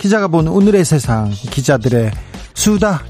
기자가 0.00 0.28
본 0.28 0.48
오늘의 0.48 0.84
세상, 0.86 1.28
기자들의 1.30 2.10
수다. 2.54 3.02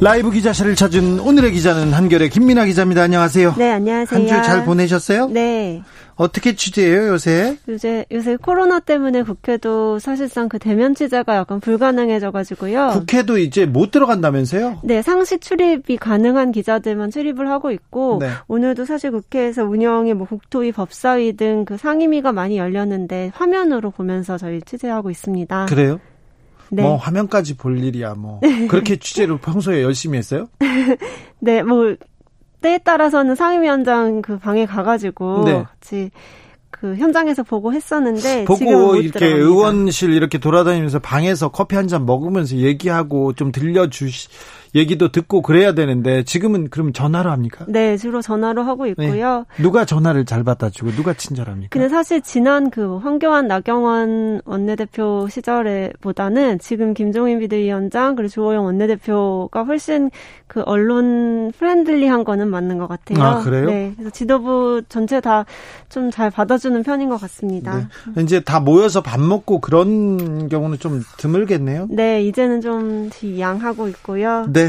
라이브 0.00 0.30
기자실을 0.30 0.74
찾은 0.76 1.20
오늘의 1.20 1.52
기자는 1.52 1.92
한결의 1.92 2.30
김민아 2.30 2.64
기자입니다. 2.66 3.02
안녕하세요. 3.02 3.54
네, 3.58 3.72
안녕하세요. 3.72 4.18
한 4.20 4.26
주 4.28 4.42
잘 4.46 4.64
보내셨어요? 4.64 5.26
네. 5.28 5.82
어떻게 6.16 6.54
취재해요, 6.54 7.08
요새? 7.08 7.56
요새, 7.68 8.04
요새 8.12 8.36
코로나 8.36 8.80
때문에 8.80 9.22
국회도 9.22 9.98
사실상 9.98 10.48
그 10.48 10.58
대면 10.58 10.94
취재가 10.94 11.36
약간 11.36 11.60
불가능해져가지고요. 11.60 12.90
국회도 12.92 13.38
이제 13.38 13.66
못 13.66 13.90
들어간다면서요? 13.90 14.80
네, 14.84 15.02
상시 15.02 15.38
출입이 15.38 15.96
가능한 15.96 16.52
기자들만 16.52 17.10
출입을 17.10 17.48
하고 17.48 17.70
있고, 17.70 18.18
네. 18.20 18.28
오늘도 18.48 18.84
사실 18.84 19.10
국회에서 19.10 19.64
운영이 19.64 20.14
뭐 20.14 20.26
국토위, 20.26 20.72
법사위 20.72 21.34
등 21.36 21.62
그 21.64 21.76
상임위가 21.76 22.32
많이 22.32 22.58
열렸는데 22.58 23.30
화면으로 23.34 23.90
보면서 23.90 24.38
저희 24.38 24.60
취재하고 24.62 25.10
있습니다. 25.10 25.66
그래요? 25.66 26.00
네. 26.70 26.82
뭐 26.82 26.96
화면까지 26.96 27.56
볼 27.56 27.82
일이야 27.82 28.14
뭐 28.14 28.40
그렇게 28.70 28.96
취재를 28.96 29.38
평소에 29.38 29.82
열심히 29.82 30.18
했어요? 30.18 30.48
네, 31.38 31.62
뭐 31.62 31.94
때에 32.62 32.78
따라서는 32.78 33.34
상임위원장 33.34 34.22
그 34.22 34.38
방에 34.38 34.64
가가지고 34.64 35.42
네. 35.44 35.62
같이 35.64 36.10
그 36.70 36.96
현장에서 36.96 37.42
보고 37.42 37.72
했었는데 37.72 38.44
보고 38.44 38.96
이렇게 38.96 39.18
들어갑니다. 39.18 39.26
의원실 39.44 40.12
이렇게 40.14 40.38
돌아다니면서 40.38 40.98
방에서 41.00 41.50
커피 41.50 41.76
한 41.76 41.86
잔 41.86 42.06
먹으면서 42.06 42.56
얘기하고 42.56 43.34
좀 43.34 43.52
들려주시 43.52 44.28
얘기도 44.74 45.12
듣고 45.12 45.42
그래야 45.42 45.74
되는데 45.74 46.22
지금은 46.24 46.70
그럼 46.70 46.92
전화로 46.92 47.30
합니까? 47.30 47.64
네, 47.68 47.96
주로 47.96 48.22
전화로 48.22 48.62
하고 48.62 48.86
있고요. 48.86 49.44
네. 49.56 49.62
누가 49.62 49.84
전화를 49.84 50.24
잘 50.24 50.44
받아주고 50.44 50.92
누가 50.92 51.12
친절합니까? 51.14 51.68
근데 51.70 51.88
사실 51.88 52.20
지난 52.22 52.70
그 52.70 52.96
황교안 52.98 53.46
나경원 53.48 54.42
원내대표 54.44 55.28
시절에보다는 55.28 56.58
지금 56.58 56.94
김종인 56.94 57.38
비대위원장 57.40 58.14
그리고 58.14 58.28
주호영 58.28 58.64
원내대표가 58.64 59.64
훨씬 59.64 60.10
그 60.46 60.62
언론 60.66 61.52
friendly한 61.58 62.24
거는 62.24 62.48
맞는 62.48 62.78
것 62.78 62.86
같아요. 62.88 63.22
아 63.22 63.42
그래요? 63.42 63.66
네, 63.66 63.92
그래서 63.96 64.10
지도부 64.10 64.82
전체 64.88 65.20
다 65.20 65.44
좀 65.88 66.10
잘 66.10 66.30
받아주는 66.30 66.82
편인 66.82 67.08
것 67.10 67.20
같습니다. 67.20 67.88
네. 68.16 68.22
이제 68.22 68.40
다 68.40 68.60
모여서 68.60 69.02
밥 69.02 69.20
먹고 69.20 69.60
그런 69.60 70.48
경우는 70.48 70.78
좀 70.78 71.02
드물겠네요. 71.18 71.88
네, 71.90 72.22
이제는 72.22 72.60
좀 72.62 73.10
지양하고 73.38 73.88
있고요. 73.88 74.46
네. 74.52 74.61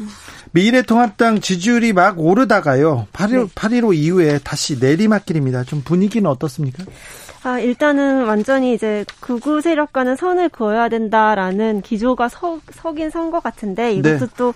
네. 0.00 0.06
미래통합당 0.52 1.40
지지율이 1.40 1.92
막 1.92 2.18
오르다가요. 2.18 3.06
8.15, 3.12 3.30
네. 3.30 3.44
8.15 3.54 3.94
이후에 3.96 4.38
다시 4.42 4.78
내리막길입니다. 4.80 5.64
좀 5.64 5.82
분위기는 5.82 6.28
어떻습니까? 6.28 6.84
아, 7.42 7.58
일단은 7.58 8.24
완전히 8.26 8.74
이제 8.74 9.04
극우 9.20 9.60
세력과는 9.62 10.16
선을 10.16 10.50
그어야 10.50 10.88
된다라는 10.88 11.80
기조가 11.82 12.28
서, 12.28 12.60
서긴 12.72 13.08
선 13.10 13.30
것 13.30 13.42
같은데 13.42 13.92
이것도 13.94 14.18
네. 14.18 14.26
또 14.36 14.54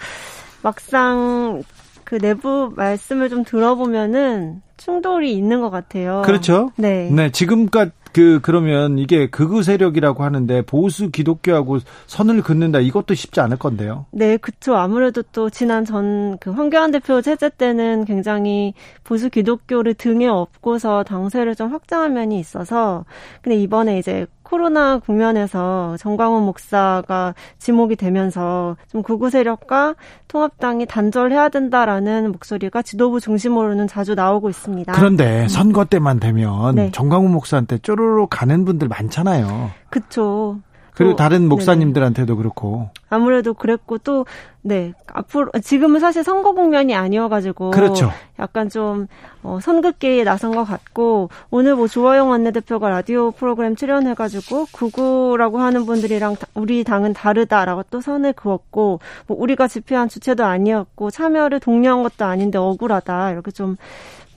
막상 0.62 1.62
그 2.04 2.18
내부 2.18 2.72
말씀을 2.76 3.28
좀 3.30 3.44
들어보면은 3.44 4.60
충돌이 4.76 5.32
있는 5.32 5.60
것 5.60 5.70
같아요. 5.70 6.22
그렇죠. 6.26 6.72
네. 6.76 7.08
네. 7.10 7.30
지금까지 7.30 7.92
그 8.14 8.40
그러면 8.42 8.98
이게 8.98 9.28
극우 9.28 9.62
세력이라고 9.62 10.22
하는데 10.22 10.62
보수 10.62 11.10
기독교하고 11.10 11.78
선을 12.06 12.42
긋는다 12.42 12.78
이것도 12.80 13.14
쉽지 13.14 13.40
않을 13.40 13.58
건데요. 13.58 14.06
네, 14.12 14.36
그렇죠. 14.36 14.76
아무래도 14.76 15.22
또 15.32 15.50
지난 15.50 15.84
전 15.84 16.24
그 16.40 16.50
황교안 16.50 16.90
대표 16.90 17.20
체제 17.22 17.48
때는 17.48 18.04
굉장히 18.04 18.74
보수 19.02 19.30
기독교를 19.30 19.94
등에 19.94 20.26
업고서 20.26 21.02
당세를 21.02 21.54
좀 21.54 21.72
확장한 21.72 22.12
면이 22.12 22.38
있어서 22.38 23.04
근데 23.42 23.56
이번에 23.56 23.98
이제 23.98 24.26
코로나 24.44 24.98
국면에서 24.98 25.96
정광훈 25.98 26.44
목사가 26.44 27.34
지목이 27.58 27.96
되면서 27.96 28.76
좀 28.88 29.02
극우 29.02 29.30
세력과 29.30 29.96
통합당이 30.28 30.86
단절해야 30.86 31.48
된다라는 31.48 32.30
목소리가 32.30 32.82
지도부 32.82 33.18
중심으로는 33.20 33.88
자주 33.88 34.14
나오고 34.14 34.50
있습니다. 34.50 34.92
그런데 34.92 35.42
음. 35.42 35.48
선거 35.48 35.84
때만 35.84 36.20
되면 36.20 36.74
네. 36.76 36.90
정광훈 36.92 37.32
목사한테 37.32 37.78
쪼르르 37.78 38.26
가는 38.30 38.64
분들 38.64 38.86
많잖아요. 38.86 39.70
그렇죠. 39.90 40.60
그리고 40.94 41.12
또, 41.12 41.16
다른 41.16 41.48
목사님들한테도 41.48 42.34
네네. 42.34 42.38
그렇고. 42.38 42.88
아무래도 43.10 43.52
그랬고 43.52 43.98
또, 43.98 44.26
네. 44.62 44.92
앞으로, 45.12 45.50
지금은 45.62 45.98
사실 45.98 46.22
선거 46.22 46.52
국면이 46.52 46.94
아니어 46.94 47.28
가지고. 47.28 47.72
그렇죠. 47.72 48.10
약간 48.38 48.68
좀, 48.68 49.08
어, 49.42 49.58
선긋기에 49.60 50.22
나선 50.22 50.54
것 50.54 50.64
같고, 50.64 51.30
오늘 51.50 51.74
뭐 51.74 51.88
조화영 51.88 52.30
원내대표가 52.30 52.88
라디오 52.88 53.32
프로그램 53.32 53.74
출연해 53.74 54.14
가지고, 54.14 54.66
구구라고 54.72 55.58
하는 55.58 55.84
분들이랑 55.84 56.36
우리 56.54 56.84
당은 56.84 57.12
다르다라고 57.12 57.82
또 57.90 58.00
선을 58.00 58.32
그었고, 58.32 59.00
뭐 59.26 59.36
우리가 59.38 59.66
집회한 59.66 60.08
주체도 60.08 60.44
아니었고, 60.44 61.10
참여를 61.10 61.58
독려한 61.58 62.04
것도 62.04 62.24
아닌데 62.24 62.56
억울하다. 62.58 63.32
이렇게 63.32 63.50
좀, 63.50 63.76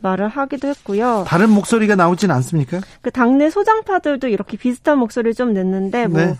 말을 0.01 0.27
하기도 0.27 0.67
했고요. 0.67 1.25
다른 1.27 1.49
목소리가 1.49 1.95
나오진 1.95 2.31
않습니까? 2.31 2.79
그 3.01 3.11
당내 3.11 3.49
소장파들도 3.49 4.27
이렇게 4.27 4.57
비슷한 4.57 4.99
목소리를 4.99 5.33
좀 5.33 5.53
냈는데 5.53 6.07
뭐 6.07 6.21
네. 6.21 6.35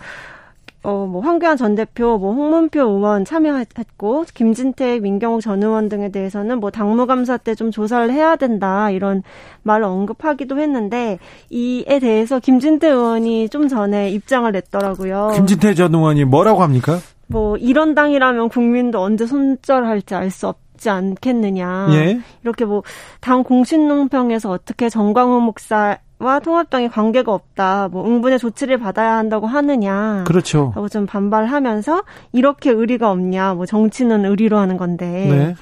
어, 0.84 1.06
뭐, 1.06 1.20
황교안 1.20 1.56
전 1.56 1.74
대표, 1.74 2.18
뭐, 2.18 2.32
홍문표 2.32 2.80
의원 2.80 3.24
참여했고, 3.24 4.26
김진태, 4.32 5.00
민경욱 5.00 5.40
전 5.40 5.60
의원 5.62 5.88
등에 5.88 6.10
대해서는 6.10 6.60
뭐, 6.60 6.70
당무감사 6.70 7.36
때 7.36 7.56
좀 7.56 7.72
조사를 7.72 8.12
해야 8.12 8.36
된다, 8.36 8.88
이런 8.90 9.24
말을 9.64 9.84
언급하기도 9.84 10.56
했는데, 10.58 11.18
이에 11.50 11.98
대해서 11.98 12.38
김진태 12.38 12.88
의원이 12.88 13.48
좀 13.48 13.66
전에 13.66 14.10
입장을 14.10 14.50
냈더라고요. 14.52 15.32
김진태 15.34 15.74
전 15.74 15.92
의원이 15.96 16.24
뭐라고 16.24 16.62
합니까? 16.62 16.98
뭐, 17.26 17.56
이런 17.56 17.96
당이라면 17.96 18.48
국민도 18.48 19.02
언제 19.02 19.26
손절할지 19.26 20.14
알 20.14 20.30
수 20.30 20.46
없다. 20.46 20.67
있지 20.78 20.88
않겠느냐. 20.88 21.88
예. 21.92 22.20
이렇게 22.42 22.64
뭐당 22.64 23.42
공신농평에서 23.42 24.50
어떻게 24.50 24.88
정광훈 24.88 25.42
목사 25.42 25.98
와 26.20 26.40
통합당이 26.40 26.88
관계가 26.88 27.32
없다. 27.32 27.88
뭐 27.92 28.04
응분의 28.04 28.38
조치를 28.38 28.78
받아야 28.78 29.16
한다고 29.16 29.46
하느냐. 29.46 30.24
그렇죠. 30.26 30.72
하고 30.74 30.88
좀 30.88 31.06
반발하면서 31.06 32.02
이렇게 32.32 32.70
의리가 32.70 33.10
없냐. 33.10 33.54
뭐 33.54 33.66
정치는 33.66 34.24
의리로 34.24 34.58
하는 34.58 34.76
건데. 34.76 35.06
네. 35.06 35.54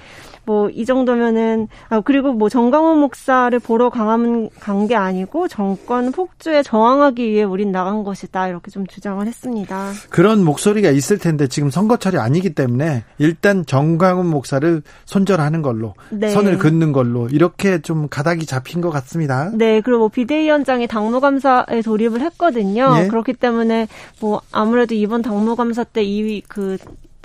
뭐 0.47 0.71
이 0.71 0.84
정도면은 0.84 1.69
아 1.89 2.01
그리고 2.01 2.33
뭐 2.33 2.49
정강훈 2.49 2.99
목사를 2.99 3.57
보러 3.59 3.91
강한 3.91 4.49
간게 4.61 4.95
아니고 4.95 5.49
정권 5.49 6.12
폭주에 6.12 6.62
저항하기 6.62 7.29
위해 7.31 7.43
우린 7.45 7.73
나간 7.73 8.05
것이다 8.05 8.49
이렇게 8.49 8.71
좀 8.71 8.87
주장을 8.87 9.25
했습니다. 9.27 9.93
그런 10.11 10.45
목소리가 10.45 10.91
있을 10.91 11.19
텐데 11.19 11.47
지금 11.47 11.71
선거철이 11.71 12.19
아니기 12.19 12.55
때문에 12.55 13.05
일단 13.19 13.67
정강훈 13.67 14.27
목사를 14.27 14.83
손절하는 15.05 15.62
걸로 15.62 15.95
네. 16.11 16.31
선을 16.31 16.59
긋는 16.59 16.93
걸로 16.93 17.28
이렇게 17.28 17.81
좀 17.81 18.09
가닥이 18.09 18.47
잡힌 18.47 18.81
것 18.81 18.91
같습니다. 18.91 19.51
네, 19.54 19.81
그리고 19.81 19.98
뭐 20.01 20.09
비대위원장이 20.09 20.87
당무감사에 20.87 21.83
돌입을 21.84 22.21
했거든요. 22.21 22.95
네. 22.95 23.09
그렇기 23.09 23.34
때문에 23.34 23.89
뭐 24.21 24.41
아무래도 24.53 24.95
이번 24.95 25.22
당무감사 25.22 25.84
때 25.84 26.03
이 26.03 26.43
그 26.48 26.78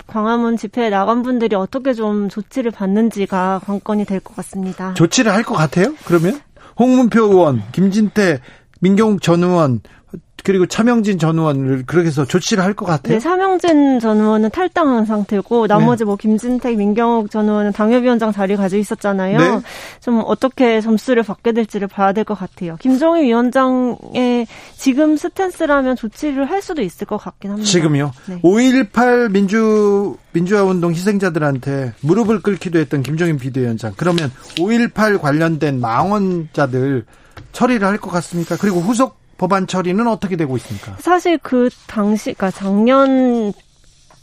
광화문 0.06 0.56
집회에 0.56 0.90
나간 0.90 1.22
분들이 1.22 1.54
어떻게 1.56 1.92
좀 1.94 2.28
조치를 2.28 2.70
받는지가 2.70 3.60
관건이 3.64 4.04
될 4.04 4.20
것 4.20 4.36
같습니다. 4.36 4.94
조치를 4.94 5.32
할 5.32 5.42
것 5.42 5.54
같아요? 5.54 5.94
그러면 6.04 6.40
홍문표 6.78 7.24
의원, 7.24 7.62
김진태, 7.72 8.40
민경욱 8.80 9.22
전 9.22 9.42
의원 9.42 9.80
그리고 10.44 10.66
차명진 10.66 11.20
전 11.20 11.38
의원을 11.38 11.84
그렇게 11.86 12.08
해서 12.08 12.24
조치를 12.24 12.64
할 12.64 12.74
것 12.74 12.84
같아요. 12.84 13.14
네, 13.14 13.20
차명진 13.20 14.00
전 14.00 14.20
의원은 14.20 14.50
탈당한 14.50 15.04
상태고 15.06 15.68
나머지 15.68 16.00
네. 16.00 16.04
뭐 16.06 16.16
김진택, 16.16 16.76
민경욱 16.78 17.30
전 17.30 17.48
의원은 17.48 17.70
당협위원장 17.72 18.32
자리 18.32 18.56
가지고 18.56 18.80
있었잖아요. 18.80 19.38
네. 19.38 19.60
좀 20.00 20.20
어떻게 20.26 20.80
점수를 20.80 21.22
받게 21.22 21.52
될지를 21.52 21.86
봐야 21.86 22.12
될 22.12 22.24
것 22.24 22.34
같아요. 22.34 22.76
김종인 22.80 23.24
위원장의 23.24 24.48
지금 24.76 25.16
스탠스라면 25.16 25.94
조치를 25.94 26.50
할 26.50 26.60
수도 26.60 26.82
있을 26.82 27.06
것 27.06 27.18
같긴 27.18 27.52
합니다. 27.52 27.68
지금요? 27.70 28.10
네. 28.26 28.40
5.18 28.42 29.30
민주 29.30 30.16
민주화 30.32 30.64
운동 30.64 30.90
희생자들한테 30.92 31.92
무릎을 32.00 32.42
꿇기도 32.42 32.80
했던 32.80 33.02
김종인 33.04 33.38
비대위원장. 33.38 33.92
그러면 33.96 34.32
5.18 34.56 35.20
관련된 35.20 35.78
망언자들 35.80 37.04
처리를 37.52 37.86
할 37.86 37.98
것 37.98 38.10
같습니까? 38.10 38.56
그리고 38.56 38.80
후속 38.80 39.21
법안 39.42 39.66
처리는 39.66 40.06
어떻게 40.06 40.36
되고 40.36 40.56
있습니까? 40.58 40.94
사실 41.00 41.36
그 41.36 41.68
당시, 41.88 42.32
그러니까 42.32 42.52
작년 42.52 43.52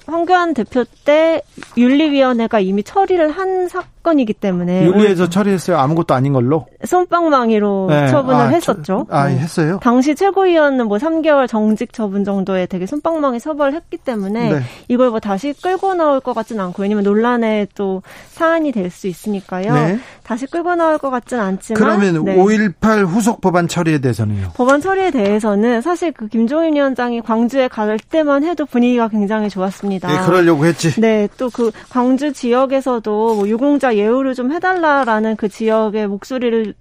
황교안 0.06 0.54
대표 0.54 0.86
때 1.04 1.42
윤리위원회가 1.76 2.62
이미 2.62 2.84
처리를 2.84 3.30
한 3.32 3.68
사건 3.68 3.99
이기 4.20 4.34
때문에 4.34 4.86
윤리에서 4.86 5.30
처리했어요. 5.30 5.78
아무것도 5.78 6.14
아닌 6.16 6.34
걸로 6.34 6.66
손방망이로 6.84 7.88
네. 7.90 8.08
처분을 8.08 8.40
아, 8.42 8.48
했었죠. 8.48 9.06
아 9.10 9.28
네. 9.28 9.38
했어요? 9.38 9.80
당시 9.84 10.16
최고위원은 10.16 10.88
뭐 10.88 10.98
3개월 10.98 11.48
정직 11.48 11.94
처분 11.94 12.24
정도에 12.24 12.66
되게 12.66 12.86
손방망이 12.86 13.40
처벌을 13.40 13.74
했기 13.74 13.98
때문에 13.98 14.50
네. 14.54 14.62
이걸 14.88 15.10
뭐 15.12 15.20
다시 15.20 15.54
끌고 15.62 15.94
나올 15.94 16.20
것 16.20 16.34
같지는 16.34 16.64
않고 16.66 16.82
왜냐면 16.84 17.04
논란의 17.04 17.68
또 17.76 18.02
사안이 18.32 18.72
될 18.72 18.90
수 18.90 19.08
있으니까요. 19.08 19.72
네. 19.74 20.00
다시 20.24 20.48
끌고 20.48 20.74
나올 20.76 20.98
것 20.98 21.12
같지는 21.12 21.44
않지만 21.44 21.80
그러면 21.80 22.26
네. 22.26 22.36
5.18 22.36 23.06
후속 23.06 23.42
법안 23.42 23.68
처리에 23.68 24.00
대해서는요? 24.00 24.52
법안 24.56 24.82
처리에 24.82 25.12
대해서는 25.12 25.82
사실 25.82 26.12
그 26.12 26.28
김종인 26.28 26.74
위원장이 26.76 27.22
광주에 27.22 27.68
갈 27.68 28.00
때만 28.00 28.44
해도 28.44 28.66
분위기가 28.66 29.08
굉장히 29.08 29.50
좋았습니다. 29.50 30.08
네, 30.08 30.26
그러려고 30.26 30.66
했지. 30.66 31.00
네, 31.00 31.28
또 31.38 31.50
그 31.50 31.72
광주 31.90 32.32
지역에서도 32.32 33.36
뭐 33.36 33.48
유공자 33.48 33.89
예우를 33.96 34.34
좀 34.34 34.52
해달라라는 34.52 35.36
그 35.36 35.50
지역의 35.50 36.08
목소리를 36.08 36.74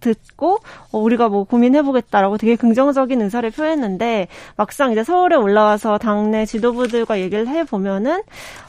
듣고 0.00 0.58
어, 0.92 0.98
우리가 0.98 1.28
뭐 1.28 1.44
고민해보겠다라고 1.44 2.38
되게 2.38 2.56
긍정적인 2.56 3.22
의사를 3.22 3.48
표했는데 3.50 4.28
막상 4.56 4.92
이제 4.92 5.04
서울에 5.04 5.36
올라와서 5.36 5.98
당내 5.98 6.46
지도부들과 6.46 7.20
얘기를 7.20 7.46
해보면은 7.48 8.22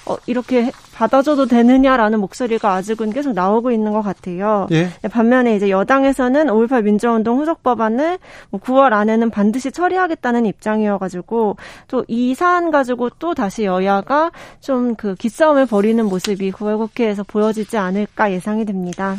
어, 0.06 0.18
이렇게 0.28 0.72
받아줘도 0.96 1.46
되느냐라는 1.46 2.20
목소리가 2.20 2.74
아직은 2.74 3.12
계속 3.12 3.34
나오고 3.34 3.72
있는 3.72 3.92
것 3.94 4.02
같아요. 4.02 4.68
예. 4.72 4.90
반면에 5.10 5.56
이제 5.56 5.70
여당에서는 5.70 6.48
5.18 6.48 6.84
민주화운동 6.84 7.40
후속 7.40 7.64
법안을 7.64 8.20
뭐 8.50 8.60
9월 8.60 8.94
안에는 8.94 9.30
반드시 9.30 9.72
처리하겠다는 9.72 10.46
입장이어가지고 10.46 11.56
또 11.88 12.04
이 12.08 12.36
사안 12.36 12.72
가지고 12.72 13.10
또 13.20 13.34
다시 13.34 13.64
여야가 13.64 14.32
좀 14.60 14.92
그 14.98 15.16
기싸움을 15.16 15.66
벌이는 15.68 16.06
모습이 16.06 16.52
9월 16.52 16.78
국회에서 16.78 17.24
보여지지 17.24 17.78
않을까 17.78 18.32
예상이 18.32 18.66
됩니다. 18.66 19.16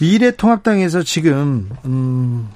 미래통합당에서 0.00 1.02
지금 1.02 1.70
음 1.84 2.50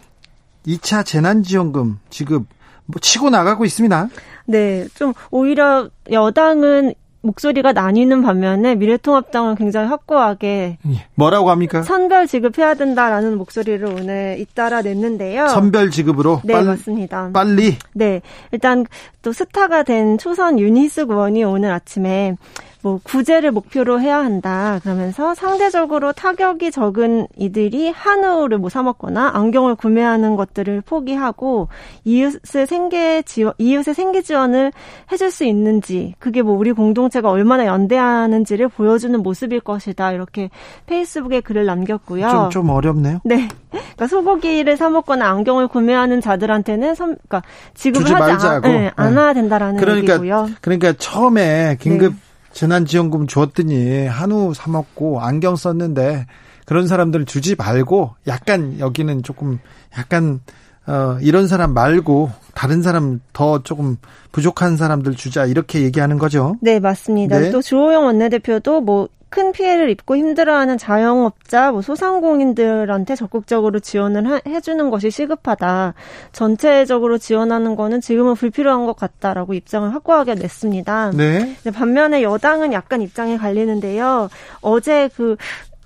2차 0.66 1.04
재난지원금 1.04 1.98
지급 2.10 2.46
뭐 2.86 3.00
치고 3.00 3.30
나가고 3.30 3.64
있습니다. 3.64 4.08
네, 4.46 4.86
좀 4.94 5.12
오히려 5.30 5.88
여당은 6.10 6.94
목소리가 7.22 7.72
나뉘는 7.72 8.22
반면에 8.22 8.74
미래통합당은 8.74 9.54
굉장히 9.56 9.88
확고하게 9.88 10.78
예, 10.86 11.06
뭐라고 11.14 11.50
합니까? 11.50 11.82
선별 11.82 12.26
지급해야 12.26 12.74
된다라는 12.74 13.36
목소리를 13.36 13.84
오늘 13.86 14.36
잇따라 14.38 14.80
냈는데요. 14.80 15.48
선별 15.48 15.90
지급으로 15.90 16.40
네, 16.44 16.54
빨, 16.54 16.64
맞습니다. 16.64 17.30
빨리 17.32 17.76
네. 17.92 18.22
일단 18.52 18.86
또 19.22 19.32
스타가 19.32 19.82
된 19.82 20.16
초선 20.16 20.58
윤희숙 20.58 21.10
의원이 21.10 21.44
오늘 21.44 21.72
아침에 21.72 22.36
뭐 22.82 22.98
구제를 23.02 23.50
목표로 23.52 24.00
해야 24.00 24.18
한다. 24.18 24.78
그러면서 24.82 25.34
상대적으로 25.34 26.12
타격이 26.12 26.70
적은 26.70 27.26
이들이 27.36 27.90
한우를 27.90 28.58
뭐 28.58 28.70
사 28.70 28.82
먹거나 28.82 29.32
안경을 29.34 29.74
구매하는 29.74 30.36
것들을 30.36 30.82
포기하고 30.82 31.68
이웃의 32.04 32.66
생계 32.66 33.22
지원 33.22 33.52
이웃의 33.58 33.94
생계 33.94 34.22
지원을 34.22 34.72
해줄 35.10 35.30
수 35.30 35.44
있는지 35.44 36.14
그게 36.18 36.40
뭐 36.42 36.56
우리 36.56 36.72
공동체가 36.72 37.28
얼마나 37.28 37.66
연대하는지를 37.66 38.68
보여주는 38.68 39.20
모습일 39.20 39.60
것이다. 39.60 40.12
이렇게 40.12 40.50
페이스북에 40.86 41.40
글을 41.40 41.66
남겼고요. 41.66 42.28
좀, 42.30 42.50
좀 42.50 42.70
어렵네요. 42.70 43.20
네. 43.24 43.48
그러니까 43.70 44.06
소고기를 44.06 44.76
사 44.76 44.88
먹거나 44.88 45.28
안경을 45.28 45.68
구매하는 45.68 46.20
자들한테는 46.20 46.94
선, 46.94 47.16
그러니까 47.28 47.42
지급을 47.74 48.20
하지 48.20 48.46
않, 48.46 48.62
네, 48.62 48.90
않아야 48.94 49.34
된다라는 49.34 49.80
그러니까, 49.80 50.14
얘기고요. 50.14 50.48
그러니까 50.60 50.92
처음에 50.92 51.76
긴급 51.80 52.12
네. 52.12 52.29
재난지원금 52.52 53.26
줬더니 53.26 54.06
한우 54.06 54.54
사 54.54 54.70
먹고 54.70 55.20
안경 55.20 55.56
썼는데 55.56 56.26
그런 56.66 56.86
사람들 56.86 57.24
주지 57.24 57.56
말고 57.56 58.14
약간 58.26 58.78
여기는 58.78 59.22
조금 59.22 59.58
약간 59.98 60.40
어 60.86 61.18
이런 61.20 61.46
사람 61.46 61.74
말고 61.74 62.30
다른 62.54 62.82
사람 62.82 63.20
더 63.32 63.62
조금 63.62 63.96
부족한 64.32 64.76
사람들 64.76 65.14
주자 65.14 65.46
이렇게 65.46 65.82
얘기하는 65.82 66.18
거죠. 66.18 66.56
네, 66.60 66.80
맞습니다. 66.80 67.38
네. 67.38 67.50
또 67.50 67.60
주호영 67.60 68.04
원내대표도 68.04 68.80
뭐 68.80 69.08
큰 69.30 69.52
피해를 69.52 69.90
입고 69.90 70.16
힘들어하는 70.16 70.76
자영업자, 70.76 71.70
뭐 71.70 71.82
소상공인들한테 71.82 73.14
적극적으로 73.14 73.78
지원을 73.78 74.28
하, 74.28 74.40
해주는 74.46 74.90
것이 74.90 75.10
시급하다. 75.10 75.94
전체적으로 76.32 77.16
지원하는 77.16 77.76
거는 77.76 78.00
지금은 78.00 78.34
불필요한 78.34 78.86
것 78.86 78.96
같다라고 78.96 79.54
입장을 79.54 79.94
확고하게 79.94 80.34
냈습니다. 80.34 81.12
네. 81.12 81.54
반면에 81.72 82.22
여당은 82.22 82.72
약간 82.72 83.02
입장이 83.02 83.38
갈리는데요. 83.38 84.28
어제 84.60 85.08
그 85.14 85.36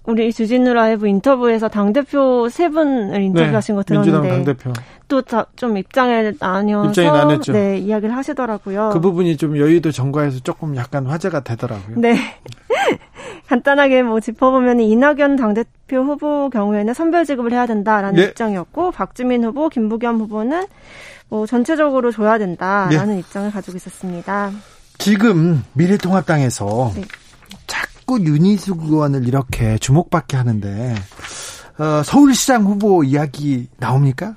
우리 0.06 0.32
주진우 0.32 0.73
라이브 0.73 1.06
인터뷰에서 1.06 1.69
당대표 1.69 2.49
세 2.50 2.69
분을 2.69 3.20
인터뷰하신 3.23 3.75
네, 3.75 3.76
거 3.76 3.82
들었는데 3.82 4.56
또좀 5.08 5.76
입장을 5.79 6.37
나뉘어서 6.38 6.88
입장이 6.88 7.08
나눴죠. 7.08 7.52
네, 7.52 7.79
이야기를 7.79 8.14
하시더라고요. 8.14 8.91
그 8.93 9.00
부분이 9.00 9.37
좀 9.37 9.58
여의도 9.58 9.93
정가에서 9.93 10.41
조금 10.41 10.76
약간 10.76 11.06
화제가 11.06 11.41
되더라고요. 11.41 11.96
네. 11.99 12.17
간단하게 13.49 14.02
뭐 14.02 14.20
짚어보면 14.20 14.81
이낙연 14.81 15.37
당대표 15.37 15.99
후보 15.99 16.49
경우에는 16.50 16.94
선별 16.94 17.25
지급을 17.25 17.52
해야 17.52 17.67
된다라는 17.67 18.17
네. 18.17 18.25
입장이었고 18.25 18.91
박주민 18.93 19.44
후보, 19.44 19.69
김부겸 19.69 20.19
후보는 20.20 20.67
뭐 21.29 21.46
전체적으로 21.46 22.11
줘야 22.11 22.38
된다라는 22.38 23.14
네. 23.14 23.19
입장을 23.20 23.50
가지고 23.50 23.76
있었습니다. 23.76 24.50
지금 24.99 25.62
미래통합당에서 25.75 26.93
네. 26.94 27.02
자꾸 27.67 28.20
윤희숙 28.20 28.85
의원을 28.85 29.26
이렇게 29.26 29.79
주목받게 29.79 30.37
하는데 30.37 30.94
어, 31.79 32.02
서울시장 32.05 32.64
후보 32.64 33.02
이야기 33.02 33.69
나옵니까? 33.79 34.35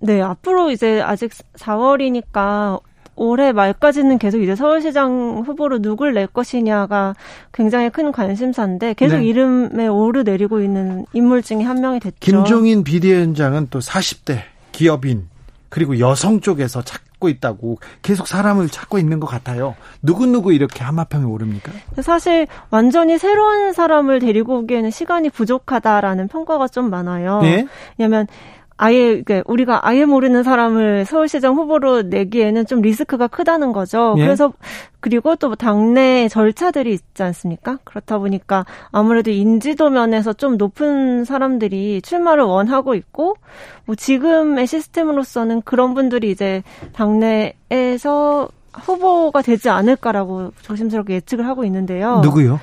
네, 0.00 0.20
앞으로 0.20 0.70
이제 0.70 1.00
아직 1.00 1.32
4월이니까 1.56 2.80
올해 3.16 3.52
말까지는 3.52 4.18
계속 4.18 4.38
이제 4.38 4.56
서울시장 4.56 5.44
후보로 5.46 5.80
누굴 5.80 6.14
낼 6.14 6.26
것이냐가 6.26 7.14
굉장히 7.52 7.90
큰 7.90 8.12
관심사인데 8.12 8.94
계속 8.94 9.18
네. 9.18 9.24
이름에 9.26 9.86
오르내리고 9.86 10.60
있는 10.60 11.06
인물 11.12 11.42
중에 11.42 11.62
한 11.62 11.80
명이 11.80 12.00
됐죠. 12.00 12.16
김종인 12.20 12.84
비대위원장은 12.84 13.68
또 13.70 13.78
40대 13.78 14.42
기업인 14.72 15.28
그리고 15.68 15.98
여성 15.98 16.40
쪽에서 16.40 16.82
찾고 16.82 17.28
있다고 17.28 17.78
계속 18.02 18.28
사람을 18.28 18.68
찾고 18.68 18.98
있는 18.98 19.18
것 19.18 19.26
같아요. 19.26 19.74
누구누구 20.02 20.52
이렇게 20.52 20.84
한마평에 20.84 21.24
오릅니까? 21.24 21.72
사실 22.00 22.46
완전히 22.70 23.18
새로운 23.18 23.72
사람을 23.72 24.20
데리고 24.20 24.58
오기에는 24.58 24.90
시간이 24.90 25.30
부족하다라는 25.30 26.28
평가가 26.28 26.68
좀 26.68 26.90
많아요. 26.90 27.40
네? 27.42 27.66
왜냐하면 27.98 28.28
아예 28.76 29.22
그러니까 29.22 29.42
우리가 29.46 29.86
아예 29.86 30.04
모르는 30.04 30.42
사람을 30.42 31.04
서울시장 31.04 31.54
후보로 31.54 32.02
내기에는 32.02 32.66
좀 32.66 32.80
리스크가 32.80 33.28
크다는 33.28 33.72
거죠. 33.72 34.14
예? 34.18 34.22
그래서 34.24 34.52
그리고 35.00 35.36
또 35.36 35.54
당내 35.54 36.28
절차들이 36.28 36.92
있지 36.92 37.22
않습니까? 37.22 37.78
그렇다 37.84 38.18
보니까 38.18 38.64
아무래도 38.90 39.30
인지도 39.30 39.90
면에서 39.90 40.32
좀 40.32 40.56
높은 40.56 41.24
사람들이 41.24 42.02
출마를 42.02 42.44
원하고 42.44 42.94
있고 42.94 43.36
뭐 43.84 43.94
지금의 43.94 44.66
시스템으로서는 44.66 45.62
그런 45.62 45.94
분들이 45.94 46.30
이제 46.30 46.62
당내에서 46.94 48.48
후보가 48.72 49.42
되지 49.42 49.68
않을까라고 49.68 50.52
조심스럽게 50.62 51.14
예측을 51.14 51.46
하고 51.46 51.64
있는데요. 51.64 52.20
누구요? 52.20 52.58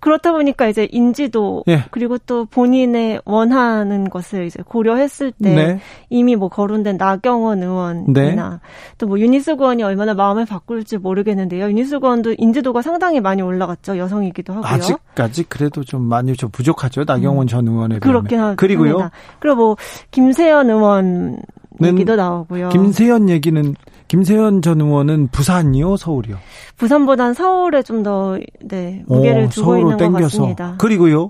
그렇다 0.00 0.32
보니까 0.32 0.66
이제 0.68 0.88
인지도 0.90 1.62
예. 1.68 1.84
그리고 1.90 2.18
또 2.18 2.46
본인의 2.46 3.20
원하는 3.24 4.08
것을 4.08 4.46
이제 4.46 4.62
고려했을 4.66 5.32
때 5.32 5.54
네. 5.54 5.80
이미 6.08 6.36
뭐 6.36 6.48
거론된 6.48 6.96
나경원 6.96 7.62
의원이나 7.62 8.50
네. 8.50 8.58
또뭐 8.98 9.20
윤희숙 9.20 9.60
의원이 9.60 9.82
얼마나 9.82 10.14
마음을 10.14 10.46
바꿀지 10.46 10.98
모르겠는데요. 10.98 11.66
윤희숙 11.66 12.04
의원도 12.04 12.34
인지도가 12.38 12.82
상당히 12.82 13.20
많이 13.20 13.42
올라갔죠. 13.42 13.98
여성이기도 13.98 14.54
하고요. 14.54 14.66
아직까지 14.66 15.44
그래도 15.44 15.84
좀 15.84 16.02
많이 16.02 16.34
좀 16.34 16.50
부족하죠. 16.50 17.04
나경원 17.06 17.44
음. 17.44 17.46
전 17.46 17.68
의원에 17.68 18.00
비하면. 18.00 18.00
그렇긴 18.00 18.40
하죠. 18.40 18.56
그리고요. 18.56 19.10
그리고 19.38 19.56
뭐 19.56 19.76
김세연 20.10 20.70
의원 20.70 21.36
얘기도 21.82 22.16
나오고요. 22.16 22.70
김세연 22.70 23.28
얘기는 23.28 23.74
김세현 24.10 24.60
전 24.60 24.80
의원은 24.80 25.28
부산이요, 25.28 25.96
서울이요? 25.96 26.36
부산보단 26.76 27.32
서울에 27.32 27.80
좀 27.84 28.02
더 28.02 28.36
네, 28.64 29.04
무게를 29.06 29.44
오, 29.44 29.48
두고 29.50 29.76
있는 29.78 29.96
땡겨서. 29.98 30.10
것 30.18 30.22
같습니다. 30.24 30.74
그리고요? 30.78 31.28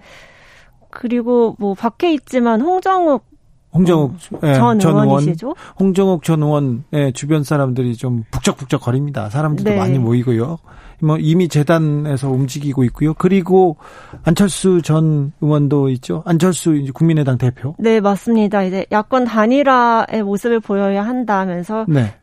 그리고 0.88 1.56
뭐 1.58 1.74
밖에 1.74 2.12
있지만 2.14 2.60
홍정욱 2.62 3.24
홍정욱 3.74 4.12
어, 4.32 4.38
예, 4.44 4.54
전, 4.54 4.78
전 4.78 4.96
의원이시죠? 4.96 5.54
홍정욱 5.78 6.22
전 6.24 6.42
의원의 6.42 7.12
주변 7.12 7.42
사람들이 7.44 7.96
좀 7.96 8.24
북적북적 8.30 8.80
거립니다. 8.80 9.28
사람들도 9.28 9.68
네. 9.70 9.76
많이 9.76 9.98
모이고요. 9.98 10.56
뭐 11.02 11.16
이미 11.18 11.48
재단에서 11.48 12.30
움직이고 12.30 12.84
있고요. 12.84 13.12
그리고 13.14 13.76
안철수 14.22 14.80
전 14.82 15.32
의원도 15.40 15.88
있죠. 15.90 16.22
안철수 16.24 16.76
이제 16.76 16.92
국민의당 16.92 17.36
대표. 17.36 17.74
네, 17.78 18.00
맞습니다. 18.00 18.62
이제 18.62 18.86
야권 18.92 19.24
단일화의 19.24 20.22
모습을 20.24 20.60
보여야 20.60 21.04
한다면서 21.04 21.84
네. 21.88 22.14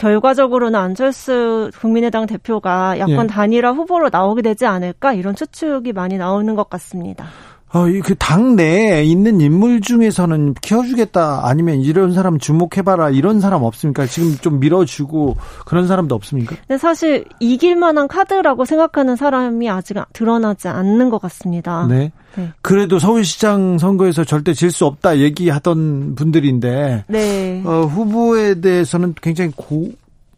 결과적으로는 0.00 0.78
안철수 0.80 1.70
국민의당 1.78 2.26
대표가 2.26 2.98
야권 2.98 3.24
예. 3.24 3.26
단일화 3.26 3.72
후보로 3.72 4.08
나오게 4.10 4.40
되지 4.40 4.64
않을까 4.64 5.12
이런 5.12 5.34
추측이 5.34 5.92
많이 5.92 6.16
나오는 6.16 6.54
것 6.54 6.70
같습니다. 6.70 7.26
어, 7.72 7.84
그 8.02 8.16
당내에 8.16 9.04
있는 9.04 9.40
인물 9.40 9.80
중에서는 9.80 10.54
키워주겠다 10.54 11.42
아니면 11.46 11.76
이런 11.80 12.12
사람 12.12 12.38
주목해봐라 12.38 13.10
이런 13.10 13.40
사람 13.40 13.62
없습니까? 13.62 14.06
지금 14.06 14.36
좀 14.38 14.58
밀어주고 14.58 15.36
그런 15.66 15.86
사람도 15.86 16.14
없습니까? 16.16 16.56
근데 16.66 16.78
사실 16.78 17.24
이길 17.38 17.76
만한 17.76 18.08
카드라고 18.08 18.64
생각하는 18.64 19.14
사람이 19.14 19.70
아직 19.70 19.96
드러나지 20.12 20.66
않는 20.66 21.10
것 21.10 21.20
같습니다. 21.22 21.86
네. 21.88 22.10
네. 22.34 22.52
그래도 22.62 22.98
서울시장 22.98 23.78
선거에서 23.78 24.24
절대 24.24 24.52
질 24.52 24.70
수 24.70 24.86
없다 24.86 25.18
얘기하던 25.18 26.14
분들인데 26.14 27.04
네. 27.08 27.62
어, 27.64 27.82
후보에 27.82 28.60
대해서는 28.60 29.14
굉장히 29.20 29.50
고, 29.56 29.90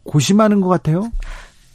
고심하는 0.03 0.59
것 0.59 0.67
같아요. 0.69 1.11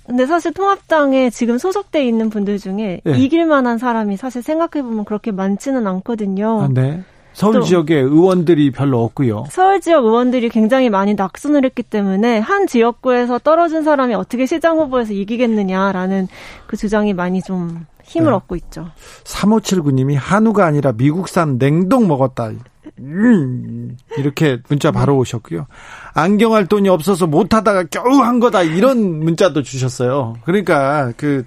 근데 0.09 0.25
사실 0.25 0.55
통합당에 0.55 1.29
지금 1.29 1.59
소속돼 1.59 2.03
있는 2.03 2.31
분들 2.31 2.59
중에 2.59 3.03
네. 3.05 3.19
이길 3.19 3.45
만한 3.45 3.77
사람이 3.77 4.17
사실 4.17 4.43
생각해 4.43 4.83
보면 4.83 5.05
그렇게 5.05 5.33
많지는 5.33 5.87
않거든요. 5.87 6.63
아, 6.63 6.69
네. 6.73 7.03
서울 7.35 7.61
지역에 7.63 7.95
의원들이 7.95 8.73
별로 8.73 9.05
없고요. 9.05 9.45
서울 9.51 9.81
지역 9.81 10.07
의원들이 10.07 10.49
굉장히 10.49 10.89
많이 10.89 11.15
낙선을 11.15 11.65
했기 11.67 11.83
때문에 11.83 12.39
한 12.39 12.67
지역구에서 12.67 13.39
떨어진 13.39 13.85
사람이 13.85 14.15
어떻게 14.15 14.47
시장 14.47 14.79
후보에서 14.79 15.13
이기겠느냐라는 15.13 16.27
그 16.67 16.77
주장이 16.79 17.13
많이 17.13 17.43
좀 17.43 17.87
힘을 18.03 18.31
네. 18.31 18.37
얻고 18.37 18.57
있죠. 18.57 18.89
3579님이 19.25 20.17
한우가 20.19 20.65
아니라 20.65 20.93
미국산 20.93 21.59
냉동 21.59 22.09
먹었다. 22.09 22.51
음, 22.99 23.97
이렇게 24.17 24.59
문자 24.69 24.91
바로 24.91 25.15
네. 25.15 25.19
오셨고요. 25.21 25.67
안경할 26.15 26.67
돈이 26.67 26.89
없어서 26.89 27.27
못하다가 27.27 27.85
겨우 27.85 28.21
한 28.23 28.41
거다 28.41 28.63
이런 28.63 29.21
문자도 29.21 29.63
주셨어요. 29.63 30.37
그러니까 30.45 31.13
그 31.17 31.45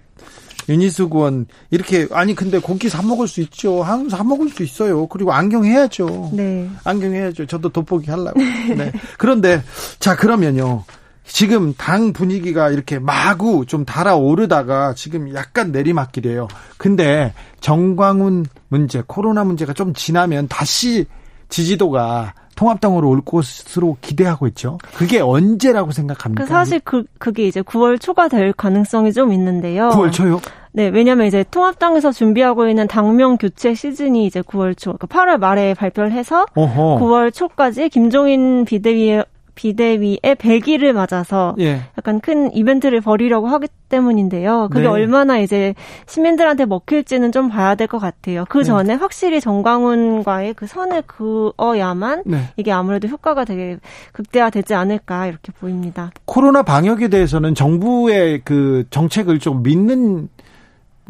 윤희수 0.69 1.09
구원 1.09 1.47
이렇게 1.69 2.07
아니 2.11 2.35
근데 2.35 2.59
고기 2.59 2.89
사 2.89 3.01
먹을 3.01 3.27
수 3.27 3.41
있죠. 3.41 3.83
사 4.09 4.23
먹을 4.23 4.49
수 4.49 4.63
있어요. 4.63 5.07
그리고 5.07 5.33
안경 5.33 5.65
해야죠. 5.65 6.31
네. 6.33 6.69
안경 6.83 7.13
해야죠. 7.13 7.45
저도 7.45 7.69
돋보기 7.69 8.09
하려고. 8.09 8.39
네. 8.39 8.91
그런데 9.17 9.63
자 9.99 10.15
그러면요. 10.15 10.83
지금 11.23 11.73
당 11.75 12.13
분위기가 12.13 12.69
이렇게 12.69 12.99
마구 12.99 13.65
좀 13.65 13.85
달아오르다가 13.85 14.93
지금 14.95 15.33
약간 15.33 15.71
내리막길이에요. 15.71 16.47
근데 16.77 17.33
정광훈 17.61 18.45
문제, 18.67 19.03
코로나 19.05 19.43
문제가 19.43 19.71
좀 19.71 19.93
지나면 19.93 20.47
다시 20.47 21.05
지지도가 21.51 22.33
통합당으로 22.55 23.09
올 23.09 23.21
것으로 23.23 23.97
기대하고 24.01 24.47
있죠. 24.47 24.79
그게 24.95 25.19
언제라고 25.19 25.91
생각합니까? 25.91 26.43
그 26.43 26.49
사실 26.49 26.79
그 26.83 27.03
그게 27.19 27.47
이제 27.47 27.61
9월 27.61 27.99
초가 27.99 28.27
될 28.27 28.53
가능성이 28.53 29.13
좀 29.13 29.31
있는데요. 29.33 29.89
9월 29.89 30.11
초요? 30.11 30.41
네, 30.73 30.87
왜냐면 30.87 31.27
이제 31.27 31.43
통합당에서 31.51 32.11
준비하고 32.11 32.69
있는 32.69 32.87
당명 32.87 33.37
교체 33.37 33.73
시즌이 33.73 34.25
이제 34.25 34.41
9월 34.41 34.77
초, 34.77 34.93
그러니까 34.93 35.07
8월 35.07 35.37
말에 35.37 35.73
발표를 35.73 36.11
해서 36.13 36.45
어허. 36.55 36.99
9월 36.99 37.33
초까지 37.33 37.89
김종인 37.89 38.63
비대위의 38.65 39.25
비대위의 39.61 40.19
100일을 40.23 40.91
맞아서 40.93 41.55
예. 41.59 41.81
약간 41.95 42.19
큰 42.19 42.51
이벤트를 42.53 42.99
벌이려고 42.99 43.47
하기 43.47 43.67
때문인데요. 43.89 44.69
그게 44.71 44.83
네. 44.83 44.87
얼마나 44.87 45.37
이제 45.37 45.75
시민들한테 46.07 46.65
먹힐지는 46.65 47.31
좀 47.31 47.49
봐야 47.49 47.75
될 47.75 47.87
것 47.87 47.99
같아요. 47.99 48.45
그 48.49 48.59
네. 48.59 48.63
전에 48.63 48.93
네. 48.93 48.99
확실히 48.99 49.39
정광훈과의 49.41 50.53
그 50.55 50.65
선을 50.65 51.03
그어야만 51.05 52.23
네. 52.25 52.39
이게 52.57 52.71
아무래도 52.71 53.07
효과가 53.07 53.45
되게 53.45 53.77
극대화되지 54.13 54.73
않을까 54.73 55.27
이렇게 55.27 55.51
보입니다. 55.51 56.11
코로나 56.25 56.63
방역에 56.63 57.09
대해서는 57.09 57.53
정부의 57.53 58.41
그 58.43 58.85
정책을 58.89 59.39
좀 59.39 59.61
믿는 59.61 60.29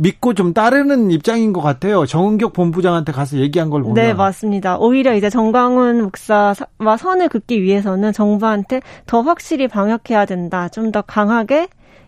믿고 0.02 0.34
좀 0.34 0.54
따르는 0.54 1.12
입장인 1.12 1.54
것 1.54 1.62
같아요. 1.62 2.06
정은격 2.08 2.54
본부장한테 2.54 3.12
가서 3.12 3.38
얘기한 3.38 3.70
걸 3.70 3.84
보면. 3.84 3.94
네, 3.94 4.14
맞습니다. 4.14 4.78
오히려 4.80 5.14
이제 5.14 5.30
정광훈 5.30 6.02
목사와 6.02 6.98
선을 6.98 7.30
긋기 7.30 7.62
위해서는 7.62 8.12
정부한테 8.12 8.82
더 9.06 9.22
확실히 9.22 9.68
방역해야 9.68 10.26
된다. 10.26 10.68
좀 10.70 10.92
더 10.92 11.02
강하게 11.02 11.68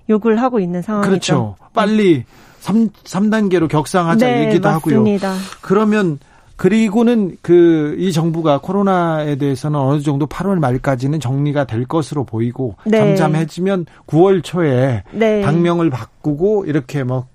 요구를 0.10 0.42
하고 0.42 0.60
있는 0.60 0.82
상황이죠. 0.82 1.10
그렇죠. 1.10 1.56
빨리 1.74 2.26
3, 2.60 2.90
3단계로 2.90 3.70
격상하자 3.70 4.26
네, 4.26 4.48
얘기도 4.48 4.68
맞습니다. 4.70 5.30
하고요. 5.32 5.42
그러면 5.62 6.20
그리고는 6.58 7.38
그 7.42 7.96
이 8.00 8.12
정부가 8.12 8.58
코로나에 8.60 9.36
대해서는 9.36 9.80
어느 9.80 10.02
정도 10.02 10.26
8월 10.26 10.60
말까지는 10.60 11.20
정리가 11.20 11.66
될 11.66 11.86
것으로 11.86 12.24
보이고 12.24 12.76
네. 12.86 12.98
잠잠해지면 13.16 13.86
9월 14.08 14.44
초에 14.44 15.04
네. 15.12 15.42
당명을 15.42 15.90
바꾸고 15.92 16.66
이렇게 16.66 17.04
뭐 17.04 17.28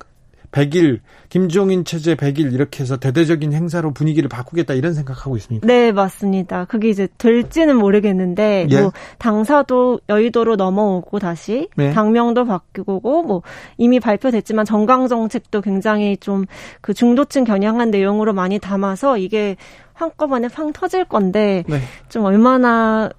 100일 0.51 0.99
김종인 1.29 1.85
체제 1.85 2.15
100일 2.15 2.53
이렇게 2.53 2.81
해서 2.83 2.97
대대적인 2.97 3.53
행사로 3.53 3.93
분위기를 3.93 4.29
바꾸겠다 4.29 4.73
이런 4.73 4.93
생각하고 4.93 5.37
있습니다. 5.37 5.67
네, 5.67 5.91
맞습니다. 5.91 6.65
그게 6.65 6.89
이제 6.89 7.07
될지는 7.17 7.77
모르겠는데 7.77 8.67
예. 8.69 8.81
뭐 8.81 8.91
당사도 9.19 9.99
여의도로 10.09 10.55
넘어오고 10.55 11.19
다시 11.19 11.69
네. 11.75 11.91
당명도 11.91 12.45
바뀌고 12.45 13.23
뭐 13.23 13.41
이미 13.77 13.99
발표됐지만 13.99 14.65
정강 14.65 15.07
정책도 15.07 15.61
굉장히 15.61 16.17
좀 16.17 16.45
그 16.81 16.93
중도층 16.93 17.43
겨냥한 17.43 17.91
내용으로 17.91 18.33
많이 18.33 18.59
담아서 18.59 19.17
이게 19.17 19.55
한꺼번에 19.93 20.47
팡 20.47 20.71
터질 20.73 21.05
건데 21.05 21.63
네. 21.67 21.79
좀 22.09 22.23
얼마나 22.25 23.09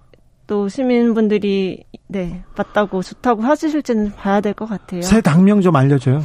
또 0.46 0.68
시민분들이 0.68 1.84
네 2.08 2.42
맞다고 2.56 3.02
좋다고 3.02 3.42
하실지는 3.42 4.12
봐야 4.16 4.40
될 4.40 4.54
것 4.54 4.68
같아요. 4.68 5.02
새 5.02 5.20
당명 5.20 5.60
좀 5.60 5.76
알려줘요. 5.76 6.22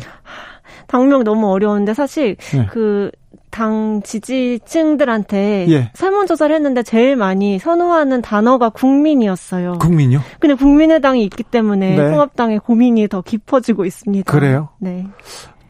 당명 0.88 1.24
너무 1.24 1.52
어려운데 1.52 1.94
사실 1.94 2.36
네. 2.38 2.66
그당 2.68 4.02
지지층들한테 4.04 5.68
예. 5.70 5.92
설문조사를 5.94 6.56
했는데 6.56 6.84
제일 6.84 7.16
많이 7.16 7.60
선호하는 7.60 8.22
단어가 8.22 8.70
국민이었어요. 8.70 9.80
국민요? 9.80 10.22
근데 10.40 10.56
국민의당이 10.56 11.24
있기 11.26 11.44
때문에 11.44 11.96
네. 11.96 12.12
통합당의 12.12 12.60
고민이 12.60 13.08
더 13.08 13.22
깊어지고 13.22 13.86
있습니다. 13.86 14.32
그래요? 14.32 14.70
네. 14.80 15.08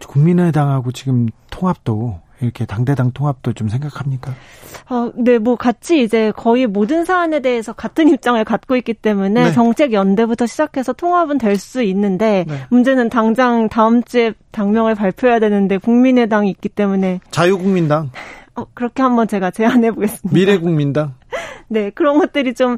국민의당하고 0.07 0.91
지금 0.91 1.27
통합도 1.49 2.19
이렇게 2.45 2.65
당대당 2.65 3.11
통합도 3.11 3.53
좀 3.53 3.67
생각합니까? 3.67 4.33
어, 4.89 5.11
네, 5.15 5.39
뭐 5.39 5.55
같이 5.55 6.01
이제 6.03 6.31
거의 6.35 6.67
모든 6.67 7.05
사안에 7.05 7.41
대해서 7.41 7.73
같은 7.73 8.07
입장을 8.13 8.41
갖고 8.45 8.75
있기 8.75 8.93
때문에 8.93 9.45
네. 9.45 9.51
정책 9.51 9.93
연대부터 9.93 10.45
시작해서 10.45 10.93
통합은 10.93 11.37
될 11.39 11.55
수 11.55 11.81
있는데 11.83 12.45
네. 12.47 12.65
문제는 12.69 13.09
당장 13.09 13.69
다음 13.69 14.03
주에 14.03 14.33
당명을 14.51 14.93
발표해야 14.93 15.39
되는데 15.39 15.77
국민의당이 15.77 16.49
있기 16.51 16.69
때문에 16.69 17.21
자유국민당 17.31 18.11
어, 18.55 18.65
그렇게 18.73 19.01
한번 19.01 19.27
제가 19.27 19.51
제안해 19.51 19.91
보겠습니다. 19.91 20.33
미래국민당 20.33 21.13
네, 21.69 21.89
그런 21.91 22.19
것들이 22.19 22.53
좀 22.53 22.77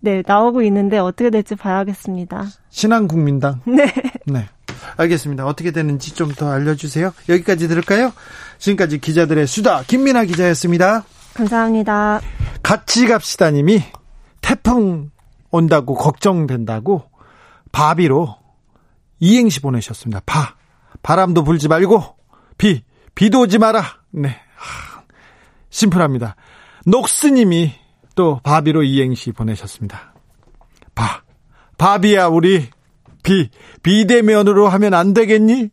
네, 0.00 0.22
나오고 0.26 0.62
있는데 0.62 0.98
어떻게 0.98 1.30
될지 1.30 1.54
봐야겠습니다. 1.54 2.44
신한국민당 2.70 3.60
네. 3.66 3.86
네. 4.26 4.46
알겠습니다. 4.96 5.46
어떻게 5.46 5.70
되는지 5.70 6.14
좀 6.14 6.34
더 6.34 6.50
알려주세요. 6.50 7.12
여기까지 7.28 7.68
들을까요? 7.68 8.12
지금까지 8.58 8.98
기자들의 8.98 9.46
수다 9.46 9.82
김민아 9.84 10.24
기자였습니다. 10.24 11.04
감사합니다. 11.34 12.20
같이 12.62 13.06
갑시다님이 13.06 13.82
태풍 14.40 15.10
온다고 15.50 15.94
걱정된다고 15.94 17.04
바비로 17.72 18.36
이행시 19.20 19.60
보내셨습니다. 19.60 20.20
바 20.26 20.56
바람도 21.02 21.44
불지 21.44 21.68
말고 21.68 22.16
비 22.58 22.82
비도 23.14 23.40
오지 23.42 23.58
마라. 23.58 23.82
네 24.10 24.28
하, 24.56 25.02
심플합니다. 25.70 26.36
녹스님이 26.86 27.72
또 28.16 28.40
바비로 28.42 28.82
이행시 28.82 29.32
보내셨습니다. 29.32 30.14
바 30.94 31.22
바비야 31.78 32.26
우리 32.28 32.68
비 33.24 33.48
비대면으로 33.82 34.68
하면 34.68 34.94
안 34.94 35.12
되겠니? 35.12 35.70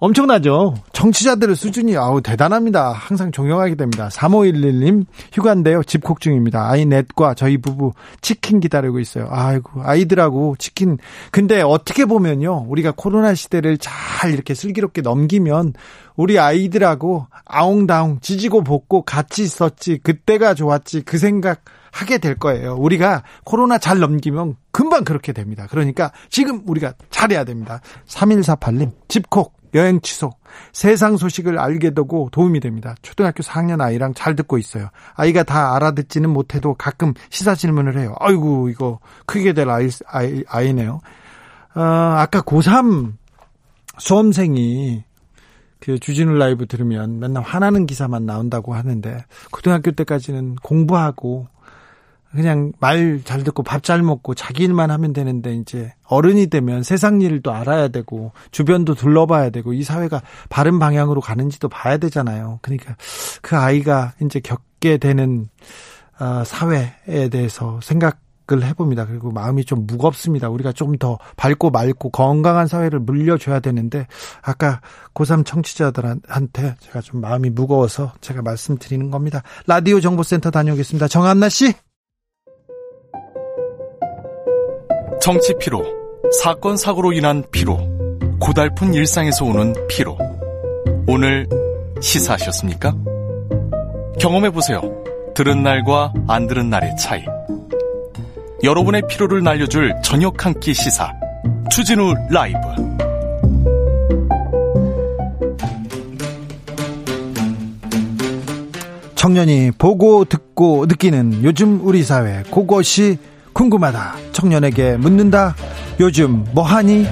엄청나죠. 0.00 0.74
정치자들의 0.92 1.54
수준이 1.54 1.96
아우 1.96 2.20
대단합니다. 2.20 2.90
항상 2.90 3.30
존경하게 3.30 3.76
됩니다. 3.76 4.08
3511님 4.08 5.06
휴가인데요. 5.32 5.84
집콕 5.84 6.20
중입니다. 6.20 6.68
아이 6.68 6.86
넷과 6.86 7.34
저희 7.34 7.56
부부 7.56 7.92
치킨 8.20 8.58
기다리고 8.58 8.98
있어요. 8.98 9.28
아이고 9.30 9.80
아이들하고 9.84 10.56
치킨. 10.58 10.98
근데 11.30 11.62
어떻게 11.62 12.04
보면요. 12.04 12.64
우리가 12.66 12.94
코로나 12.96 13.36
시대를 13.36 13.78
잘 13.78 14.32
이렇게 14.32 14.54
슬기롭게 14.54 15.02
넘기면 15.02 15.74
우리 16.16 16.36
아이들하고 16.36 17.28
아웅다웅 17.44 18.18
지지고 18.22 18.64
볶고 18.64 19.02
같이 19.02 19.44
있었지. 19.44 19.98
그때가 20.02 20.54
좋았지. 20.54 21.02
그 21.02 21.16
생각 21.16 21.60
하게 21.92 22.18
될 22.18 22.36
거예요. 22.36 22.74
우리가 22.74 23.22
코로나 23.44 23.78
잘 23.78 24.00
넘기면 24.00 24.56
금방 24.72 25.04
그렇게 25.04 25.32
됩니다. 25.32 25.68
그러니까 25.70 26.10
지금 26.30 26.62
우리가 26.66 26.94
잘해야 27.10 27.44
됩니다. 27.44 27.80
3148님 28.08 28.92
집콕 29.06 29.54
여행 29.74 30.00
취소. 30.00 30.30
세상 30.72 31.16
소식을 31.16 31.58
알게 31.58 31.90
되고 31.90 32.28
도움이 32.30 32.60
됩니다. 32.60 32.94
초등학교 33.02 33.42
4학년 33.42 33.80
아이랑 33.80 34.12
잘 34.14 34.36
듣고 34.36 34.58
있어요. 34.58 34.88
아이가 35.14 35.44
다 35.44 35.74
알아듣지는 35.74 36.28
못해도 36.28 36.74
가끔 36.74 37.14
시사 37.30 37.54
질문을 37.54 37.98
해요. 37.98 38.14
아이고, 38.20 38.68
이거 38.68 38.98
크게 39.24 39.54
될 39.54 39.70
아이, 39.70 39.88
아이, 40.06 40.44
아이네요. 40.46 41.00
어, 41.74 41.80
아까 41.80 42.42
고3 42.42 43.14
수험생이 43.98 45.04
그 45.80 45.98
주진우 45.98 46.34
라이브 46.34 46.66
들으면 46.66 47.18
맨날 47.18 47.42
화나는 47.42 47.86
기사만 47.86 48.24
나온다고 48.24 48.74
하는데 48.74 49.24
고등학교 49.50 49.90
때까지는 49.90 50.56
공부하고 50.56 51.48
그냥 52.32 52.72
말 52.80 53.22
잘 53.24 53.44
듣고 53.44 53.62
밥 53.62 53.82
잘 53.82 54.02
먹고 54.02 54.34
자기 54.34 54.64
일만 54.64 54.90
하면 54.90 55.12
되는데 55.12 55.54
이제 55.54 55.92
어른이 56.04 56.46
되면 56.48 56.82
세상 56.82 57.20
일도 57.20 57.52
알아야 57.52 57.88
되고 57.88 58.32
주변도 58.50 58.94
둘러봐야 58.94 59.50
되고 59.50 59.72
이 59.72 59.82
사회가 59.82 60.22
바른 60.48 60.78
방향으로 60.78 61.20
가는지도 61.20 61.68
봐야 61.68 61.96
되잖아요. 61.98 62.58
그러니까 62.62 62.96
그 63.42 63.56
아이가 63.56 64.12
이제 64.22 64.40
겪게 64.40 64.98
되는 64.98 65.48
어, 66.20 66.44
사회에 66.44 67.28
대해서 67.30 67.80
생각을 67.82 68.62
해봅니다. 68.62 69.06
그리고 69.06 69.30
마음이 69.32 69.64
좀 69.64 69.86
무겁습니다. 69.86 70.48
우리가 70.48 70.72
좀 70.72 70.96
더 70.98 71.18
밝고 71.36 71.70
맑고 71.70 72.10
건강한 72.10 72.66
사회를 72.68 73.00
물려줘야 73.00 73.58
되는데 73.60 74.06
아까 74.42 74.80
고3 75.14 75.44
청취자들한테 75.44 76.76
제가 76.78 77.00
좀 77.00 77.20
마음이 77.20 77.50
무거워서 77.50 78.12
제가 78.20 78.42
말씀드리는 78.42 79.10
겁니다. 79.10 79.42
라디오 79.66 79.98
정보센터 80.00 80.50
다녀오겠습니다. 80.50 81.08
정한나 81.08 81.48
씨. 81.48 81.74
정치 85.22 85.54
피로, 85.60 85.84
사건 86.42 86.76
사고로 86.76 87.12
인한 87.12 87.44
피로, 87.52 87.78
고달픈 88.40 88.92
일상에서 88.92 89.44
오는 89.44 89.72
피로. 89.88 90.18
오늘 91.06 91.48
시사하셨습니까? 92.00 92.92
경험해 94.18 94.50
보세요. 94.50 94.80
들은 95.34 95.62
날과 95.62 96.12
안 96.26 96.48
들은 96.48 96.68
날의 96.70 96.96
차이. 96.96 97.22
여러분의 98.64 99.02
피로를 99.08 99.44
날려줄 99.44 99.94
저녁 100.02 100.44
한 100.44 100.58
끼 100.58 100.74
시사. 100.74 101.12
추진우 101.70 102.14
라이브. 102.30 102.58
청년이 109.14 109.72
보고 109.78 110.24
듣고 110.24 110.86
느끼는 110.86 111.44
요즘 111.44 111.80
우리 111.86 112.02
사회 112.02 112.42
그것이 112.50 113.18
궁금하다. 113.52 114.14
청년에게 114.32 114.96
묻는다. 114.96 115.54
요즘 116.00 116.44
뭐하니? 116.52 117.06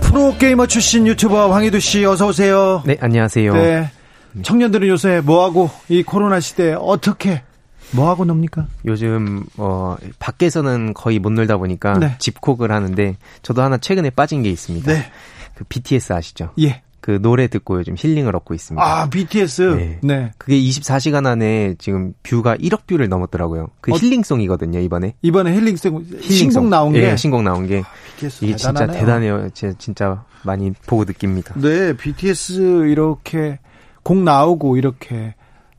프로게이머 0.00 0.66
출신 0.66 1.06
유튜버 1.06 1.52
황희두 1.52 1.78
씨 1.80 2.04
어서 2.04 2.28
오세요. 2.28 2.82
네, 2.86 2.96
안녕하세요. 3.00 3.52
네. 3.52 3.90
청년들은 4.42 4.88
요새 4.88 5.20
뭐하고 5.20 5.70
이 5.88 6.02
코로나 6.02 6.40
시대에 6.40 6.74
어떻게 6.74 7.42
뭐하고 7.92 8.24
놉니까? 8.24 8.66
요즘 8.84 9.44
어 9.56 9.96
밖에서는 10.18 10.92
거의 10.94 11.18
못 11.18 11.30
놀다 11.30 11.56
보니까 11.56 11.98
네. 11.98 12.16
집콕을 12.18 12.72
하는데 12.72 13.16
저도 13.42 13.62
하나 13.62 13.78
최근에 13.78 14.10
빠진 14.10 14.42
게 14.42 14.50
있습니다. 14.50 14.92
네. 14.92 15.10
그 15.54 15.64
BTS 15.64 16.12
아시죠? 16.12 16.50
예. 16.60 16.82
그 17.06 17.22
노래 17.22 17.46
듣고 17.46 17.78
요즘 17.78 17.94
힐링을 17.96 18.34
얻고 18.34 18.52
있습니다. 18.52 18.84
아, 18.84 19.08
BTS? 19.08 19.62
네. 19.76 19.98
네. 20.02 20.32
그게 20.38 20.58
24시간 20.58 21.24
안에 21.24 21.76
지금 21.78 22.14
뷰가 22.24 22.56
1억 22.56 22.88
view를 22.88 23.08
넘었더라고요. 23.08 23.68
그 23.80 23.92
어, 23.92 23.96
힐링송이거든요, 23.96 24.80
이번에. 24.80 25.14
이번에 25.22 25.54
힐링송, 25.54 26.02
힐링송. 26.02 26.20
신곡 26.22 26.68
나온 26.68 26.92
게? 26.92 27.02
네, 27.02 27.16
신곡 27.16 27.44
나온 27.44 27.68
게. 27.68 27.84
BTS 28.16 28.44
이게 28.44 28.56
대단하네요. 28.56 28.86
진짜 28.88 29.00
대단해요. 29.00 29.50
제가 29.50 29.74
진짜 29.78 30.24
많이 30.42 30.72
보고 30.84 31.04
느낍니다. 31.04 31.54
네, 31.60 31.96
BTS 31.96 32.88
이렇게 32.88 33.60
곡 34.02 34.18
나오고 34.18 34.76
이렇게 34.76 35.36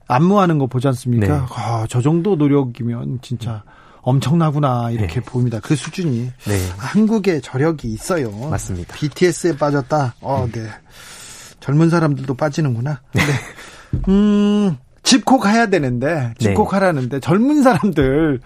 안무하는 0.07 0.59
거 0.59 0.67
보지 0.67 0.87
않습니까? 0.87 1.27
네. 1.27 1.45
아, 1.49 1.85
저 1.89 2.01
정도 2.01 2.37
노력이면 2.37 3.19
진짜 3.21 3.63
엄청나구나 4.01 4.91
이렇게 4.91 5.15
네. 5.15 5.19
보입니다. 5.19 5.59
그 5.59 5.75
수준이 5.75 6.31
네. 6.45 6.69
한국의 6.77 7.41
저력이 7.41 7.89
있어요. 7.89 8.31
맞습니다. 8.31 8.95
BTS에 8.95 9.57
빠졌다. 9.57 10.15
어, 10.21 10.47
네. 10.49 10.69
젊은 11.67 11.89
사람들도 11.89 12.33
빠지는구나. 12.35 13.01
네. 13.13 13.21
음, 14.07 14.77
집콕 15.03 15.45
해야 15.47 15.67
되는데, 15.67 16.33
집콕하라는데, 16.39 17.19
젊은 17.19 17.61
사람들, 17.61 18.39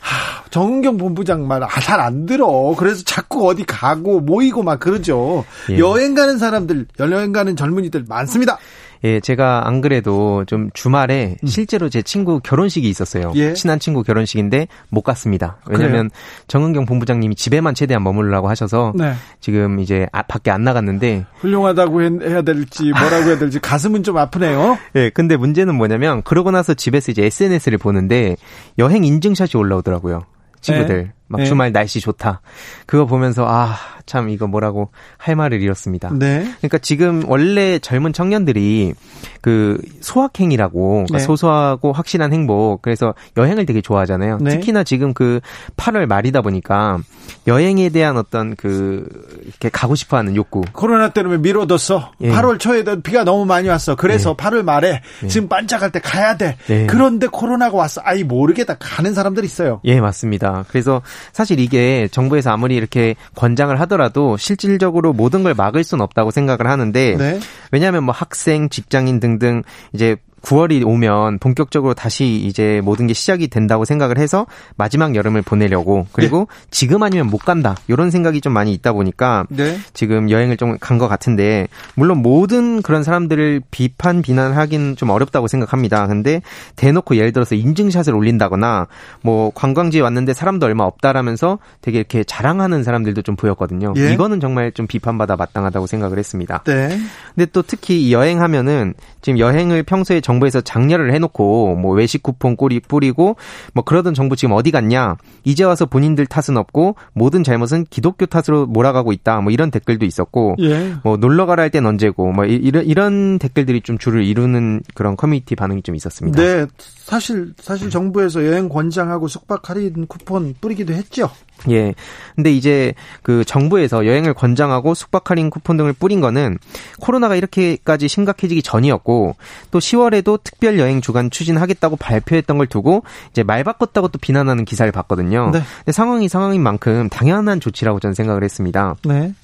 하, 0.00 0.44
정은경 0.50 0.96
본부장 0.96 1.46
말, 1.46 1.62
아, 1.62 1.68
잘 1.80 2.00
안 2.00 2.26
들어. 2.26 2.74
그래서 2.76 3.04
자꾸 3.04 3.46
어디 3.48 3.62
가고 3.64 4.18
모이고 4.20 4.64
막 4.64 4.80
그러죠. 4.80 5.44
예. 5.70 5.78
여행 5.78 6.16
가는 6.16 6.38
사람들, 6.38 6.86
여행 6.98 7.30
가는 7.30 7.54
젊은이들 7.54 8.04
많습니다. 8.08 8.58
예, 9.04 9.20
제가 9.20 9.66
안 9.66 9.80
그래도 9.80 10.44
좀 10.46 10.70
주말에 10.74 11.36
음. 11.42 11.46
실제로 11.46 11.88
제 11.88 12.02
친구 12.02 12.40
결혼식이 12.40 12.88
있었어요. 12.88 13.32
예. 13.36 13.52
친한 13.54 13.78
친구 13.78 14.02
결혼식인데 14.02 14.68
못 14.88 15.02
갔습니다. 15.02 15.58
왜냐면 15.66 16.10
정은경 16.48 16.86
본부장님이 16.86 17.34
집에만 17.34 17.74
최대한 17.74 18.02
머물라고 18.02 18.48
하셔서 18.48 18.92
네. 18.94 19.14
지금 19.40 19.80
이제 19.80 20.06
아, 20.12 20.22
밖에 20.22 20.50
안 20.50 20.64
나갔는데 20.64 21.26
훌륭하다고 21.40 22.02
해 22.02 22.06
야 22.36 22.42
될지 22.42 22.90
뭐라고 22.90 23.24
해야 23.28 23.38
될지 23.38 23.58
가슴은 23.58 24.02
좀 24.02 24.16
아프네요. 24.16 24.78
예, 24.94 25.10
근데 25.10 25.36
문제는 25.36 25.74
뭐냐면 25.74 26.22
그러고 26.22 26.50
나서 26.50 26.74
집에서 26.74 27.12
이제 27.12 27.24
SNS를 27.24 27.78
보는데 27.78 28.36
여행 28.78 29.04
인증샷이 29.04 29.50
올라오더라고요. 29.54 30.22
친구들. 30.60 31.04
네. 31.04 31.12
막 31.28 31.38
네. 31.38 31.46
주말 31.46 31.72
날씨 31.72 32.00
좋다. 32.00 32.40
그거 32.86 33.04
보면서 33.06 33.46
아, 33.48 33.76
참 34.06 34.28
이거 34.28 34.46
뭐라고 34.46 34.90
할 35.16 35.34
말을 35.34 35.60
잃었습니다. 35.60 36.10
네. 36.14 36.48
그러니까 36.58 36.78
지금 36.78 37.24
원래 37.26 37.78
젊은 37.78 38.12
청년들이 38.12 38.94
그 39.40 39.80
소확행이라고 40.00 40.90
그러니까 40.90 41.18
네. 41.18 41.24
소소하고 41.24 41.92
확실한 41.92 42.32
행복 42.32 42.82
그래서 42.82 43.14
여행을 43.36 43.66
되게 43.66 43.80
좋아하잖아요. 43.80 44.38
네. 44.40 44.50
특히나 44.50 44.84
지금 44.84 45.12
그 45.12 45.40
8월 45.76 46.06
말이다 46.06 46.42
보니까 46.42 47.00
여행에 47.46 47.88
대한 47.90 48.16
어떤 48.16 48.56
그 48.56 49.06
이렇게 49.42 49.68
가고 49.68 49.94
싶어하는 49.94 50.36
욕구. 50.36 50.62
코로나 50.72 51.10
때문에 51.10 51.38
미뤄뒀어. 51.38 52.12
예. 52.22 52.30
8월 52.30 52.58
초에 52.58 52.84
비가 53.02 53.24
너무 53.24 53.44
많이 53.44 53.68
왔어. 53.68 53.94
그래서 53.94 54.34
네. 54.36 54.44
8월 54.44 54.62
말에 54.62 55.02
네. 55.20 55.28
지금 55.28 55.48
반짝할 55.48 55.92
때 55.92 56.00
가야 56.00 56.36
돼. 56.36 56.56
네. 56.66 56.86
그런데 56.86 57.26
코로나가 57.26 57.76
왔어. 57.76 58.00
아이 58.04 58.24
모르겠다 58.24 58.76
가는 58.78 59.14
사람들 59.14 59.44
있어요. 59.44 59.80
예, 59.84 60.00
맞습니다. 60.00 60.64
그래서 60.68 61.02
사실 61.32 61.60
이게 61.60 62.08
정부에서 62.10 62.50
아무리 62.50 62.76
이렇게 62.76 63.14
권장을 63.34 63.78
하더라도 63.80 64.36
실질적으로 64.36 65.12
모든 65.12 65.42
걸 65.42 65.54
막을 65.54 65.84
수는 65.84 66.02
없다고 66.02 66.30
생각을 66.30 66.66
하는데 66.66 67.16
네. 67.16 67.40
왜냐하면 67.70 68.04
뭐 68.04 68.14
학생, 68.14 68.68
직장인 68.68 69.20
등등 69.20 69.62
이제 69.92 70.16
9월이 70.42 70.86
오면 70.86 71.38
본격적으로 71.38 71.94
다시 71.94 72.26
이제 72.26 72.80
모든 72.84 73.06
게 73.06 73.14
시작이 73.14 73.48
된다고 73.48 73.84
생각을 73.84 74.18
해서 74.18 74.46
마지막 74.76 75.14
여름을 75.14 75.42
보내려고 75.42 76.06
그리고 76.12 76.48
네. 76.50 76.66
지금 76.70 77.02
아니면 77.02 77.26
못 77.28 77.38
간다 77.38 77.76
이런 77.88 78.10
생각이 78.10 78.40
좀 78.40 78.52
많이 78.52 78.72
있다 78.72 78.92
보니까 78.92 79.46
네. 79.50 79.78
지금 79.92 80.30
여행을 80.30 80.56
좀 80.56 80.76
간 80.80 80.96
것 80.98 81.08
같은데 81.08 81.68
물론 81.94 82.18
모든 82.22 82.80
그런 82.82 83.02
사람들을 83.02 83.60
비판 83.70 84.22
비난하기는 84.22 84.96
좀 84.96 85.10
어렵다고 85.10 85.46
생각합니다. 85.46 86.06
근데 86.06 86.40
대놓고 86.76 87.16
예를 87.16 87.32
들어서 87.32 87.54
인증샷을 87.54 88.14
올린다거나 88.14 88.86
뭐 89.22 89.50
관광지에 89.54 90.00
왔는데 90.00 90.32
사람도 90.32 90.64
얼마 90.66 90.84
없다라면서 90.84 91.58
되게 91.82 91.98
이렇게 91.98 92.24
자랑하는 92.24 92.82
사람들도 92.82 93.22
좀 93.22 93.36
보였거든요. 93.36 93.92
예. 93.96 94.12
이거는 94.12 94.40
정말 94.40 94.72
좀 94.72 94.86
비판받아 94.86 95.36
마땅하다고 95.36 95.86
생각을 95.86 96.18
했습니다. 96.18 96.62
네. 96.64 96.98
근데 97.34 97.46
또 97.52 97.62
특히 97.62 98.12
여행하면은 98.12 98.94
지금 99.20 99.38
여행을 99.38 99.82
평소에 99.82 100.20
정부에서 100.26 100.60
장려를 100.60 101.14
해놓고 101.14 101.76
뭐 101.76 101.94
외식 101.94 102.20
쿠폰 102.20 102.56
꼬리 102.56 102.80
뿌리고 102.80 103.36
뭐 103.74 103.84
그러던 103.84 104.12
정부 104.12 104.34
지금 104.34 104.54
어디 104.56 104.72
갔냐? 104.72 105.16
이제 105.44 105.62
와서 105.62 105.86
본인들 105.86 106.26
탓은 106.26 106.56
없고 106.56 106.96
모든 107.12 107.44
잘못은 107.44 107.86
기독교 107.90 108.26
탓으로 108.26 108.66
몰아가고 108.66 109.12
있다. 109.12 109.40
뭐 109.40 109.52
이런 109.52 109.70
댓글도 109.70 110.04
있었고 110.04 110.56
예. 110.58 110.94
뭐 111.04 111.16
놀러 111.16 111.46
가라 111.46 111.62
할 111.62 111.70
땐 111.70 111.84
언제고 111.84 112.32
뭐 112.32 112.44
이런 112.44 112.84
이런 112.86 113.38
댓글들이 113.38 113.80
좀 113.82 113.98
줄을 113.98 114.24
이루는 114.24 114.82
그런 114.94 115.16
커뮤니티 115.16 115.56
반응이 115.56 115.82
좀 115.82 115.96
있었습니다. 115.96 116.40
네, 116.40 116.66
사실 116.78 117.52
사실 117.58 117.90
정부에서 117.90 118.46
여행 118.46 118.68
권장하고 118.68 119.28
숙박 119.28 119.68
할인 119.68 120.06
쿠폰 120.06 120.54
뿌리기도 120.60 120.92
했죠. 120.92 121.30
예. 121.70 121.94
근데 122.34 122.52
이제 122.52 122.94
그 123.22 123.44
정부에서 123.44 124.06
여행을 124.06 124.34
권장하고 124.34 124.94
숙박 124.94 125.30
할인 125.30 125.50
쿠폰 125.50 125.76
등을 125.76 125.92
뿌린 125.92 126.20
거는 126.20 126.58
코로나가 127.00 127.34
이렇게까지 127.34 128.08
심각해지기 128.08 128.62
전이었고 128.62 129.36
또 129.70 129.78
10월에 129.78 130.15
도 130.22 130.38
특별 130.42 130.78
여행 130.78 131.00
주간 131.00 131.30
추진하겠다고 131.30 131.96
발표했던 131.96 132.58
걸 132.58 132.66
두고 132.66 133.02
이제 133.30 133.42
말 133.42 133.64
바꿨다고 133.64 134.08
또 134.08 134.18
비난하는 134.18 134.64
기사를 134.64 134.90
봤거든요. 134.92 135.50
네. 135.52 135.60
근데 135.78 135.92
상황이 135.92 136.28
상황인 136.28 136.62
만큼 136.62 137.08
당연한 137.08 137.60
조치라고 137.60 138.00
저는 138.00 138.14
생각을 138.14 138.42
했습니다. 138.44 138.96
네. 139.04 139.34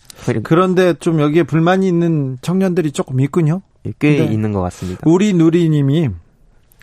그런데 0.43 0.95
좀 0.95 1.21
여기에 1.21 1.45
불만이 1.45 1.87
있는 1.87 2.39
청년들이 2.43 2.93
조금 2.93 3.21
있군요. 3.21 3.63
꽤 3.99 4.25
있는 4.25 4.53
것 4.53 4.61
같습니다. 4.61 5.01
우리 5.05 5.33
누리님이 5.33 6.11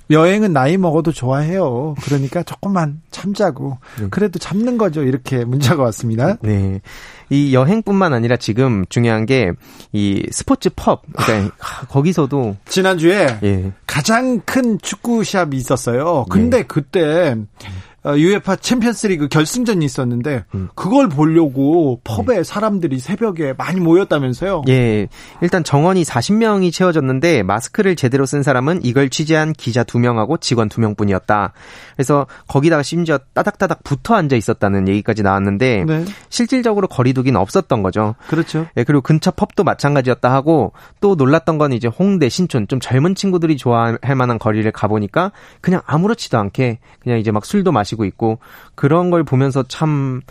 여행은 0.09 0.53
나이 0.53 0.77
먹어도 0.77 1.11
좋아해요. 1.11 1.95
그러니까 2.01 2.41
조금만 2.43 3.01
참자고 3.11 3.77
네. 3.99 4.07
그래도 4.09 4.39
참는 4.39 4.77
거죠. 4.77 5.03
이렇게 5.03 5.45
문자가 5.45 5.83
왔습니다. 5.83 6.37
네. 6.41 6.81
이 7.29 7.53
여행뿐만 7.53 8.13
아니라 8.13 8.37
지금 8.37 8.85
중요한 8.89 9.25
게 9.25 9.51
이 9.91 10.23
스포츠 10.31 10.69
펍. 10.75 11.01
그러니까 11.13 11.55
아, 11.59 11.85
거기서도 11.87 12.57
지난주에 12.65 13.39
예. 13.43 13.71
가장 13.87 14.39
큰 14.41 14.77
축구샵이 14.79 15.55
있었어요. 15.57 16.25
근데 16.29 16.57
네. 16.57 16.63
그때 16.63 17.35
어, 17.35 17.69
유에파 18.05 18.55
챔피언스리그 18.57 19.27
결승전이 19.27 19.83
있었는데 19.85 20.45
음. 20.55 20.69
그걸 20.75 21.09
보려고 21.09 21.99
펍에 22.03 22.37
네. 22.37 22.43
사람들이 22.43 22.99
새벽에 22.99 23.53
많이 23.53 23.79
모였다면서요? 23.79 24.63
예. 24.69 25.07
일단 25.41 25.63
정원이 25.63 26.03
40명이 26.03 26.73
채워졌는데 26.73 27.43
마스크를 27.43 27.95
제대로 27.95 28.25
쓴 28.25 28.43
사람은 28.43 28.81
이걸 28.83 29.09
취재한 29.09 29.53
기자 29.53 29.83
2명하고 29.83 30.39
직원 30.39 30.69
2명뿐이었다. 30.69 31.51
그래서 31.95 32.27
거기다가 32.47 32.83
심지어 32.83 33.19
따닥따닥 33.33 33.83
붙어 33.83 34.15
앉아 34.15 34.35
있었다는 34.35 34.87
얘기까지 34.87 35.23
나왔는데 35.23 35.85
네. 35.85 36.05
실질적으로 36.29 36.87
거리두기는 36.87 37.39
없었던 37.39 37.83
거죠. 37.83 38.15
그렇죠. 38.27 38.67
예, 38.77 38.83
그리고 38.83 39.01
근처 39.01 39.31
펍도 39.31 39.63
마찬가지였다 39.63 40.31
하고 40.31 40.73
또 41.01 41.15
놀랐던 41.15 41.57
건 41.57 41.73
이제 41.73 41.87
홍대, 41.87 42.29
신촌 42.29 42.67
좀 42.67 42.79
젊은 42.79 43.15
친구들이 43.15 43.57
좋아할 43.57 44.15
만한 44.15 44.39
거리를 44.39 44.69
가보니까 44.71 45.31
그냥 45.61 45.81
아무렇지도 45.85 46.37
않게 46.37 46.79
그냥 46.99 47.19
이제 47.19 47.31
막 47.31 47.45
술도 47.45 47.71
마시고 47.71 47.88
마시고 47.89 48.05
있고 48.05 48.39
그런 48.75 49.09
걸 49.09 49.23
보면서 49.23 49.63
참 49.63 50.21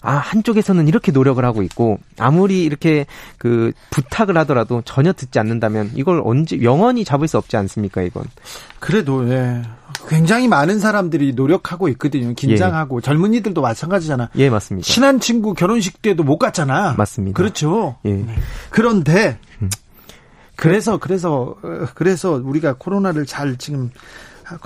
아, 0.00 0.12
한쪽에서는 0.12 0.88
이렇게 0.88 1.12
노력을 1.12 1.42
하고 1.44 1.62
있고 1.62 1.98
아무리 2.18 2.64
이렇게 2.64 3.06
그 3.38 3.72
부탁을 3.90 4.36
하더라도 4.38 4.82
전혀 4.84 5.12
듣지 5.12 5.38
않는다면 5.38 5.92
이걸 5.94 6.22
언제 6.24 6.62
영원히 6.62 7.04
잡을 7.04 7.28
수 7.28 7.38
없지 7.38 7.56
않습니까, 7.56 8.02
이건. 8.02 8.24
그래도 8.80 9.28
예. 9.30 9.62
굉장히 10.08 10.48
많은 10.48 10.80
사람들이 10.80 11.34
노력하고 11.34 11.88
있거든요. 11.90 12.34
긴장하고 12.34 12.98
예. 12.98 13.00
젊은이들도 13.02 13.60
마찬가지잖아. 13.60 14.30
예, 14.36 14.50
맞습니다. 14.50 14.86
친한 14.86 15.20
친구 15.20 15.54
결혼식 15.54 16.02
때도 16.02 16.24
못 16.24 16.38
갔잖아. 16.38 16.94
맞습니다. 16.96 17.36
그렇죠. 17.36 17.96
예. 18.04 18.12
네. 18.12 18.34
그런데 18.70 19.38
음. 19.60 19.70
그래서 20.56 20.98
그래서 20.98 21.56
그래서 21.94 22.40
우리가 22.42 22.74
코로나를 22.78 23.26
잘 23.26 23.56
지금 23.56 23.90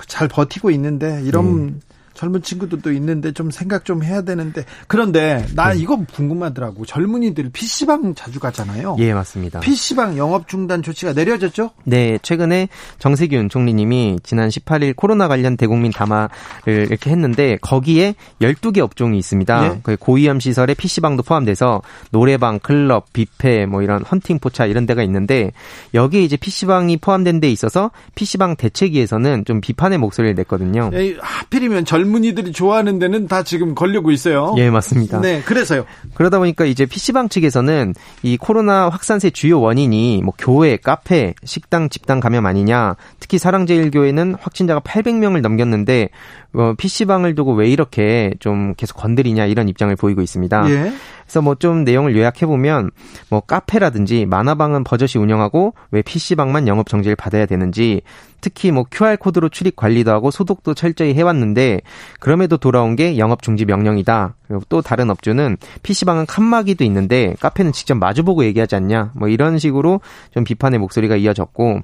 잘 0.06 0.28
버티고 0.28 0.70
있는데 0.70 1.22
이런 1.24 1.44
음. 1.46 1.80
젊은 2.16 2.42
친구들도 2.42 2.90
있는데 2.92 3.32
좀 3.32 3.50
생각 3.50 3.84
좀 3.84 4.02
해야 4.02 4.22
되는데 4.22 4.64
그런데 4.88 5.46
나 5.54 5.72
네. 5.72 5.80
이거 5.80 6.02
궁금하더라고 6.12 6.86
젊은이들 6.86 7.50
PC방 7.52 8.14
자주 8.14 8.40
가잖아요. 8.40 8.96
예 8.98 9.12
맞습니다. 9.12 9.60
PC방 9.60 10.16
영업 10.16 10.48
중단 10.48 10.82
조치가 10.82 11.12
내려졌죠? 11.12 11.70
네 11.84 12.18
최근에 12.22 12.68
정세균 12.98 13.48
총리님이 13.50 14.20
지난 14.22 14.48
18일 14.48 14.96
코로나 14.96 15.28
관련 15.28 15.56
대국민 15.56 15.92
담화를 15.92 16.28
이렇게 16.66 17.10
했는데 17.10 17.58
거기에 17.60 18.14
12개 18.40 18.78
업종이 18.78 19.18
있습니다. 19.18 19.66
예? 19.66 19.80
그 19.82 19.96
고위험 19.96 20.40
시설에 20.40 20.72
PC방도 20.74 21.22
포함돼서 21.22 21.82
노래방, 22.10 22.58
클럽, 22.58 23.12
뷔페 23.12 23.66
뭐 23.66 23.82
이런 23.82 24.02
헌팅 24.02 24.38
포차 24.38 24.64
이런 24.64 24.86
데가 24.86 25.02
있는데 25.02 25.52
여기에 25.92 26.22
이제 26.22 26.36
PC방이 26.36 26.96
포함된 26.96 27.40
데 27.40 27.50
있어서 27.50 27.90
PC방 28.14 28.56
대책위에서는 28.56 29.44
좀 29.44 29.60
비판의 29.60 29.98
목소리를 29.98 30.34
냈거든요. 30.34 30.90
에이, 30.94 31.16
하필이면 31.20 31.84
젊 31.84 32.05
젊은이들이 32.06 32.52
좋아하는 32.52 32.98
데는 32.98 33.26
다 33.26 33.42
지금 33.42 33.74
걸리고 33.74 34.10
있어요. 34.10 34.54
예, 34.56 34.70
맞습니다. 34.70 35.20
네, 35.20 35.42
그래서요. 35.42 35.84
그러다 36.14 36.38
보니까 36.38 36.64
이제 36.64 36.86
PC방 36.86 37.28
측에서는 37.28 37.94
이 38.22 38.36
코로나 38.36 38.88
확산세 38.88 39.30
주요 39.30 39.60
원인이 39.60 40.22
뭐 40.24 40.32
교회, 40.38 40.76
카페, 40.76 41.34
식당, 41.44 41.88
집단 41.88 42.20
감염 42.20 42.46
아니냐. 42.46 42.96
특히 43.20 43.38
사랑제일교회는 43.38 44.36
확진자가 44.40 44.80
800명을 44.80 45.40
넘겼는데 45.40 46.10
어, 46.54 46.74
PC방을 46.78 47.34
두고 47.34 47.54
왜 47.54 47.68
이렇게 47.68 48.32
좀 48.38 48.74
계속 48.76 48.96
건드리냐 48.96 49.46
이런 49.46 49.68
입장을 49.68 49.94
보이고 49.96 50.22
있습니다. 50.22 50.70
예. 50.70 50.92
그래서 51.26 51.42
뭐 51.42 51.56
좀 51.58 51.84
내용을 51.84 52.16
요약해 52.16 52.46
보면 52.46 52.90
뭐 53.28 53.40
카페라든지 53.40 54.26
만화방은 54.26 54.84
버젓이 54.84 55.18
운영하고 55.18 55.74
왜 55.90 56.02
PC방만 56.02 56.68
영업 56.68 56.88
정지를 56.88 57.16
받아야 57.16 57.46
되는지 57.46 58.02
특히 58.40 58.70
뭐 58.70 58.84
QR 58.90 59.16
코드로 59.16 59.48
출입 59.48 59.74
관리도 59.74 60.12
하고 60.12 60.30
소독도 60.30 60.74
철저히 60.74 61.14
해왔는데 61.14 61.80
그럼에도 62.20 62.56
돌아온 62.58 62.94
게 62.94 63.18
영업 63.18 63.42
중지 63.42 63.64
명령이다. 63.64 64.34
그리고 64.46 64.62
또 64.68 64.82
다른 64.82 65.10
업주는 65.10 65.56
PC방은 65.82 66.26
칸막이도 66.26 66.84
있는데 66.84 67.34
카페는 67.40 67.72
직접 67.72 67.96
마주보고 67.96 68.44
얘기하지 68.44 68.76
않냐. 68.76 69.12
뭐 69.14 69.28
이런 69.28 69.58
식으로 69.58 70.00
좀 70.32 70.44
비판의 70.44 70.78
목소리가 70.78 71.16
이어졌고 71.16 71.80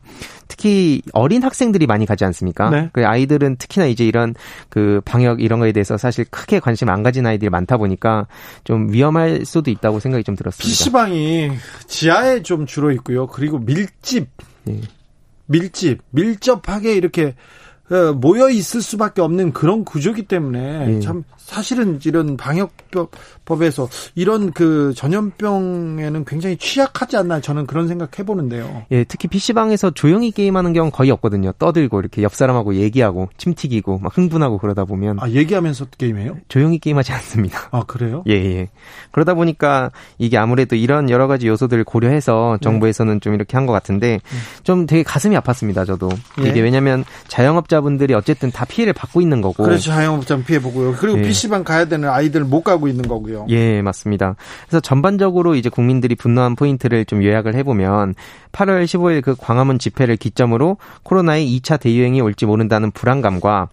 특히 0.52 1.00
어린 1.14 1.42
학생들이 1.42 1.86
많이 1.86 2.04
가지 2.04 2.26
않습니까? 2.26 2.68
네. 2.68 2.90
그 2.92 3.06
아이들은 3.06 3.56
특히나 3.56 3.86
이제 3.86 4.04
이런 4.04 4.34
그 4.68 5.00
방역 5.06 5.40
이런 5.40 5.60
거에 5.60 5.72
대해서 5.72 5.96
사실 5.96 6.26
크게 6.26 6.60
관심 6.60 6.90
안 6.90 7.02
가진 7.02 7.24
아이들이 7.26 7.48
많다 7.48 7.78
보니까 7.78 8.26
좀 8.62 8.92
위험할 8.92 9.46
수도 9.46 9.70
있다고 9.70 9.98
생각이 9.98 10.24
좀 10.24 10.36
들었습니다. 10.36 10.68
PC방이 10.68 11.52
지하에 11.86 12.42
좀 12.42 12.66
주로 12.66 12.90
있고요. 12.92 13.28
그리고 13.28 13.58
밀집. 13.58 14.28
네. 14.64 14.82
밀집, 15.46 16.02
밀접하게 16.10 16.96
이렇게 16.96 17.34
어, 17.90 18.12
모여 18.12 18.50
있을 18.50 18.82
수밖에 18.82 19.22
없는 19.22 19.54
그런 19.54 19.86
구조기 19.86 20.24
때문에 20.24 20.86
네. 20.86 21.00
참 21.00 21.24
사실은 21.52 22.00
이런 22.04 22.36
방역법에서 22.36 23.88
이런 24.14 24.52
그 24.52 24.92
전염병에는 24.96 26.24
굉장히 26.24 26.56
취약하지 26.56 27.16
않나 27.18 27.40
저는 27.40 27.66
그런 27.66 27.88
생각 27.88 28.18
해보는데요. 28.18 28.84
예, 28.90 29.04
특히 29.04 29.28
PC방에서 29.28 29.90
조용히 29.90 30.30
게임하는 30.30 30.72
경우 30.72 30.90
거의 30.90 31.10
없거든요. 31.10 31.52
떠들고 31.58 32.00
이렇게 32.00 32.22
옆 32.22 32.34
사람하고 32.34 32.74
얘기하고 32.76 33.28
침 33.36 33.54
튀기고 33.54 33.98
막 33.98 34.16
흥분하고 34.16 34.58
그러다 34.58 34.84
보면. 34.84 35.18
아, 35.20 35.28
얘기하면서 35.28 35.86
게임해요? 35.98 36.38
조용히 36.48 36.78
게임하지 36.78 37.12
않습니다. 37.12 37.68
아, 37.70 37.84
그래요? 37.86 38.24
예, 38.28 38.32
예. 38.32 38.68
그러다 39.10 39.34
보니까 39.34 39.90
이게 40.18 40.38
아무래도 40.38 40.74
이런 40.76 41.10
여러 41.10 41.26
가지 41.26 41.46
요소들을 41.48 41.84
고려해서 41.84 42.58
네. 42.60 42.64
정부에서는 42.64 43.14
네. 43.14 43.20
좀 43.20 43.34
이렇게 43.34 43.56
한 43.56 43.62
것 43.66 43.72
같은데 43.72 44.14
네. 44.14 44.20
좀 44.64 44.86
되게 44.86 45.02
가슴이 45.04 45.36
아팠습니다, 45.36 45.86
저도. 45.86 46.08
예. 46.42 46.48
이게 46.48 46.60
왜냐면 46.60 47.04
자영업자분들이 47.28 48.14
어쨌든 48.14 48.50
다 48.50 48.64
피해를 48.64 48.92
받고 48.92 49.20
있는 49.20 49.40
거고. 49.40 49.62
그렇죠. 49.64 49.90
자영업자 49.90 50.36
피해 50.38 50.60
보고요. 50.60 50.96
그리고 50.98 51.18
예. 51.18 51.22
PC 51.22 51.41
방 51.48 51.64
가야 51.64 51.86
되는 51.86 52.08
아이들 52.08 52.44
못 52.44 52.62
가고 52.62 52.88
있는 52.88 53.06
거고요. 53.06 53.46
예, 53.48 53.82
맞습니다. 53.82 54.36
그래서 54.66 54.80
전반적으로 54.80 55.54
이제 55.54 55.68
국민들이 55.68 56.14
분노한 56.14 56.56
포인트를 56.56 57.04
좀 57.04 57.22
요약을 57.22 57.54
해보면 57.54 58.14
8월 58.52 58.84
15일 58.84 59.22
그 59.22 59.34
광화문 59.36 59.78
집회를 59.78 60.16
기점으로 60.16 60.76
코로나의 61.02 61.46
2차 61.58 61.80
대유행이 61.80 62.20
올지 62.20 62.46
모른다는 62.46 62.90
불안감과 62.90 63.68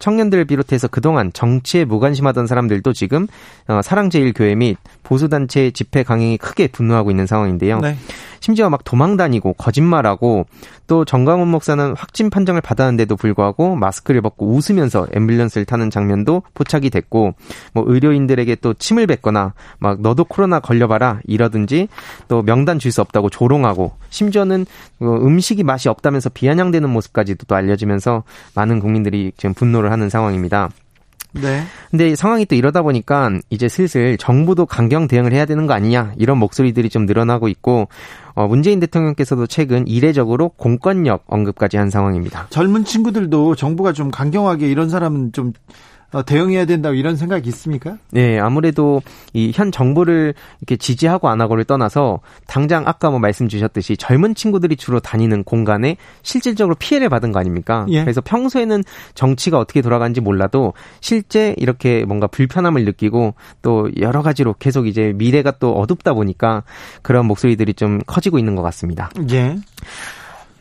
청년들을 0.00 0.44
비롯해서 0.44 0.88
그동안 0.88 1.32
정치에 1.32 1.84
무관심하던 1.84 2.46
사람들도 2.46 2.92
지금 2.92 3.26
어, 3.68 3.80
사랑제일교회 3.82 4.56
및 4.56 4.76
보수단체 5.02 5.70
집회 5.70 6.02
강행이 6.02 6.36
크게 6.38 6.66
분노하고 6.68 7.10
있는 7.10 7.26
상황인데요. 7.26 7.78
네. 7.78 7.96
심지어 8.40 8.70
막 8.70 8.84
도망 8.84 9.16
다니고 9.16 9.52
거짓말하고 9.52 10.46
또 10.86 11.04
정광훈 11.04 11.46
목사는 11.46 11.94
확진 11.96 12.30
판정을 12.30 12.62
받았는데도 12.62 13.14
불구하고 13.16 13.76
마스크를 13.76 14.22
벗고 14.22 14.54
웃으면서 14.54 15.06
앰뷸런스를 15.06 15.66
타는 15.66 15.90
장면도 15.90 16.42
포착이 16.54 16.90
됐고 16.90 17.34
뭐 17.74 17.84
의료인들에게 17.86 18.56
또 18.56 18.74
침을 18.74 19.06
뱉거나 19.06 19.52
막 19.78 20.00
너도 20.00 20.24
코로나 20.24 20.58
걸려봐라 20.58 21.20
이러든지 21.26 21.88
또 22.28 22.42
명단 22.42 22.78
줄 22.78 22.90
수 22.90 23.00
없다고 23.02 23.30
조롱하고 23.30 23.92
심지어는 24.08 24.66
어, 24.98 25.04
음식이 25.06 25.62
맛이 25.62 25.88
없다면서 25.88 26.30
비아냥대는 26.30 26.90
모습까지도 26.90 27.46
또 27.46 27.54
알려지면서 27.54 28.24
많은 28.56 28.80
국민들이 28.80 29.30
지금 29.36 29.54
분노를 29.54 29.89
하는 29.90 30.08
상황입니다. 30.08 30.70
네. 31.32 31.62
근데 31.90 32.16
상황이 32.16 32.44
또 32.44 32.56
이러다 32.56 32.82
보니까 32.82 33.30
이제 33.50 33.68
슬슬 33.68 34.16
정부도 34.16 34.66
강경 34.66 35.06
대응을 35.06 35.32
해야 35.32 35.44
되는 35.44 35.66
거 35.66 35.74
아니냐 35.74 36.12
이런 36.18 36.38
목소리들이 36.38 36.88
좀 36.88 37.06
늘어나고 37.06 37.48
있고 37.48 37.88
어, 38.34 38.48
문재인 38.48 38.80
대통령께서도 38.80 39.46
최근 39.46 39.86
이례적으로 39.86 40.48
공권력 40.50 41.24
언급까지 41.26 41.76
한 41.76 41.90
상황입니다. 41.90 42.48
젊은 42.50 42.84
친구들도 42.84 43.54
정부가 43.54 43.92
좀 43.92 44.10
강경하게 44.10 44.68
이런 44.68 44.88
사람은 44.88 45.32
좀 45.32 45.48
어, 45.48 45.54
대응해야 46.26 46.64
된다고 46.64 46.94
이런 46.96 47.16
생각이 47.16 47.48
있습니까? 47.50 47.96
네, 48.10 48.38
아무래도 48.38 49.00
이 49.32 49.52
현 49.54 49.70
정부를 49.70 50.34
이렇게 50.60 50.76
지지하고 50.76 51.28
안 51.28 51.40
하고를 51.40 51.64
떠나서 51.64 52.20
당장 52.46 52.86
아까 52.86 53.10
뭐 53.10 53.18
말씀 53.18 53.46
주셨듯이 53.48 53.96
젊은 53.96 54.34
친구들이 54.34 54.76
주로 54.76 55.00
다니는 55.00 55.44
공간에 55.44 55.96
실질적으로 56.22 56.74
피해를 56.74 57.08
받은 57.08 57.30
거 57.32 57.38
아닙니까? 57.38 57.86
예. 57.90 58.00
그래서 58.02 58.20
평소에는 58.20 58.82
정치가 59.14 59.58
어떻게 59.58 59.82
돌아가는지 59.82 60.20
몰라도 60.20 60.72
실제 61.00 61.54
이렇게 61.58 62.04
뭔가 62.04 62.26
불편함을 62.26 62.84
느끼고 62.84 63.34
또 63.62 63.90
여러 64.00 64.22
가지로 64.22 64.54
계속 64.58 64.86
이제 64.86 65.12
미래가 65.14 65.52
또 65.58 65.74
어둡다 65.74 66.14
보니까 66.14 66.64
그런 67.02 67.26
목소리들이 67.26 67.74
좀 67.74 68.00
커지고 68.06 68.38
있는 68.38 68.56
것 68.56 68.62
같습니다. 68.62 69.10
예. 69.30 69.56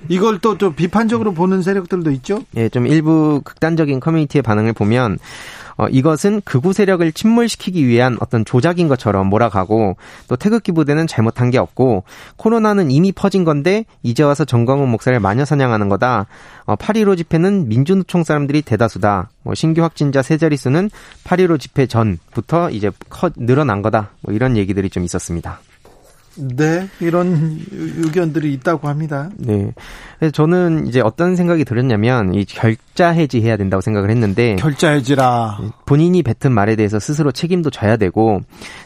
이걸 0.07 0.39
또 0.39 0.57
좀 0.57 0.73
비판적으로 0.73 1.33
보는 1.33 1.61
세력들도 1.61 2.11
있죠? 2.11 2.43
예, 2.55 2.69
좀 2.69 2.87
일부 2.87 3.41
극단적인 3.43 3.99
커뮤니티의 3.99 4.41
반응을 4.41 4.73
보면 4.73 5.17
어, 5.77 5.87
이것은 5.87 6.41
극우 6.43 6.73
세력을 6.73 7.09
침몰시키기 7.13 7.87
위한 7.87 8.17
어떤 8.19 8.43
조작인 8.43 8.89
것처럼 8.89 9.27
몰아가고 9.27 9.95
또 10.27 10.35
태극기 10.35 10.73
부대는 10.73 11.07
잘못한 11.07 11.49
게 11.51 11.57
없고 11.57 12.03
코로나는 12.35 12.91
이미 12.91 13.13
퍼진 13.13 13.45
건데 13.45 13.85
이제 14.03 14.21
와서 14.21 14.43
정광훈 14.43 14.89
목사를 14.89 15.17
마녀 15.21 15.45
사냥하는 15.45 15.87
거다. 15.87 16.27
어, 16.65 16.75
8.15 16.75 17.15
집회는 17.15 17.69
민주노총 17.69 18.25
사람들이 18.25 18.61
대다수다. 18.61 19.29
뭐 19.43 19.55
신규 19.55 19.81
확진자 19.81 20.21
세 20.21 20.37
자릿수는 20.37 20.89
8.15 21.23 21.57
집회 21.61 21.87
전부터 21.87 22.71
이제 22.71 22.91
커, 23.07 23.29
늘어난 23.37 23.81
거다. 23.81 24.11
뭐 24.19 24.33
이런 24.33 24.57
얘기들이 24.57 24.89
좀 24.89 25.05
있었습니다. 25.05 25.61
네, 26.39 26.87
이런 26.99 27.59
의견들이 27.71 28.53
있다고 28.53 28.87
합니다. 28.87 29.29
네. 29.37 29.73
그래서 30.17 30.31
저는 30.31 30.87
이제 30.87 31.01
어떤 31.01 31.35
생각이 31.35 31.65
들었냐면 31.65 32.33
이 32.33 32.45
결자 32.45 33.09
해지해야 33.09 33.57
된다고 33.57 33.81
생각을 33.81 34.09
했는데 34.09 34.55
결자 34.55 34.91
해지라 34.91 35.59
본인이 35.85 36.23
뱉은 36.23 36.53
말에 36.53 36.75
대해서 36.75 36.99
스스로 36.99 37.31
책임도 37.31 37.69
져야 37.69 37.97
되고 37.97 38.41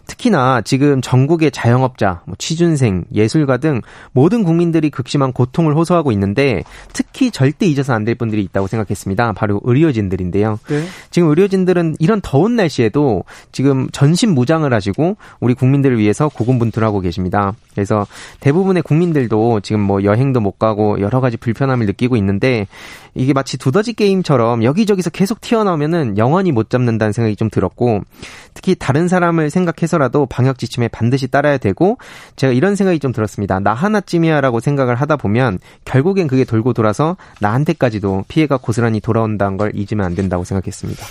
특히나 0.05 0.61
지금 0.61 1.01
전국의 1.01 1.49
자영업자, 1.49 2.21
뭐 2.25 2.35
취준생, 2.37 3.05
예술가 3.13 3.57
등 3.57 3.81
모든 4.11 4.43
국민들이 4.43 4.89
극심한 4.89 5.33
고통을 5.33 5.75
호소하고 5.75 6.11
있는데 6.11 6.63
특히 6.93 7.31
절대 7.31 7.65
잊어서 7.65 7.93
안 7.93 8.03
될 8.03 8.15
분들이 8.15 8.43
있다고 8.43 8.67
생각했습니다. 8.67 9.31
바로 9.31 9.61
의료진들인데요. 9.63 10.59
네. 10.67 10.83
지금 11.09 11.29
의료진들은 11.29 11.95
이런 11.99 12.19
더운 12.21 12.55
날씨에도 12.55 13.23
지금 13.53 13.87
전신 13.91 14.33
무장을 14.33 14.71
하시고 14.73 15.15
우리 15.39 15.53
국민들을 15.53 15.97
위해서 15.97 16.27
고군분투하고 16.27 16.99
계십니다. 16.99 17.53
그래서 17.73 18.05
대부분의 18.41 18.83
국민들도 18.83 19.61
지금 19.61 19.81
뭐 19.81 20.03
여행도 20.03 20.41
못 20.41 20.59
가고 20.59 20.99
여러 20.99 21.21
가지 21.21 21.37
불편함을 21.37 21.85
느끼고 21.85 22.17
있는데 22.17 22.67
이게 23.15 23.33
마치 23.33 23.57
두더지 23.57 23.93
게임처럼 23.93 24.63
여기저기서 24.63 25.09
계속 25.09 25.39
튀어나오면은 25.41 26.17
영원히 26.17 26.51
못 26.51 26.69
잡는다는 26.69 27.13
생각이 27.13 27.35
좀 27.35 27.49
들었고 27.49 28.01
특히 28.53 28.75
다른 28.75 29.07
사람을 29.07 29.49
생각해서라도 29.49 30.25
방역 30.25 30.57
지침에 30.57 30.87
반드시 30.87 31.27
따라야 31.27 31.57
되고 31.57 31.97
제가 32.35 32.53
이런 32.53 32.75
생각이 32.75 32.99
좀 32.99 33.11
들었습니다. 33.11 33.59
나 33.59 33.73
하나쯤이야라고 33.73 34.59
생각을 34.59 34.95
하다 34.95 35.17
보면 35.17 35.59
결국엔 35.85 36.27
그게 36.27 36.43
돌고 36.43 36.73
돌아서 36.73 37.17
나한테까지도 37.39 38.25
피해가 38.27 38.57
고스란히 38.57 38.99
돌아온다는 38.99 39.57
걸 39.57 39.71
잊으면 39.75 40.05
안 40.05 40.15
된다고 40.15 40.43
생각했습니다. 40.43 41.05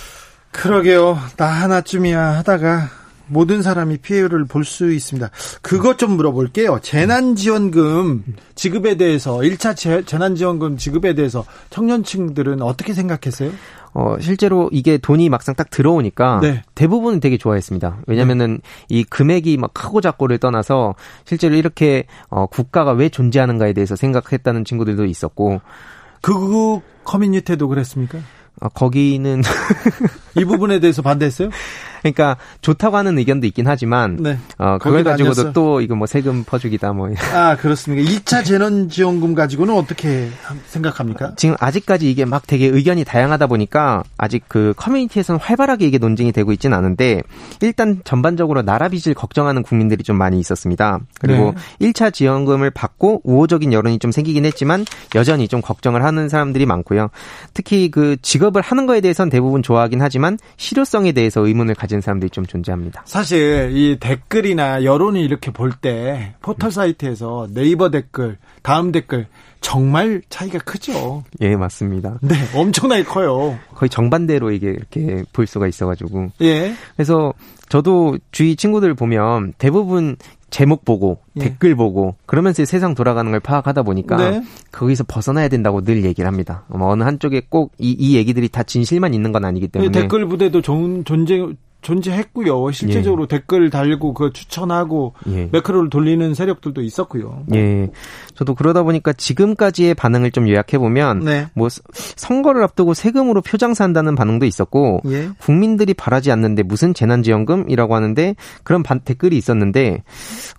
그러게요. 0.51 1.17
나 1.37 1.47
하나쯤이야 1.47 2.37
하다가 2.37 3.02
모든 3.33 3.61
사람이 3.61 3.97
피해를 3.97 4.45
볼 4.45 4.63
수 4.63 4.91
있습니다. 4.91 5.29
그것 5.61 5.97
좀 5.97 6.11
물어볼게요. 6.11 6.79
재난지원금 6.81 8.23
지급에 8.55 8.95
대해서 8.95 9.37
1차 9.37 10.05
재난지원금 10.05 10.77
지급에 10.77 11.13
대해서 11.15 11.43
청년층들은 11.69 12.61
어떻게 12.61 12.93
생각했어요? 12.93 13.51
어, 13.93 14.15
실제로 14.19 14.69
이게 14.71 14.97
돈이 14.97 15.29
막상 15.29 15.53
딱 15.55 15.69
들어오니까 15.69 16.39
네. 16.41 16.63
대부분은 16.75 17.19
되게 17.19 17.37
좋아했습니다. 17.37 17.99
왜냐면은 18.07 18.59
네. 18.63 18.73
이 18.89 19.03
금액이 19.03 19.57
막 19.57 19.73
크고 19.73 20.01
작고를 20.01 20.39
떠나서 20.39 20.95
실제로 21.25 21.55
이렇게 21.55 22.05
어, 22.29 22.45
국가가 22.47 22.91
왜 22.93 23.09
존재하는가에 23.09 23.73
대해서 23.73 23.95
생각했다는 23.95 24.65
친구들도 24.65 25.05
있었고 25.05 25.61
극우 26.21 26.81
커뮤니티도 27.03 27.67
그랬습니까? 27.67 28.19
아, 28.61 28.69
거기는 28.69 29.41
이 30.37 30.45
부분에 30.45 30.79
대해서 30.79 31.01
반대했어요? 31.01 31.49
그러니까 32.03 32.35
좋다고 32.61 32.97
하는 32.97 33.17
의견도 33.17 33.47
있긴 33.47 33.65
하지만 33.65 34.17
네. 34.17 34.37
어 34.57 34.77
그걸 34.77 35.03
가지고도 35.03 35.41
아니었어. 35.41 35.53
또 35.53 35.79
이거 35.81 35.95
뭐 35.95 36.05
세금 36.05 36.43
퍼주기다 36.43 36.91
뭐. 36.91 37.09
아 37.33 37.55
그렇습니까? 37.55 38.07
2차 38.11 38.43
재난 38.43 38.89
지원금 38.89 39.33
가지고는 39.33 39.73
어떻게 39.73 40.29
생각합니까? 40.67 41.33
지금 41.37 41.55
아직까지 41.59 42.11
이게 42.11 42.25
막 42.25 42.45
되게 42.45 42.67
의견이 42.67 43.05
다양하다 43.05 43.47
보니까 43.47 44.03
아직 44.17 44.43
그 44.49 44.73
커뮤니티에서는 44.75 45.39
활발하게 45.39 45.87
이게 45.87 45.97
논쟁이 45.97 46.33
되고 46.33 46.51
있지는 46.51 46.77
않은데 46.77 47.21
일단 47.61 48.01
전반적으로 48.03 48.61
나라 48.61 48.89
빚을 48.89 49.13
걱정하는 49.15 49.63
국민들이 49.63 50.03
좀 50.03 50.17
많이 50.17 50.39
있었습니다. 50.39 50.99
그리고 51.21 51.53
네. 51.79 51.91
1차 51.91 52.13
지원금을 52.13 52.71
받고 52.71 53.21
우호적인 53.23 53.71
여론이 53.71 53.99
좀 53.99 54.11
생기긴 54.11 54.45
했지만 54.45 54.85
여전히 55.15 55.47
좀 55.47 55.61
걱정을 55.61 56.03
하는 56.03 56.27
사람들이 56.27 56.65
많고요. 56.65 57.09
특히 57.53 57.89
그 57.89 58.17
직업을 58.21 58.61
하는 58.61 58.85
거에 58.87 58.99
대해서는 58.99 59.29
대부분 59.29 59.63
좋아하긴 59.63 60.01
하지만 60.01 60.37
실효성에 60.57 61.13
대해서 61.13 61.45
의문을 61.45 61.75
가지 61.75 61.92
가진 61.93 62.01
사람들이 62.01 62.31
좀 62.31 62.45
존재합니다. 62.45 63.03
사실 63.05 63.69
이 63.73 63.97
댓글이나 63.99 64.83
여론이 64.83 65.23
이렇게 65.23 65.51
볼 65.51 65.73
때 65.79 66.33
포털 66.41 66.71
사이트에서 66.71 67.47
네이버 67.53 67.89
댓글, 67.91 68.37
다음 68.63 68.91
댓글 68.91 69.27
정말 69.61 70.21
차이가 70.29 70.59
크죠. 70.59 71.23
예, 71.41 71.55
맞습니다. 71.55 72.17
네, 72.21 72.35
엄청나게 72.55 73.03
커요. 73.03 73.57
거의 73.75 73.89
정반대로 73.89 74.51
이게 74.51 74.69
이렇게 74.69 75.23
볼 75.33 75.45
수가 75.47 75.67
있어가지고. 75.67 76.31
예. 76.41 76.73
그래서 76.95 77.33
저도 77.69 78.17
주위 78.31 78.55
친구들 78.55 78.93
보면 78.93 79.53
대부분 79.57 80.15
제목 80.49 80.85
보고 80.85 81.19
예. 81.37 81.41
댓글 81.45 81.75
보고 81.75 82.15
그러면서 82.27 82.63
세상 82.65 82.93
돌아가는 82.93 83.29
걸 83.31 83.39
파악하다 83.39 83.81
보니까 83.83 84.17
네. 84.17 84.43
거기서 84.71 85.03
벗어나야 85.07 85.47
된다고 85.47 85.81
늘 85.81 86.03
얘기를 86.05 86.27
합니다. 86.27 86.63
어느 86.69 87.03
한쪽에 87.03 87.41
꼭 87.49 87.71
이 87.79 87.95
이 87.97 88.15
얘기들이 88.15 88.49
다 88.49 88.61
진실만 88.63 89.13
있는 89.15 89.31
건 89.31 89.45
아니기 89.45 89.67
때문에 89.67 89.91
댓글 89.91 90.27
부대도 90.27 90.61
존재 90.61 91.43
존재했고요. 91.83 92.71
실제적으로 92.71 93.23
예. 93.23 93.27
댓글 93.27 93.69
달고 93.69 94.13
그 94.13 94.31
추천하고 94.33 95.13
예. 95.27 95.49
매크로를 95.51 95.89
돌리는 95.89 96.33
세력들도 96.33 96.81
있었고요. 96.81 97.43
예. 97.53 97.89
저도 98.33 98.55
그러다 98.55 98.83
보니까 98.83 99.13
지금까지의 99.13 99.93
반응을 99.93 100.31
좀 100.31 100.49
요약해 100.49 100.77
보면 100.77 101.19
네. 101.19 101.47
뭐 101.53 101.67
선거를 101.91 102.63
앞두고 102.63 102.93
세금으로 102.93 103.41
표장사한다는 103.41 104.15
반응도 104.15 104.45
있었고 104.45 105.01
예. 105.07 105.29
국민들이 105.39 105.93
바라지 105.93 106.31
않는데 106.31 106.63
무슨 106.63 106.93
재난지원금이라고 106.93 107.93
하는데 107.93 108.35
그런 108.63 108.81
반, 108.81 109.01
댓글이 109.01 109.37
있었는데 109.37 110.03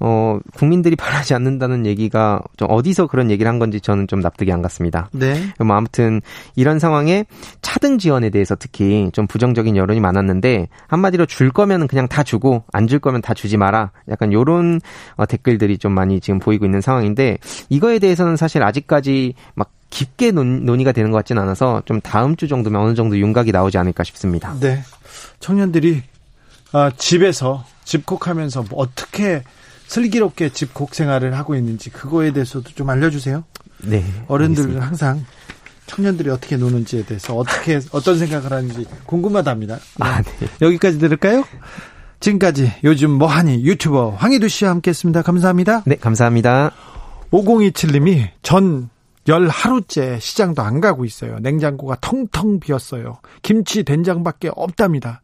어 0.00 0.38
국민들이 0.54 0.94
바라지 1.04 1.34
않는다는 1.34 1.86
얘기가 1.86 2.42
좀 2.56 2.68
어디서 2.70 3.06
그런 3.06 3.30
얘기를 3.30 3.50
한 3.50 3.58
건지 3.58 3.80
저는 3.80 4.06
좀 4.06 4.20
납득이 4.20 4.52
안 4.52 4.62
갔습니다. 4.62 5.08
네. 5.12 5.34
뭐 5.64 5.76
아무튼 5.76 6.20
이런 6.54 6.78
상황에 6.78 7.24
차등 7.62 7.98
지원에 7.98 8.30
대해서 8.30 8.54
특히 8.54 9.08
좀 9.12 9.26
부정적인 9.26 9.76
여론이 9.76 10.00
많았는데 10.00 10.68
한마디 10.86 11.13
한마디로 11.14 11.26
줄 11.26 11.50
거면 11.50 11.86
그냥 11.88 12.08
다 12.08 12.22
주고 12.22 12.64
안 12.72 12.84
줄 12.86 12.98
거면 12.98 13.22
다 13.22 13.34
주지 13.34 13.56
마라. 13.56 13.90
약간 14.08 14.32
요런 14.32 14.80
어, 15.16 15.26
댓글들이 15.26 15.78
좀 15.78 15.92
많이 15.92 16.20
지금 16.20 16.38
보이고 16.38 16.64
있는 16.64 16.80
상황인데 16.80 17.38
이거에 17.70 17.98
대해서는 17.98 18.36
사실 18.36 18.62
아직까지 18.62 19.34
막 19.54 19.70
깊게 19.90 20.32
논, 20.32 20.64
논의가 20.66 20.92
되는 20.92 21.10
것 21.10 21.16
같지는 21.18 21.40
않아서 21.42 21.82
좀 21.86 22.00
다음 22.00 22.36
주 22.36 22.46
정도면 22.48 22.82
어느 22.82 22.94
정도 22.94 23.16
윤곽이 23.18 23.52
나오지 23.52 23.78
않을까 23.78 24.04
싶습니다. 24.04 24.54
네. 24.60 24.82
청년들이 25.40 26.02
아, 26.72 26.90
집에서 26.96 27.64
집콕하면서 27.84 28.64
뭐 28.70 28.80
어떻게 28.80 29.42
슬기롭게 29.86 30.50
집콕 30.50 30.94
생활을 30.94 31.36
하고 31.36 31.54
있는지 31.54 31.90
그거에 31.90 32.32
대해서도 32.32 32.70
좀 32.74 32.90
알려주세요. 32.90 33.44
네. 33.84 34.04
어른들 34.28 34.82
항상 34.82 35.24
청년들이 35.86 36.30
어떻게 36.30 36.56
노는지에 36.56 37.04
대해서 37.04 37.34
어떻게 37.36 37.80
어떤 37.92 38.18
생각을 38.18 38.52
하는지 38.52 38.86
궁금하답니다. 39.06 39.78
아, 40.00 40.22
네. 40.22 40.48
여기까지 40.62 40.98
들을까요? 40.98 41.44
지금까지 42.20 42.72
요즘 42.84 43.10
뭐하니 43.10 43.64
유튜버 43.64 44.10
황희두 44.10 44.48
씨와 44.48 44.70
함께했습니다. 44.70 45.22
감사합니다. 45.22 45.82
네, 45.86 45.96
감사합니다. 45.96 46.72
5027님이 47.30 48.28
전 48.42 48.90
열 49.28 49.48
하루째 49.48 50.18
시장도 50.20 50.62
안 50.62 50.80
가고 50.80 51.04
있어요. 51.04 51.38
냉장고가 51.40 51.96
텅텅 52.00 52.60
비었어요. 52.60 53.18
김치 53.42 53.82
된장밖에 53.82 54.50
없답니다. 54.54 55.22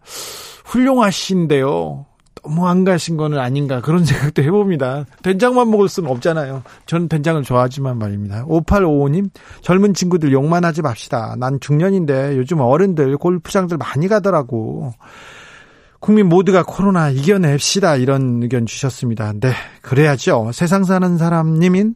훌륭하신데요. 0.64 2.06
너무 2.42 2.66
안 2.68 2.84
가신 2.84 3.16
거는 3.16 3.38
아닌가 3.38 3.80
그런 3.80 4.04
생각도 4.06 4.42
해봅니다. 4.42 5.06
된장만 5.22 5.70
먹을 5.70 5.88
수는 5.88 6.10
없잖아요. 6.10 6.62
저는 6.86 7.08
된장을 7.08 7.42
좋아하지만 7.42 7.98
말입니다. 7.98 8.44
5855님 8.46 9.30
젊은 9.62 9.94
친구들 9.94 10.32
욕만 10.32 10.64
하지 10.64 10.82
맙시다. 10.82 11.36
난 11.38 11.58
중년인데 11.60 12.36
요즘 12.36 12.60
어른들 12.60 13.16
골프장들 13.16 13.76
많이 13.76 14.08
가더라고. 14.08 14.92
국민 16.00 16.28
모두가 16.28 16.62
코로나 16.62 17.10
이겨냅시다 17.10 17.96
이런 17.96 18.42
의견 18.42 18.64
주셨습니다. 18.64 19.34
네 19.38 19.52
그래야죠. 19.82 20.50
세상 20.52 20.84
사는 20.84 21.18
사람님인 21.18 21.94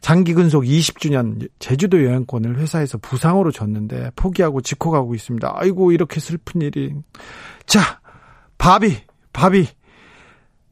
장기 0.00 0.34
근속 0.34 0.64
20주년 0.64 1.48
제주도 1.58 2.04
여행권을 2.04 2.58
회사에서 2.58 2.98
부상으로 2.98 3.52
줬는데 3.52 4.10
포기하고 4.16 4.60
직코 4.60 4.90
가고 4.90 5.14
있습니다. 5.14 5.52
아이고 5.54 5.92
이렇게 5.92 6.18
슬픈 6.18 6.62
일이. 6.62 6.94
자 7.66 8.00
바비 8.58 9.07
바비 9.38 9.68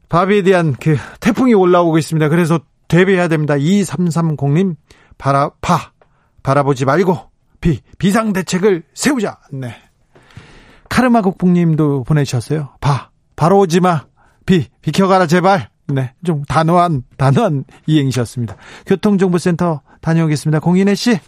바비에 0.09 0.41
대한 0.41 0.73
그 0.73 0.97
태풍이 1.21 1.53
올라오고 1.53 1.97
있습니다. 1.97 2.27
그래서 2.27 2.59
대비해야 2.89 3.29
됩니다. 3.29 3.55
2330님 3.55 4.75
바라 5.17 5.51
바 5.61 5.93
바라보지 6.43 6.83
말고 6.83 7.17
비 7.61 7.79
비상 7.97 8.33
대책을 8.33 8.83
세우자. 8.93 9.37
네. 9.53 9.73
카르마 10.89 11.21
국뽕님도 11.21 12.03
보내주셨어요. 12.03 12.69
봐, 12.81 13.09
바로 13.35 13.59
오지 13.59 13.79
마. 13.81 14.05
비, 14.45 14.67
비켜가라, 14.81 15.27
제발. 15.27 15.69
네, 15.87 16.13
좀 16.25 16.43
단호한, 16.43 17.03
단호한 17.17 17.65
이행이셨습니다. 17.85 18.55
교통정보센터 18.85 19.81
다녀오겠습니다. 20.01 20.59
공인혜 20.59 20.95
씨. 20.95 21.19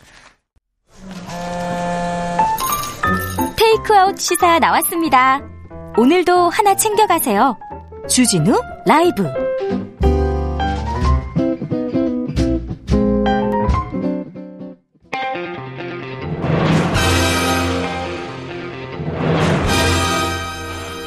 테이크아웃 3.56 4.18
시사 4.18 4.60
나왔습니다. 4.60 5.59
오늘도 6.00 6.48
하나 6.48 6.78
챙겨가세요. 6.78 7.58
주진우 8.08 8.58
라이브. 8.86 9.28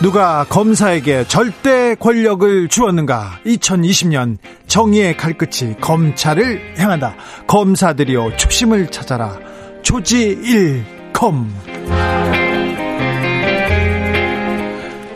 누가 0.03 0.45
검사에게 0.45 1.25
절대 1.27 1.95
권력을 1.95 2.69
주었는가? 2.69 3.41
2020년 3.47 4.37
정의의 4.67 5.17
칼끝이 5.17 5.77
검찰을 5.81 6.75
향한다. 6.77 7.15
검사들이여 7.47 8.37
축심을 8.37 8.89
찾아라. 8.89 9.39
조지 9.83 10.37
1검. 11.15 12.22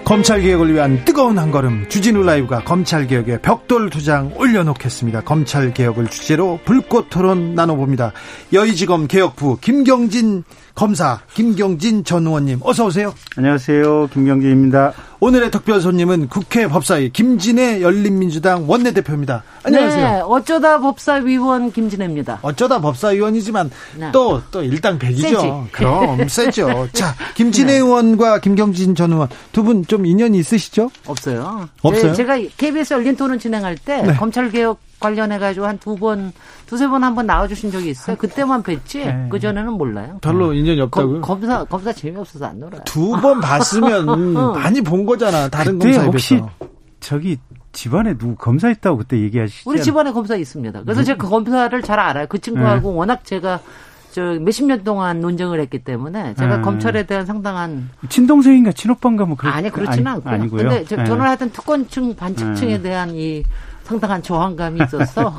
검찰개혁을 0.06 0.72
위한 0.72 1.04
뜨거운 1.04 1.36
한 1.36 1.50
걸음 1.50 1.88
주진우 1.88 2.22
라이브가 2.22 2.62
검찰개혁에 2.62 3.38
벽돌 3.42 3.90
두 3.90 4.00
장 4.04 4.30
올려놓겠습니다. 4.36 5.22
검찰개혁을 5.22 6.06
주제로 6.06 6.60
불꽃 6.64 7.10
토론 7.10 7.56
나눠봅니다. 7.56 8.12
여의지검 8.52 9.08
개혁부 9.08 9.58
김경진 9.60 10.44
검사 10.80 11.18
김경진 11.32 12.04
전 12.04 12.26
의원님 12.26 12.60
어서 12.62 12.84
오세요. 12.84 13.14
안녕하세요. 13.38 14.08
김경진입니다. 14.12 14.92
오늘의 15.20 15.50
특별 15.50 15.80
손님은 15.80 16.28
국회 16.28 16.68
법사위 16.68 17.08
김진애 17.12 17.80
열린민주당 17.80 18.68
원내대표입니다. 18.68 19.42
안녕하세요. 19.62 20.06
네, 20.06 20.20
어쩌다 20.22 20.78
법사위원 20.78 21.72
김진애입니다. 21.72 22.40
어쩌다 22.42 22.78
법사위원이지만 22.82 23.70
또또 24.12 24.36
네. 24.38 24.44
또 24.50 24.62
일당 24.62 24.98
백이죠. 24.98 25.68
그럼 25.72 26.28
세죠. 26.28 26.88
자, 26.92 27.14
김진애 27.34 27.72
네. 27.72 27.78
의원과 27.78 28.40
김경진 28.40 28.94
전 28.94 29.12
의원 29.12 29.28
두 29.52 29.64
분 29.64 29.86
좀 29.86 30.04
인연이 30.04 30.38
있으시죠? 30.38 30.90
없어요. 31.06 31.70
없어요. 31.80 32.12
제, 32.12 32.24
가 32.26 32.36
KBS 32.58 32.92
열린 32.92 33.16
토론 33.16 33.38
진행할 33.38 33.76
때 33.78 34.02
네. 34.02 34.12
검찰 34.14 34.50
개혁 34.50 34.78
관련해가지고 35.00 35.66
한 35.66 35.78
두 35.78 35.94
번, 35.96 36.32
두세 36.66 36.86
번 36.88 37.02
한 37.04 37.14
번 37.14 37.26
나와주신 37.26 37.70
적이 37.70 37.90
있어요. 37.90 38.16
그때만 38.16 38.62
뵀지, 38.62 39.04
네. 39.04 39.28
그전에는 39.30 39.72
몰라요. 39.74 40.18
별로 40.22 40.52
인연이 40.52 40.80
없다고요? 40.80 41.20
검, 41.20 41.44
사 41.46 41.64
검사 41.64 41.92
재미없어서 41.92 42.46
안 42.46 42.60
놀아요. 42.60 42.80
두 42.84 43.12
번 43.20 43.40
봤으면 43.40 44.08
어. 44.36 44.52
많이 44.54 44.80
본 44.80 45.04
거잖아, 45.06 45.48
다른 45.48 45.78
검사에 45.78 46.04
혹시 46.06 46.42
저기 47.00 47.36
집안에 47.72 48.16
누구 48.16 48.34
검사 48.36 48.70
있다고 48.70 48.98
그때 48.98 49.20
얘기하시죠? 49.20 49.68
우리 49.70 49.82
집안에 49.82 50.10
검사 50.12 50.34
있습니다. 50.34 50.82
그래서 50.82 51.02
제가 51.02 51.18
그 51.22 51.28
검사를 51.28 51.82
잘 51.82 52.00
알아요. 52.00 52.26
그 52.28 52.38
친구하고 52.38 52.90
네. 52.90 52.96
워낙 52.96 53.24
제가 53.24 53.60
저 54.12 54.22
몇십 54.40 54.64
년 54.64 54.82
동안 54.82 55.20
논쟁을 55.20 55.60
했기 55.60 55.78
때문에 55.84 56.32
제가 56.36 56.56
음. 56.56 56.62
검찰에 56.62 57.02
대한 57.02 57.26
상당한 57.26 57.90
친동생인가 58.08 58.72
친오빠인가 58.72 59.26
뭐 59.26 59.36
그런 59.36 59.52
아니 59.52 59.68
그렇지는 59.68 60.06
않고요. 60.12 60.32
아니고요. 60.34 60.62
근데 60.62 60.84
네. 60.84 61.04
저는 61.04 61.20
하여튼 61.20 61.50
특권층 61.50 62.16
반칙층에 62.16 62.78
네. 62.78 62.82
대한 62.82 63.10
이 63.14 63.42
상당한 63.86 64.20
저항감이 64.20 64.80
있었어. 64.84 65.32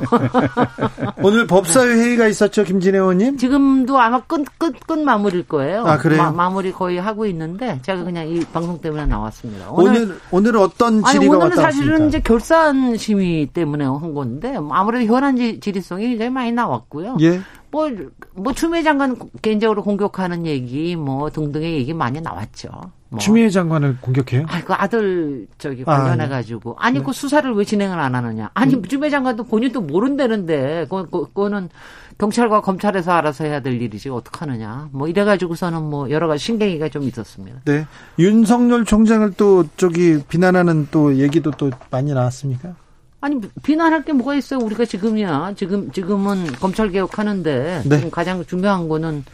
오늘 1.22 1.46
법사위 1.46 1.92
회의가 1.92 2.26
있었죠, 2.28 2.64
김진애 2.64 2.96
의원님? 2.98 3.36
지금도 3.36 4.00
아마 4.00 4.20
끝, 4.22 4.42
끝, 4.56 4.74
끝 4.86 4.98
마무리일 4.98 5.46
거예요. 5.46 5.84
아, 5.86 5.98
그래요? 5.98 6.32
마, 6.32 6.48
무리 6.48 6.72
거의 6.72 6.98
하고 6.98 7.26
있는데, 7.26 7.78
제가 7.82 8.04
그냥 8.04 8.26
이 8.26 8.40
방송 8.46 8.80
때문에 8.80 9.04
나왔습니다. 9.06 9.66
오늘, 9.70 10.18
오늘, 10.30 10.54
은 10.54 10.60
어떤 10.60 11.04
질의가 11.04 11.34
아니, 11.34 11.44
오늘은 11.44 11.56
사실은 11.56 12.08
이제 12.08 12.20
결산 12.20 12.96
심의 12.96 13.46
때문에 13.46 13.84
한 13.84 14.14
건데, 14.14 14.56
아무래도 14.70 15.12
현안 15.12 15.36
질의성이 15.36 16.08
굉장히 16.08 16.30
많이 16.30 16.52
나왔고요. 16.52 17.18
예. 17.20 17.40
뭐, 17.70 17.90
뭐, 18.34 18.52
추미애 18.52 18.82
장관 18.82 19.16
개인적으로 19.42 19.82
공격하는 19.82 20.46
얘기, 20.46 20.96
뭐, 20.96 21.30
등등의 21.30 21.74
얘기 21.74 21.92
많이 21.92 22.20
나왔죠. 22.20 22.68
뭐. 23.10 23.18
추미애 23.18 23.48
장관을 23.48 23.98
공격해요? 24.00 24.44
아, 24.48 24.62
그 24.62 24.74
아들 24.74 25.46
저기 25.56 25.82
관련해가지고 25.82 26.76
아, 26.78 26.90
니 26.90 26.98
네. 26.98 27.04
그 27.04 27.12
수사를 27.12 27.50
왜 27.54 27.64
진행을 27.64 27.98
안 27.98 28.14
하느냐? 28.14 28.50
아니 28.52 28.74
음. 28.74 28.82
추미애 28.82 29.08
장관도 29.08 29.44
본인도 29.44 29.80
모른다는데 29.80 30.86
그, 30.90 31.08
그, 31.08 31.26
그거는 31.28 31.70
경찰과 32.18 32.60
검찰에서 32.60 33.12
알아서 33.12 33.44
해야 33.44 33.60
될 33.60 33.80
일이지 33.80 34.10
어떡하느냐? 34.10 34.90
뭐 34.92 35.08
이래가지고서는 35.08 35.82
뭐 35.84 36.10
여러 36.10 36.26
가지 36.28 36.44
신경이가 36.44 36.90
좀 36.90 37.04
있었습니다. 37.04 37.60
네, 37.64 37.86
윤석열 38.18 38.84
총장을 38.84 39.32
또 39.36 39.64
저기 39.76 40.20
비난하는 40.28 40.88
또 40.90 41.16
얘기도 41.16 41.50
또 41.52 41.70
많이 41.90 42.12
나왔습니까? 42.12 42.74
아니 43.20 43.40
비난할 43.62 44.04
게 44.04 44.12
뭐가 44.12 44.34
있어요? 44.34 44.60
우리가 44.60 44.84
지금이야 44.84 45.54
지금 45.56 45.90
지금은 45.90 46.46
검찰 46.60 46.90
개혁하는데 46.90 47.82
네. 47.84 47.96
지금 47.96 48.10
가장 48.10 48.44
중요한 48.44 48.88
거는 48.88 49.24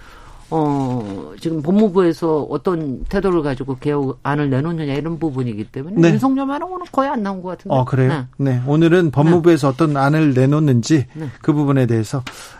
어, 0.50 1.32
지금 1.40 1.62
법무부에서 1.62 2.42
어떤 2.48 3.02
태도를 3.04 3.42
가지고 3.42 3.76
개혁안을 3.78 4.50
내놓느냐 4.50 4.94
이런 4.94 5.18
부분이기 5.18 5.64
때문에 5.64 5.96
네. 6.00 6.10
윤석열 6.10 6.46
말하고는 6.46 6.86
거의 6.92 7.10
안 7.10 7.22
나온 7.22 7.42
것 7.42 7.50
같은데. 7.50 7.74
어, 7.74 7.84
그래요? 7.84 8.26
네. 8.36 8.52
네. 8.52 8.62
오늘은 8.66 9.10
법무부에서 9.10 9.68
네. 9.68 9.74
어떤 9.74 9.96
안을 9.96 10.32
내놓는지 10.32 11.06
네. 11.14 11.28
그 11.42 11.52
부분에 11.52 11.86
대해서 11.86 12.18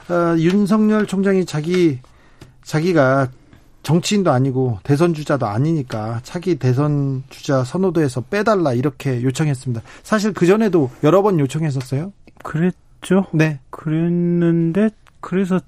어, 0.09 0.37
윤석열 0.39 1.07
총장이 1.07 1.47
자기 1.47 2.01
자기가 2.65 3.29
정치인도 3.85 4.33
아니고 4.33 4.81
대선 4.83 5.15
주자도 5.15 5.47
아니니까 5.47 6.21
차기 6.25 6.57
대선 6.57 7.23
주자 7.29 7.63
선호도에서 7.63 8.23
빼달라 8.23 8.73
이렇게 8.73 9.23
요청했습니다. 9.23 9.83
사실 10.03 10.33
그 10.33 10.47
전에도 10.47 10.91
여러 11.05 11.23
번 11.23 11.39
요청했었어요. 11.39 12.13
그랬죠. 12.43 13.27
네. 13.33 13.61
그랬는데 13.71 14.91
그래서 15.21 15.61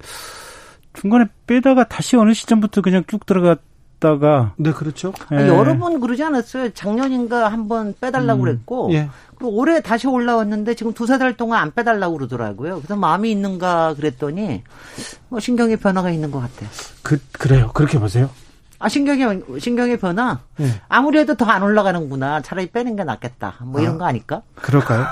중간에 0.94 1.26
빼다가 1.46 1.84
다시 1.84 2.16
어느 2.16 2.32
시점부터 2.32 2.80
그냥 2.80 3.04
쭉 3.06 3.24
들어 3.26 3.56
갔다가 4.00 4.52
네 4.56 4.72
그렇죠. 4.72 5.12
예. 5.32 5.48
여러 5.48 5.76
번 5.78 6.00
그러지 6.00 6.22
않았어요. 6.22 6.70
작년인가 6.70 7.48
한 7.48 7.66
번 7.66 7.94
빼달라고 8.00 8.42
음. 8.42 8.44
그랬고 8.44 8.90
예. 8.92 9.08
그리고 9.36 9.52
올해 9.56 9.80
다시 9.80 10.06
올라왔는데 10.06 10.74
지금 10.74 10.92
두세 10.92 11.18
달 11.18 11.36
동안 11.36 11.60
안 11.60 11.72
빼달라고 11.74 12.16
그러더라고요. 12.16 12.76
그래서 12.76 12.94
마음이 12.94 13.28
있는가 13.32 13.94
그랬더니 13.94 14.62
뭐 15.28 15.40
신경의 15.40 15.78
변화가 15.78 16.10
있는 16.10 16.30
것 16.30 16.38
같아요. 16.40 16.68
그 17.02 17.18
그래요. 17.32 17.70
그렇게 17.74 17.98
보세요. 17.98 18.30
아 18.78 18.88
신경의 18.88 19.42
신경의 19.58 19.98
변화. 19.98 20.38
네. 20.58 20.68
아무래도 20.88 21.34
더 21.34 21.46
안 21.46 21.62
올라가는구나. 21.64 22.42
차라리 22.42 22.70
빼는 22.70 22.94
게 22.94 23.02
낫겠다. 23.04 23.56
뭐 23.62 23.80
이런 23.80 23.96
아, 23.96 23.98
거 23.98 24.04
아닐까? 24.04 24.42
그럴까요? 24.54 25.06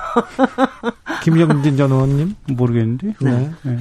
김영진 1.24 1.76
전 1.76 1.90
의원님 1.90 2.36
모르겠는데. 2.52 3.14
네. 3.20 3.50
네. 3.62 3.78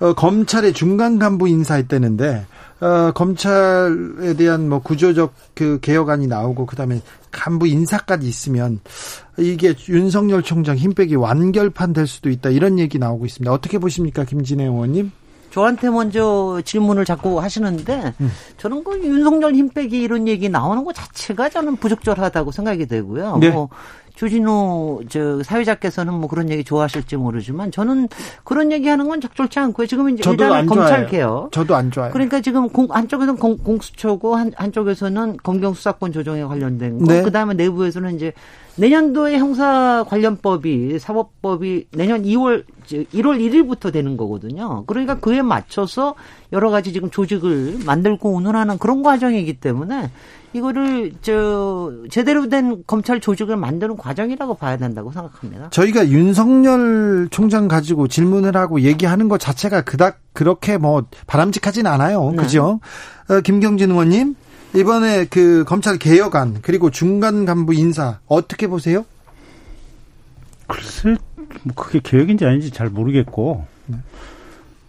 어, 0.00 0.14
검찰의 0.14 0.72
중간 0.72 1.18
간부 1.18 1.46
인사했다는데 1.48 2.46
어, 2.80 3.12
검찰에 3.12 4.34
대한 4.36 4.68
뭐 4.68 4.80
구조적 4.80 5.32
그 5.54 5.78
개혁안이 5.80 6.26
나오고 6.26 6.66
그다음에 6.66 7.00
간부 7.30 7.66
인사까지 7.66 8.28
있으면 8.28 8.80
이게 9.38 9.74
윤석열 9.88 10.42
총장 10.42 10.76
힘 10.76 10.92
빼기 10.92 11.14
완결판 11.14 11.92
될 11.92 12.06
수도 12.06 12.30
있다 12.30 12.50
이런 12.50 12.78
얘기 12.78 12.98
나오고 12.98 13.26
있습니다. 13.26 13.50
어떻게 13.52 13.78
보십니까, 13.78 14.24
김진애 14.24 14.64
의원님? 14.64 15.10
저한테 15.50 15.88
먼저 15.88 16.60
질문을 16.62 17.06
자꾸 17.06 17.40
하시는데 17.40 18.12
음. 18.20 18.30
저는 18.58 18.84
그 18.84 18.98
윤석열 19.02 19.54
힘 19.54 19.70
빼기 19.70 20.02
이런 20.02 20.28
얘기 20.28 20.50
나오는 20.50 20.84
것 20.84 20.94
자체가 20.94 21.48
저는 21.48 21.76
부적절하다고 21.76 22.50
생각이 22.50 22.86
되고요. 22.86 23.38
네. 23.38 23.48
뭐 23.48 23.70
주진우 24.16 25.02
저 25.08 25.42
사회자께서는 25.42 26.14
뭐 26.14 26.28
그런 26.28 26.50
얘기 26.50 26.64
좋아하실지 26.64 27.16
모르지만 27.16 27.70
저는 27.70 28.08
그런 28.44 28.72
얘기하는 28.72 29.08
건 29.08 29.20
적절치 29.20 29.58
않고요. 29.58 29.86
지금 29.86 30.08
이제 30.08 30.28
일단 30.28 30.66
검찰 30.66 31.06
개혁. 31.06 31.52
저도 31.52 31.76
안 31.76 31.90
좋아요. 31.90 32.10
그러니까 32.12 32.40
지금 32.40 32.68
공, 32.68 32.88
한쪽에서는 32.90 33.38
공, 33.38 33.78
수처고 33.80 34.34
한, 34.34 34.52
한쪽에서는 34.56 35.36
검경 35.42 35.74
수사권 35.74 36.12
조정에 36.12 36.42
관련된 36.44 36.98
거. 36.98 37.12
네. 37.12 37.22
그다음에 37.22 37.54
내부에서는 37.54 38.16
이제 38.16 38.32
내년도에 38.76 39.38
형사 39.38 40.04
관련법이 40.08 40.98
사법법이 40.98 41.86
내년 41.92 42.22
2월 42.22 42.64
1월 42.86 43.40
1일부터 43.40 43.92
되는 43.92 44.16
거거든요. 44.16 44.84
그러니까 44.86 45.18
그에 45.18 45.42
맞춰서 45.42 46.14
여러 46.52 46.70
가지 46.70 46.92
지금 46.92 47.10
조직을 47.10 47.80
만들고 47.84 48.34
운운하는 48.34 48.78
그런 48.78 49.02
과정이기 49.02 49.54
때문에 49.54 50.10
이거를 50.52 51.12
저 51.22 51.92
제대로 52.10 52.48
된 52.48 52.82
검찰 52.86 53.20
조직을 53.20 53.56
만드는 53.56 53.96
과정이라고 53.96 54.54
봐야 54.54 54.76
된다고 54.76 55.12
생각합니다. 55.12 55.70
저희가 55.70 56.08
윤석열 56.08 57.28
총장 57.30 57.68
가지고 57.68 58.08
질문을 58.08 58.56
하고 58.56 58.80
얘기하는 58.80 59.28
것 59.28 59.38
자체가 59.38 59.82
그닥 59.82 60.20
그렇게 60.32 60.78
뭐 60.78 61.04
바람직하진 61.26 61.86
않아요. 61.86 62.30
네. 62.30 62.36
그죠? 62.36 62.80
어, 63.28 63.40
김경진 63.40 63.90
의원님 63.90 64.36
이번에 64.76 65.24
그 65.24 65.64
검찰 65.66 65.98
개혁안 65.98 66.60
그리고 66.60 66.90
중간 66.90 67.46
간부 67.46 67.72
인사 67.74 68.18
어떻게 68.26 68.66
보세요? 68.66 69.06
글쎄 70.66 71.16
뭐 71.62 71.74
그게 71.74 72.00
개혁인지 72.02 72.44
아닌지 72.44 72.70
잘 72.70 72.90
모르겠고 72.90 73.64
네. 73.86 73.96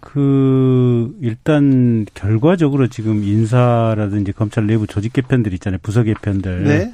그 0.01 1.16
일단 1.22 2.05
결과적으로 2.14 2.88
지금 2.88 3.24
인사라든지 3.24 4.34
검찰 4.34 4.68
내부 4.68 4.88
조직 4.88 5.14
개편들 5.14 5.53
있잖아요 5.53 5.80
부서 5.82 6.03
개편들 6.03 6.64
네. 6.64 6.93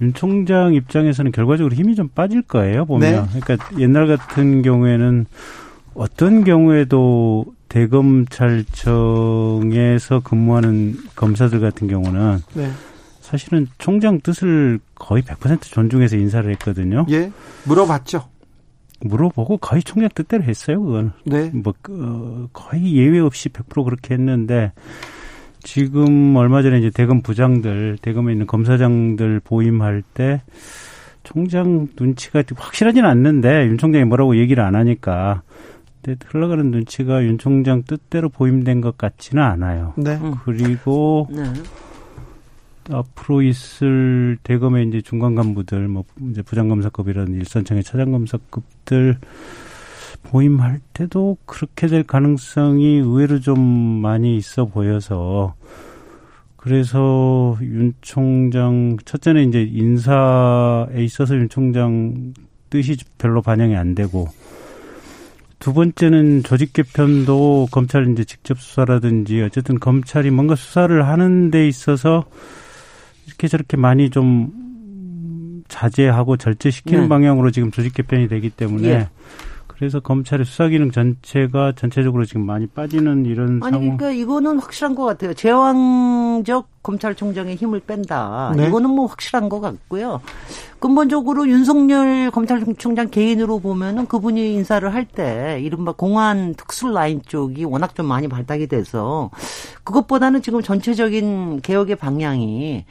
윤 0.00 0.12
총장 0.12 0.74
입장에서는 0.74 1.30
결과적으로 1.30 1.74
힘이 1.74 1.94
좀 1.94 2.08
빠질 2.08 2.42
거예요 2.42 2.86
보면 2.86 3.28
네. 3.32 3.40
그러니까 3.40 3.70
옛날 3.78 4.08
같은 4.08 4.62
경우에는 4.62 5.26
어떤 5.94 6.44
경우에도 6.44 7.46
대검찰청에서 7.68 10.20
근무하는 10.20 10.96
검사들 11.14 11.60
같은 11.60 11.88
경우는 11.88 12.38
네. 12.54 12.70
사실은 13.20 13.68
총장 13.78 14.20
뜻을 14.20 14.80
거의 14.96 15.22
100% 15.22 15.62
존중해서 15.62 16.16
인사를 16.16 16.50
했거든요. 16.52 17.06
예, 17.10 17.30
물어봤죠. 17.64 18.24
물어보고 19.02 19.58
거의 19.58 19.82
총장 19.82 20.08
뜻대로 20.14 20.42
했어요, 20.42 20.82
그건. 20.82 21.12
네. 21.24 21.50
뭐, 21.54 21.72
어, 21.88 22.48
거의 22.52 22.96
예외 22.96 23.20
없이 23.20 23.48
100% 23.48 23.84
그렇게 23.84 24.14
했는데, 24.14 24.72
지금 25.62 26.34
얼마 26.36 26.62
전에 26.62 26.78
이제 26.78 26.90
대검 26.90 27.22
부장들, 27.22 27.98
대검에 28.02 28.32
있는 28.32 28.46
검사장들 28.46 29.40
보임할 29.40 30.02
때, 30.14 30.42
총장 31.22 31.88
눈치가 31.98 32.42
확실하진 32.56 33.04
않는데, 33.04 33.66
윤 33.66 33.78
총장이 33.78 34.04
뭐라고 34.04 34.36
얘기를 34.36 34.62
안 34.62 34.74
하니까, 34.74 35.42
흘러가는 36.26 36.70
눈치가 36.70 37.22
윤 37.24 37.38
총장 37.38 37.82
뜻대로 37.82 38.28
보임된 38.28 38.80
것 38.80 38.96
같지는 38.98 39.42
않아요. 39.42 39.94
네. 39.96 40.18
그리고, 40.44 41.28
네. 41.30 41.44
앞으로 42.90 43.42
있을 43.42 44.38
대검의 44.42 44.88
이제 44.88 45.00
중간 45.00 45.34
간부들, 45.34 45.88
뭐 45.88 46.04
이제 46.30 46.42
부장검사급이라는 46.42 47.34
일선청의 47.34 47.84
차장검사급들 47.84 49.18
보임할 50.22 50.80
때도 50.92 51.36
그렇게 51.46 51.86
될 51.86 52.02
가능성이 52.02 52.96
의외로 52.98 53.40
좀 53.40 53.60
많이 53.60 54.36
있어 54.36 54.66
보여서 54.66 55.54
그래서 56.56 57.56
윤 57.62 57.94
총장 58.02 58.98
첫째는 59.04 59.48
이제 59.48 59.62
인사에 59.62 61.02
있어서 61.02 61.34
윤 61.36 61.48
총장 61.48 62.34
뜻이 62.68 62.96
별로 63.18 63.40
반영이 63.40 63.76
안 63.76 63.94
되고 63.94 64.28
두 65.60 65.74
번째는 65.74 66.42
조직 66.42 66.72
개편도 66.72 67.68
검찰 67.70 68.10
이제 68.10 68.24
직접 68.24 68.58
수사라든지 68.58 69.42
어쨌든 69.42 69.78
검찰이 69.78 70.30
뭔가 70.30 70.56
수사를 70.56 71.06
하는 71.06 71.50
데 71.50 71.68
있어서 71.68 72.24
이렇게 73.26 73.46
저렇게 73.46 73.76
많이 73.76 74.08
좀 74.08 75.62
자제하고 75.68 76.38
절제시키는 76.38 77.02
네. 77.02 77.08
방향으로 77.08 77.50
지금 77.50 77.70
조직 77.70 77.92
개편이 77.92 78.28
되기 78.28 78.48
때문에 78.48 78.88
예. 78.88 79.08
그래서 79.80 79.98
검찰의 79.98 80.44
수사 80.44 80.68
기능 80.68 80.90
전체가 80.90 81.72
전체적으로 81.72 82.26
지금 82.26 82.44
많이 82.44 82.66
빠지는 82.66 83.24
이런 83.24 83.62
아니 83.62 83.72
상황. 83.72 83.96
그러니까 83.96 84.10
이거는 84.10 84.58
확실한 84.58 84.94
것 84.94 85.06
같아요. 85.06 85.32
제왕적 85.32 86.68
검찰총장의 86.82 87.56
힘을 87.56 87.80
뺀다. 87.86 88.52
네. 88.58 88.66
이거는 88.66 88.90
뭐 88.90 89.06
확실한 89.06 89.48
것 89.48 89.60
같고요. 89.60 90.20
근본적으로 90.80 91.48
윤석열 91.48 92.30
검찰총장 92.30 93.08
개인으로 93.08 93.58
보면은 93.60 94.04
그분이 94.06 94.52
인사를 94.52 94.92
할 94.92 95.06
때 95.06 95.58
이른바 95.62 95.92
공안 95.92 96.54
특수 96.56 96.90
라인 96.90 97.22
쪽이 97.26 97.64
워낙 97.64 97.94
좀 97.94 98.04
많이 98.04 98.28
발달이 98.28 98.66
돼서 98.66 99.30
그것보다는 99.84 100.42
지금 100.42 100.60
전체적인 100.60 101.62
개혁의 101.62 101.96
방향이 101.96 102.84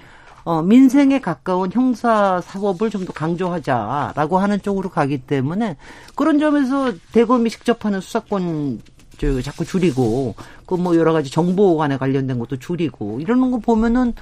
어, 0.50 0.62
민생에 0.64 1.20
가까운 1.22 1.72
형사 1.72 2.41
사법을 2.41 2.89
좀 2.89 3.06
더 3.06 3.14
강조하자라고 3.14 4.38
하는 4.39 4.62
쪽으로 4.62 4.89
가기 4.89 5.20
때문에 5.20 5.78
그런 6.16 6.39
점에서 6.39 6.91
대검이 7.14 7.50
직접 7.52 7.86
하는 7.86 8.02
수사권 8.02 8.82
저 9.20 9.41
자꾸 9.41 9.64
줄이고 9.66 10.34
그 10.66 10.76
뭐 10.76 10.95
여러 10.97 11.14
가지 11.14 11.30
정보관에 11.32 11.97
관련된 11.97 12.39
것도 12.39 12.58
줄이고 12.58 13.20
이러는 13.20 13.52
거 13.52 13.58
보면은 13.60 14.14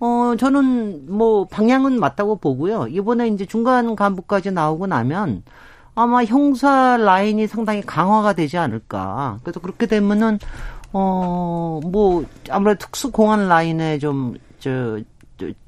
어 0.00 0.34
저는 0.38 1.06
뭐 1.10 1.44
방향은 1.46 1.98
맞다고 2.00 2.36
보고요. 2.36 2.86
이번에 2.88 3.28
이제 3.28 3.46
중간 3.46 3.94
간부까지 3.96 4.50
나오고 4.52 4.86
나면 4.88 5.42
아마 5.94 6.24
형사 6.24 6.96
라인이 6.96 7.46
상당히 7.48 7.82
강화가 7.82 8.32
되지 8.32 8.58
않을까. 8.58 9.38
그래서 9.42 9.60
그렇게 9.60 9.86
되면은 9.86 10.38
어 10.92 11.80
뭐 11.84 12.24
아무래도 12.50 12.78
특수 12.86 13.10
공안 13.12 13.48
라인에 13.48 13.98
좀저 13.98 15.00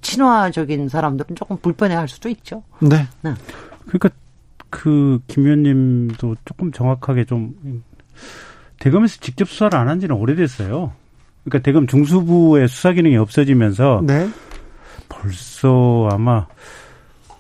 친화적인 0.00 0.88
사람들은 0.88 1.36
조금 1.36 1.56
불편해할 1.58 2.08
수도 2.08 2.28
있죠. 2.28 2.62
네. 2.80 3.06
네. 3.22 3.34
그러니까 3.86 4.08
그 4.70 5.18
김 5.26 5.44
의원님도 5.44 6.36
조금 6.44 6.70
정확하게 6.72 7.24
좀 7.24 7.82
대검에서 8.78 9.18
직접 9.20 9.48
수사를 9.48 9.76
안 9.78 9.88
한 9.88 10.00
지는 10.00 10.14
오래됐어요. 10.16 10.92
그러니까 11.44 11.64
대검 11.64 11.86
중수부의 11.86 12.68
수사 12.68 12.92
기능이 12.92 13.16
없어지면서 13.16 14.02
네. 14.06 14.28
벌써 15.08 16.08
아마 16.12 16.46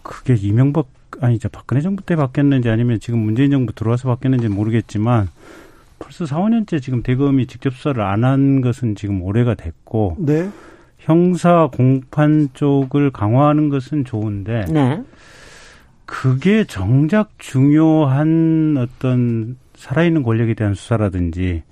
그게 0.02 0.34
이명박 0.34 0.88
아니 1.20 1.38
죠 1.38 1.48
박근혜 1.48 1.80
정부 1.80 2.02
때 2.02 2.16
바뀌었는지 2.16 2.68
아니면 2.70 2.98
지금 3.00 3.20
문재인 3.20 3.50
정부 3.50 3.72
들어와서 3.72 4.08
바뀌었는지 4.08 4.48
모르겠지만 4.48 5.28
벌써 5.98 6.24
4, 6.24 6.38
5년째 6.38 6.80
지금 6.82 7.02
대검이 7.02 7.46
직접 7.46 7.74
수사를 7.74 8.00
안 8.02 8.24
한 8.24 8.60
것은 8.62 8.94
지금 8.94 9.22
오래가 9.22 9.54
됐고 9.54 10.16
네. 10.18 10.48
형사 11.00 11.68
공판 11.72 12.50
쪽을 12.52 13.10
강화하는 13.10 13.68
것은 13.68 14.04
좋은데 14.04 14.66
네. 14.70 15.02
그게 16.04 16.64
정작 16.64 17.30
중요한 17.38 18.76
어떤 18.78 19.56
살아있는 19.74 20.22
권력에 20.22 20.54
대한 20.54 20.74
수사라든지 20.74 21.62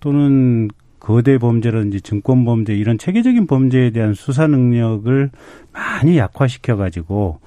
또는 0.00 0.68
거대 0.98 1.36
범죄라든지 1.36 2.00
증권 2.00 2.44
범죄 2.44 2.74
이런 2.74 2.96
체계적인 2.96 3.46
범죄에 3.46 3.90
대한 3.90 4.14
수사 4.14 4.46
능력을 4.46 5.30
많이 5.72 6.16
약화시켜 6.16 6.76
가지고 6.76 7.40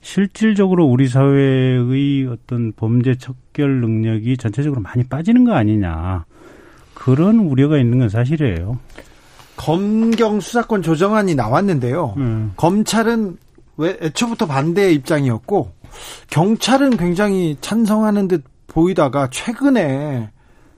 실질적으로 0.00 0.84
우리 0.84 1.06
사회의 1.06 2.26
어떤 2.26 2.72
범죄 2.72 3.14
척결 3.14 3.80
능력이 3.80 4.36
전체적으로 4.36 4.82
많이 4.82 5.04
빠지는 5.04 5.44
거 5.44 5.52
아니냐 5.54 6.24
그런 6.92 7.38
우려가 7.38 7.78
있는 7.78 8.00
건 8.00 8.08
사실이에요. 8.08 8.78
검경 9.62 10.40
수사권 10.40 10.82
조정안이 10.82 11.36
나왔는데요. 11.36 12.14
음. 12.16 12.52
검찰은 12.56 13.38
왜 13.76 13.96
애초부터 14.00 14.46
반대 14.46 14.92
입장이었고 14.92 15.70
경찰은 16.30 16.96
굉장히 16.96 17.56
찬성하는 17.60 18.26
듯 18.26 18.44
보이다가 18.66 19.28
최근에 19.30 20.30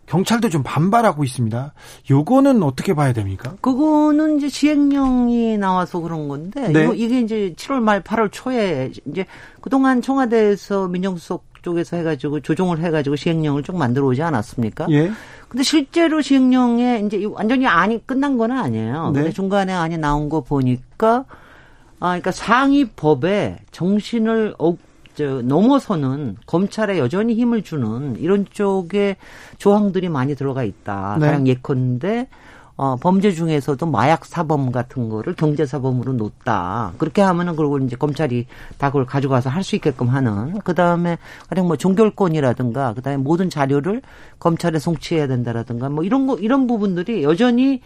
경찰도 0.04 0.50
좀 0.50 0.62
반발하고 0.62 1.24
있습니다. 1.24 1.72
요거는 2.10 2.62
어떻게 2.62 2.92
봐야 2.92 3.14
됩니까? 3.14 3.54
그거는 3.62 4.36
이제 4.36 4.50
시행령이 4.50 5.56
나와서 5.56 6.00
그런 6.00 6.28
건데 6.28 6.68
네. 6.68 6.84
이거 6.84 6.92
이게 6.92 7.20
이제 7.20 7.54
7월 7.56 7.80
말 7.80 8.02
8월 8.02 8.28
초에 8.30 8.92
이제 9.06 9.24
그동안 9.62 10.02
청와대에서 10.02 10.88
민정수석 10.88 11.53
쪽에서 11.64 11.96
해가지고 11.96 12.40
조정을 12.40 12.78
해가지고 12.78 13.16
시행령을 13.16 13.64
쭉 13.64 13.76
만들어 13.76 14.06
오지 14.06 14.22
않았습니까? 14.22 14.86
예. 14.90 15.10
근데 15.48 15.64
실제로 15.64 16.20
시행령에 16.20 17.02
이제 17.06 17.24
완전히 17.32 17.66
안이 17.66 18.06
끝난 18.06 18.38
건 18.38 18.52
아니에요. 18.52 19.10
네. 19.12 19.20
근데 19.20 19.32
중간에 19.32 19.72
안이 19.72 19.98
나온 19.98 20.28
거 20.28 20.42
보니까 20.42 21.24
아, 22.00 22.08
그러니까 22.08 22.30
상위 22.30 22.84
법에 22.84 23.58
정신을 23.72 24.54
어, 24.58 24.76
저, 25.14 25.42
넘어서는 25.42 26.36
검찰에 26.46 26.98
여전히 26.98 27.34
힘을 27.34 27.62
주는 27.62 28.16
이런 28.18 28.46
쪽의 28.50 29.16
조항들이 29.58 30.08
많이 30.08 30.34
들어가 30.34 30.64
있다. 30.64 31.16
네. 31.18 31.26
가령 31.26 31.46
예컨대 31.46 32.28
어, 32.76 32.96
범죄 32.96 33.30
중에서도 33.32 33.86
마약 33.86 34.24
사범 34.24 34.72
같은 34.72 35.08
거를 35.08 35.34
경제 35.34 35.64
사범으로 35.64 36.14
놓다. 36.14 36.94
그렇게 36.98 37.22
하면은 37.22 37.54
그리고 37.54 37.78
이제 37.78 37.94
검찰이 37.96 38.46
다 38.78 38.88
그걸 38.88 39.06
가져가서 39.06 39.48
할 39.50 39.62
수 39.64 39.76
있게끔 39.76 40.08
하는. 40.08 40.58
그 40.60 40.74
다음에 40.74 41.16
가령 41.48 41.68
뭐 41.68 41.76
종결권이라든가 41.76 42.94
그 42.94 43.00
다음에 43.02 43.16
모든 43.16 43.48
자료를 43.48 44.02
검찰에 44.40 44.78
송치해야 44.78 45.26
된다라든가 45.28 45.88
뭐 45.88 46.04
이런 46.04 46.26
거 46.26 46.36
이런 46.36 46.66
부분들이 46.66 47.22
여전히 47.22 47.80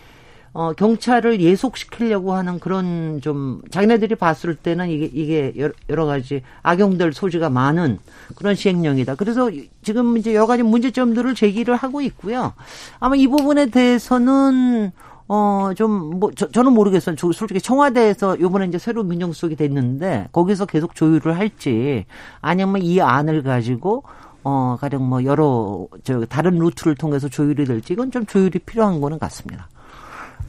어, 0.53 0.73
경찰을 0.73 1.41
예속시키려고 1.41 2.33
하는 2.33 2.59
그런 2.59 3.21
좀 3.21 3.61
자기네들이 3.71 4.15
봤을 4.15 4.55
때는 4.55 4.89
이게 4.89 5.11
이게 5.13 5.71
여러 5.89 6.07
가지 6.07 6.43
악용될 6.63 7.13
소지가 7.13 7.51
많은 7.51 7.99
그런 8.35 8.55
시행령이다. 8.55 9.15
그래서 9.17 9.51
지금 9.83 10.17
이제 10.17 10.35
여러 10.35 10.47
가지 10.47 10.63
문제점들을 10.63 11.35
제기를 11.35 11.77
하고 11.77 12.01
있고요. 12.01 12.55
아마 12.99 13.17
이 13.17 13.27
부분에 13.27 13.67
대해서는 13.67 14.93
어, 15.31 15.73
좀, 15.77 16.19
뭐, 16.19 16.31
저, 16.35 16.51
저는 16.51 16.73
모르겠어요. 16.73 17.15
저, 17.17 17.31
솔직히 17.33 17.61
청와대에서 17.61 18.41
요번에 18.41 18.67
이제 18.67 18.79
새로 18.79 19.05
민정수석이 19.05 19.57
됐는데, 19.57 20.29
거기서 20.33 20.65
계속 20.65 20.95
조율을 20.95 21.37
할지, 21.37 22.07
아니면 22.41 22.81
이 22.81 22.99
안을 23.03 23.43
가지고, 23.43 24.05
어, 24.43 24.79
가령 24.81 25.07
뭐, 25.07 25.23
여러, 25.25 25.87
저, 26.03 26.25
다른 26.25 26.59
루트를 26.59 26.95
통해서 26.95 27.29
조율이 27.29 27.67
될지, 27.67 27.93
이건 27.93 28.11
좀 28.11 28.25
조율이 28.25 28.59
필요한 28.61 29.03
거는 29.03 29.19
같습니다. 29.19 29.69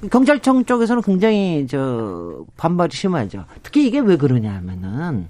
경찰청 0.09 0.65
쪽에서는 0.65 1.01
굉장히 1.03 1.67
저 1.69 2.45
반발이 2.57 2.95
심하죠. 2.95 3.45
특히 3.63 3.85
이게 3.87 3.99
왜 3.99 4.15
그러냐 4.15 4.53
하면은 4.55 5.27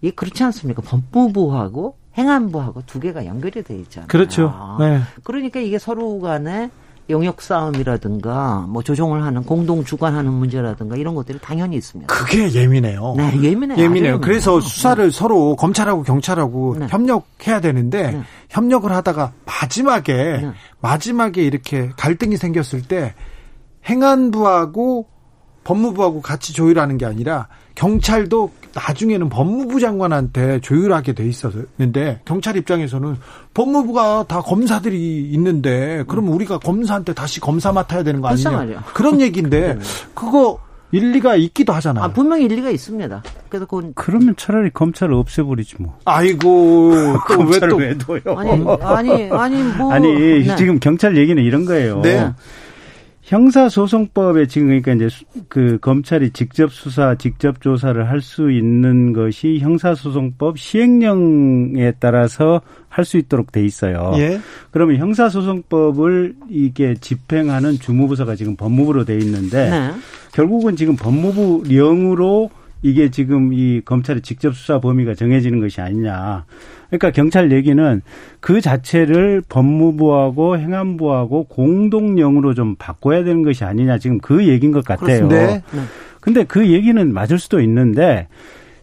이게 0.00 0.14
그렇지 0.14 0.44
않습니까? 0.44 0.82
법무부하고 0.82 1.96
행안부하고 2.16 2.82
두 2.86 3.00
개가 3.00 3.26
연결이 3.26 3.62
돼 3.62 3.76
있잖아요. 3.78 4.08
그렇죠. 4.08 4.52
네. 4.78 5.00
그러니까 5.24 5.60
이게 5.60 5.78
서로 5.78 6.20
간에 6.20 6.70
영역 7.08 7.40
싸움이라든가 7.40 8.66
뭐 8.68 8.82
조정을 8.82 9.22
하는 9.22 9.44
공동 9.44 9.84
주관하는 9.84 10.32
문제라든가 10.32 10.96
이런 10.96 11.14
것들이 11.14 11.38
당연히 11.40 11.76
있습니다. 11.76 12.12
그게 12.12 12.50
예민해요. 12.50 13.14
네, 13.16 13.42
예민해요. 13.42 13.78
예민해요. 13.78 14.20
그래서 14.20 14.60
수사를 14.60 15.04
네. 15.04 15.10
서로 15.10 15.54
검찰하고 15.54 16.02
경찰하고 16.02 16.76
네. 16.80 16.86
협력해야 16.88 17.60
되는데 17.60 18.10
네. 18.10 18.22
협력을 18.50 18.90
하다가 18.90 19.32
마지막에 19.44 20.14
네. 20.14 20.52
마지막에 20.80 21.42
이렇게 21.42 21.90
갈등이 21.96 22.36
생겼을 22.36 22.82
때 22.82 23.14
행안부하고 23.88 25.06
법무부하고 25.64 26.22
같이 26.22 26.52
조율하는 26.52 26.96
게 26.96 27.06
아니라 27.06 27.48
경찰도 27.74 28.52
나중에는 28.74 29.28
법무부 29.28 29.80
장관한테 29.80 30.60
조율하게 30.60 31.14
돼 31.14 31.26
있었는데 31.26 32.20
경찰 32.24 32.56
입장에서는 32.56 33.16
법무부가 33.54 34.26
다 34.28 34.42
검사들이 34.42 35.30
있는데 35.32 36.04
그러면 36.06 36.32
우리가 36.34 36.58
검사한테 36.58 37.14
다시 37.14 37.40
검사 37.40 37.72
맡아야 37.72 38.02
되는 38.02 38.20
거 38.20 38.28
아니냐 38.28 38.84
그런 38.94 39.20
얘기인데 39.20 39.74
네. 39.74 39.80
그거 40.14 40.60
일리가 40.92 41.34
있기도 41.36 41.72
하잖아요. 41.74 42.04
아, 42.04 42.12
분명히 42.12 42.44
일리가 42.44 42.70
있습니다. 42.70 43.22
그래서 43.48 43.66
그건 43.66 43.92
그러면 43.96 44.34
차라리 44.36 44.70
검찰을 44.70 45.14
없애버리지 45.14 45.76
뭐. 45.80 45.98
아이고 46.04 46.92
검찰을 47.26 47.74
왜 47.74 47.98
둬요? 47.98 48.20
아니 48.36 48.50
아니 48.82 49.30
아니 49.32 49.62
뭐 49.76 49.92
아니 49.92 50.44
네. 50.44 50.56
지금 50.56 50.78
경찰 50.78 51.16
얘기는 51.16 51.42
이런 51.42 51.64
거예요. 51.64 52.00
네. 52.02 52.32
형사소송법에 53.26 54.46
지금 54.46 54.68
그러니까 54.68 54.92
이제 54.92 55.08
그 55.48 55.78
검찰이 55.80 56.30
직접 56.30 56.72
수사, 56.72 57.16
직접 57.16 57.60
조사를 57.60 58.08
할 58.08 58.20
수 58.20 58.52
있는 58.52 59.12
것이 59.12 59.58
형사소송법 59.58 60.58
시행령에 60.58 61.94
따라서 61.98 62.60
할 62.88 63.04
수 63.04 63.18
있도록 63.18 63.52
돼 63.52 63.64
있어요. 63.64 64.12
예. 64.16 64.40
그러면 64.70 64.96
형사소송법을 64.96 66.34
이게 66.48 66.94
집행하는 66.94 67.74
주무부서가 67.78 68.36
지금 68.36 68.56
법무부로 68.56 69.04
돼 69.04 69.18
있는데 69.18 69.70
네. 69.70 69.92
결국은 70.32 70.76
지금 70.76 70.96
법무부령으로 70.96 72.50
이게 72.82 73.10
지금 73.10 73.52
이 73.52 73.80
검찰의 73.84 74.22
직접 74.22 74.54
수사 74.54 74.78
범위가 74.78 75.14
정해지는 75.14 75.60
것이 75.60 75.80
아니냐. 75.80 76.44
그러니까 76.88 77.10
경찰 77.10 77.52
얘기는 77.52 78.02
그 78.40 78.60
자체를 78.60 79.42
법무부하고 79.48 80.58
행안부하고 80.58 81.44
공동령으로 81.44 82.54
좀 82.54 82.76
바꿔야 82.76 83.24
되는 83.24 83.42
것이 83.42 83.64
아니냐. 83.64 83.98
지금 83.98 84.18
그 84.18 84.46
얘기인 84.46 84.72
것 84.72 84.84
같아요. 84.84 85.28
네. 85.28 85.62
근데 86.20 86.44
그 86.44 86.68
얘기는 86.68 87.12
맞을 87.12 87.38
수도 87.38 87.60
있는데 87.60 88.28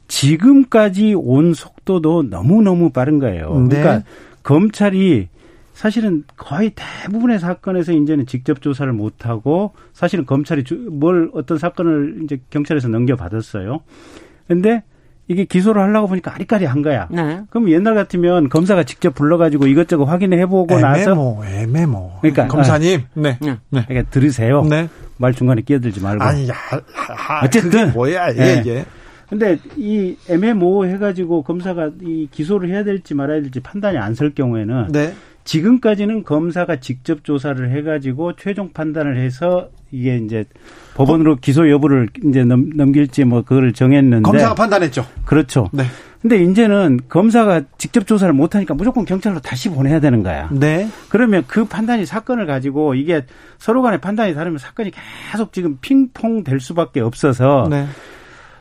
지금까지 0.08 1.14
온 1.16 1.54
속도도 1.54 2.24
너무너무 2.24 2.90
빠른 2.92 3.20
거예요. 3.20 3.68
네. 3.70 3.80
그러니까 3.80 4.04
검찰이 4.44 5.30
사실은 5.74 6.24
거의 6.38 6.72
대부분의 6.76 7.40
사건에서 7.40 7.94
이제는 7.94 8.28
직접 8.28 8.62
조사를 8.62 8.92
못 8.94 9.26
하고 9.26 9.74
사실은 9.92 10.26
검찰이 10.26 10.64
뭘 10.92 11.32
어떤 11.34 11.58
사건을 11.58 12.22
이제 12.24 12.40
경찰에서 12.50 12.90
넘겨 12.90 13.16
받았어요. 13.16 13.80
근데 14.48 14.84
이게 15.28 15.46
기소를 15.46 15.82
하려고 15.82 16.08
보니까 16.08 16.34
아리까리한 16.36 16.82
거야. 16.82 17.08
네. 17.10 17.42
그럼 17.50 17.70
옛날 17.72 17.96
같으면 17.96 18.50
검사가 18.50 18.84
직접 18.84 19.14
불러가지고 19.16 19.68
이것저것 19.68 20.04
확인해 20.06 20.38
해보고 20.40 20.80
나서 20.80 21.12
애매모, 21.12 21.44
애매모. 21.46 22.12
그러니까 22.22 22.48
검사님, 22.48 23.04
네, 23.14 23.38
네. 23.42 23.58
네. 23.70 23.86
그러니까 23.88 24.10
들으세요. 24.12 24.64
네. 24.64 24.90
말 25.18 25.34
중간에 25.34 25.62
끼어들지 25.62 26.02
말고. 26.02 26.24
아니, 26.24 26.50
야, 26.50 26.54
하, 26.94 27.46
어쨌든 27.46 27.94
뭐야, 27.94 28.30
예, 28.32 28.34
네. 28.34 28.64
예. 28.66 28.86
근데 29.30 29.58
이 29.78 30.16
애매모 30.30 30.86
해가지고 30.86 31.44
검사가 31.44 31.92
이 32.02 32.28
기소를 32.30 32.70
해야 32.70 32.84
될지 32.84 33.14
말아야 33.16 33.42
될지 33.42 33.62
판단이 33.62 33.98
안 33.98 34.14
설 34.16 34.34
경우에는 34.34 34.90
네. 34.92 35.14
지금까지는 35.46 36.24
검사가 36.24 36.78
직접 36.82 37.24
조사를 37.24 37.70
해가지고 37.72 38.34
최종 38.36 38.72
판단을 38.74 39.18
해서 39.18 39.70
이게 39.94 40.18
이제 40.18 40.44
법원으로 40.96 41.36
기소 41.36 41.70
여부를 41.70 42.10
이제 42.26 42.44
넘, 42.44 42.70
넘길지 42.76 43.26
뭐 43.26 43.44
그거를 43.44 43.74
정했는데 43.74 44.24
검사가 44.24 44.56
판단했죠. 44.56 45.06
그렇죠. 45.24 45.70
네. 45.72 45.84
근데 46.22 46.42
이제는 46.42 47.02
검사가 47.10 47.64
직접 47.78 48.08
조사를 48.08 48.34
못 48.34 48.56
하니까 48.56 48.74
무조건 48.74 49.06
경찰로 49.06 49.40
다시 49.40 49.70
보내야 49.70 50.00
되는 50.00 50.24
거야. 50.24 50.50
네. 50.52 50.88
그러면 51.10 51.44
그 51.48 51.66
판단이 51.66 52.06
사건을 52.06 52.48
가지고 52.48 52.96
이게 52.96 53.26
서로 53.60 53.82
간의 53.82 54.02
판단이 54.02 54.34
다르면 54.34 54.58
사건이 54.58 54.92
계속 55.32 55.54
지금 55.54 55.78
핑퐁 55.82 56.44
될 56.44 56.60
수밖에 56.60 57.02
없어서 57.02 57.68
네. 57.70 57.86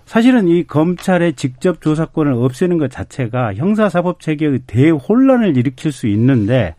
사실은 0.04 0.48
이 0.48 0.64
검찰의 0.64 1.34
직접 1.34 1.80
조사권을 1.80 2.32
없애는 2.32 2.76
것 2.76 2.90
자체가 2.90 3.54
형사사법 3.54 4.20
체계의 4.20 4.60
대혼란을 4.66 5.56
일으킬 5.56 5.92
수 5.92 6.08
있는데 6.08 6.74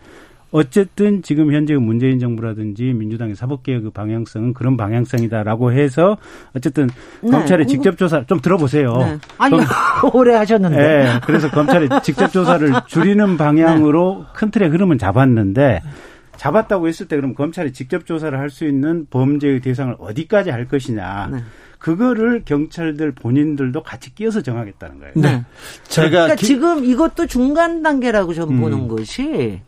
어쨌든 0.53 1.23
지금 1.23 1.51
현재 1.51 1.73
문재인 1.75 2.19
정부라든지 2.19 2.93
민주당의 2.93 3.35
사법개혁의 3.35 3.89
방향성은 3.91 4.53
그런 4.53 4.77
방향성이다라고 4.77 5.71
해서 5.71 6.17
어쨌든 6.55 6.89
네. 7.21 7.31
검찰의 7.31 7.67
직접 7.67 7.97
조사 7.97 8.23
좀 8.27 8.39
들어보세요. 8.39 8.95
네. 8.97 9.17
아니 9.39 9.57
오래 10.13 10.35
하셨는데. 10.35 10.77
네. 10.77 11.19
그래서 11.25 11.49
검찰의 11.49 11.89
직접 12.03 12.31
조사를 12.31 12.71
줄이는 12.87 13.35
방향으로 13.35 14.25
네. 14.27 14.33
큰 14.35 14.51
틀의 14.51 14.69
흐름은 14.69 14.99
잡았는데 14.99 15.81
잡았다고 16.37 16.87
했을 16.87 17.07
때 17.07 17.15
그럼 17.15 17.33
검찰이 17.33 17.73
직접 17.73 18.05
조사를 18.05 18.37
할 18.37 18.49
수 18.51 18.65
있는 18.65 19.07
범죄의 19.09 19.61
대상을 19.61 19.95
어디까지 19.97 20.51
할 20.51 20.67
것이냐. 20.67 21.29
네. 21.31 21.39
그거를 21.79 22.43
경찰들 22.45 23.13
본인들도 23.13 23.81
같이 23.81 24.13
끼어서 24.13 24.41
정하겠다는 24.43 24.99
거예요. 24.99 25.13
네. 25.15 25.43
제가 25.85 26.09
그러니까 26.09 26.35
기... 26.35 26.45
지금 26.45 26.85
이것도 26.85 27.25
중간 27.25 27.81
단계라고 27.81 28.35
저는 28.35 28.53
음. 28.53 28.61
보는 28.61 28.87
것이 28.87 29.61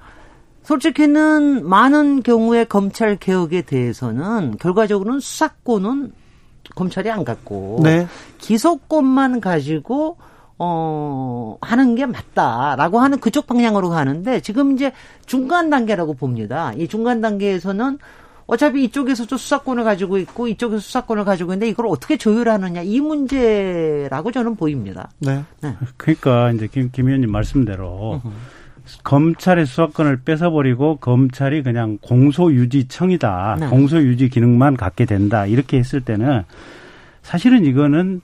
솔직히는 0.65 1.67
많은 1.67 2.23
경우에 2.23 2.63
검찰 2.65 3.15
개혁에 3.17 3.61
대해서는 3.61 4.57
결과적으로는 4.57 5.19
수사권은 5.19 6.11
검찰이 6.73 7.11
안 7.11 7.23
갖고 7.23 7.79
네. 7.83 8.07
기소권만 8.39 9.41
가지고 9.41 10.17
어 10.57 11.57
하는 11.61 11.95
게 11.95 12.05
맞다라고 12.05 12.99
하는 12.99 13.19
그쪽 13.19 13.45
방향으로 13.45 13.89
가는데 13.89 14.39
지금 14.39 14.73
이제 14.73 14.91
중간 15.25 15.69
단계라고 15.69 16.15
봅니다. 16.15 16.73
이 16.73 16.87
중간 16.87 17.21
단계에서는 17.21 17.99
어차피 18.47 18.83
이쪽에서도 18.85 19.37
수사권을 19.37 19.83
가지고 19.83 20.17
있고 20.19 20.47
이쪽에서 20.47 20.79
수사권을 20.79 21.25
가지고 21.25 21.51
있는데 21.51 21.67
이걸 21.67 21.87
어떻게 21.87 22.17
조율하느냐 22.17 22.81
이 22.83 23.01
문제라고 23.01 24.31
저는 24.31 24.55
보입니다. 24.55 25.09
네. 25.19 25.43
네. 25.61 25.75
그러니까 25.97 26.51
이제 26.51 26.67
김, 26.67 26.89
김 26.91 27.07
의원님 27.07 27.31
말씀대로 27.31 28.21
검찰의 29.03 29.65
수사권을 29.65 30.21
뺏어버리고 30.23 30.97
검찰이 30.97 31.63
그냥 31.63 31.97
공소유지청이다. 32.01 33.57
네. 33.59 33.67
공소유지 33.67 34.29
기능만 34.29 34.77
갖게 34.77 35.05
된다. 35.05 35.45
이렇게 35.45 35.77
했을 35.77 36.01
때는 36.01 36.43
사실은 37.21 37.65
이거는 37.65 38.21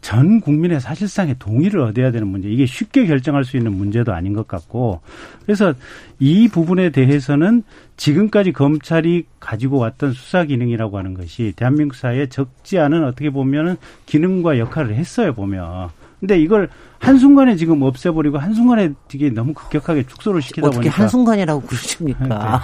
전 0.00 0.40
국민의 0.40 0.80
사실상의 0.80 1.36
동의를 1.38 1.80
얻어야 1.80 2.12
되는 2.12 2.28
문제. 2.28 2.48
이게 2.48 2.66
쉽게 2.66 3.06
결정할 3.06 3.44
수 3.44 3.56
있는 3.56 3.72
문제도 3.72 4.12
아닌 4.12 4.32
것 4.32 4.46
같고. 4.46 5.00
그래서 5.44 5.74
이 6.20 6.48
부분에 6.48 6.90
대해서는 6.90 7.64
지금까지 7.96 8.52
검찰이 8.52 9.24
가지고 9.40 9.78
왔던 9.78 10.12
수사 10.12 10.44
기능이라고 10.44 10.98
하는 10.98 11.14
것이 11.14 11.52
대한민국 11.56 11.96
사회에 11.96 12.28
적지 12.28 12.78
않은 12.78 13.04
어떻게 13.04 13.30
보면은 13.30 13.76
기능과 14.06 14.58
역할을 14.58 14.94
했어요, 14.94 15.34
보면. 15.34 15.88
근데 16.20 16.38
이걸 16.38 16.68
한순간에 16.98 17.54
지금 17.54 17.82
없애버리고 17.82 18.38
한순간에 18.38 18.92
되게 19.06 19.30
너무 19.30 19.54
급격하게 19.54 20.04
축소를 20.06 20.42
시키다 20.42 20.66
어떻게 20.66 20.78
보니까. 20.78 20.90
어떻게 20.90 21.02
한순간이라고 21.02 21.60
그러십니까? 21.62 22.62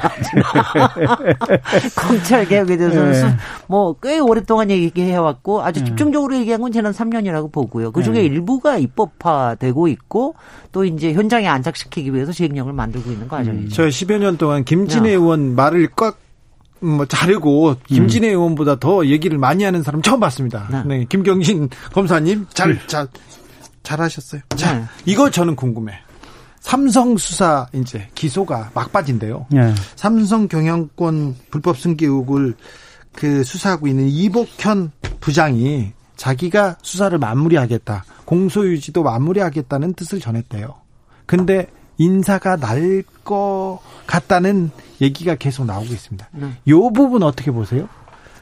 네. 0.97 1.03
검찰 1.95 2.47
개혁에 2.47 2.77
대해서는 2.77 3.13
네. 3.13 3.37
뭐꽤 3.69 4.19
오랫동안 4.19 4.71
얘기해왔고 4.71 5.63
아주 5.63 5.81
네. 5.81 5.87
집중적으로 5.87 6.37
얘기한 6.37 6.61
건 6.61 6.73
지난 6.73 6.93
3년이라고 6.93 7.53
보고요. 7.53 7.93
그 7.93 8.03
중에 8.03 8.15
네. 8.15 8.25
일부가 8.25 8.77
입법화되고 8.77 9.87
있고 9.89 10.35
또 10.73 10.85
이제 10.85 11.13
현장에 11.13 11.47
안착시키기 11.47 12.13
위해서 12.13 12.33
시행령을 12.33 12.73
만들고 12.73 13.13
있는 13.13 13.29
과정이죠. 13.29 13.67
음. 13.67 13.69
저 13.69 13.87
10여 13.87 14.19
년 14.19 14.37
동안 14.37 14.65
김진애 14.65 15.11
의원 15.11 15.55
말을 15.55 15.91
꽉 15.95 16.25
뭐 16.85 17.07
자르고 17.07 17.77
김진애 17.87 18.29
음. 18.29 18.33
의원보다 18.33 18.79
더 18.79 19.07
얘기를 19.07 19.39
많이 19.39 19.65
하는 19.65 19.83
사람 19.83 20.03
처음 20.03 20.21
봤습니다. 20.21 20.69
네, 20.71 20.99
네 20.99 21.07
김경진 21.09 21.71
검사님 21.93 22.47
잘잘 22.53 22.87
잘 22.87 23.07
하셨어요. 24.05 24.41
자, 24.57 24.78
네. 24.78 24.85
이거 25.07 25.30
저는 25.30 25.57
궁금해. 25.57 25.93
삼성 26.61 27.16
수사 27.18 27.66
이제 27.74 28.09
기소가 28.14 28.70
막바지인데요. 28.74 29.47
네. 29.51 29.74
삼성 29.97 30.49
경영권 30.49 31.37
불법 31.51 31.78
승계 31.78 32.07
의혹을 32.07 32.55
그 33.12 33.45
수사하고 33.45 33.87
있는 33.87 34.09
이복현 34.09 34.91
부장이 35.20 35.93
자기가 36.16 36.76
수사를 36.82 37.16
마무리하겠다. 37.18 38.05
공소유지도 38.24 39.03
마무리하겠다는 39.03 39.95
뜻을 39.95 40.20
전했대요. 40.20 40.74
근데 41.26 41.68
인사가 41.99 42.57
날 42.57 43.05
것 43.24 43.80
같다는 44.07 44.70
얘기가 45.01 45.35
계속 45.35 45.64
나오고 45.64 45.87
있습니다. 45.87 46.28
네. 46.32 46.53
이 46.66 46.72
부분 46.72 47.22
어떻게 47.22 47.51
보세요? 47.51 47.89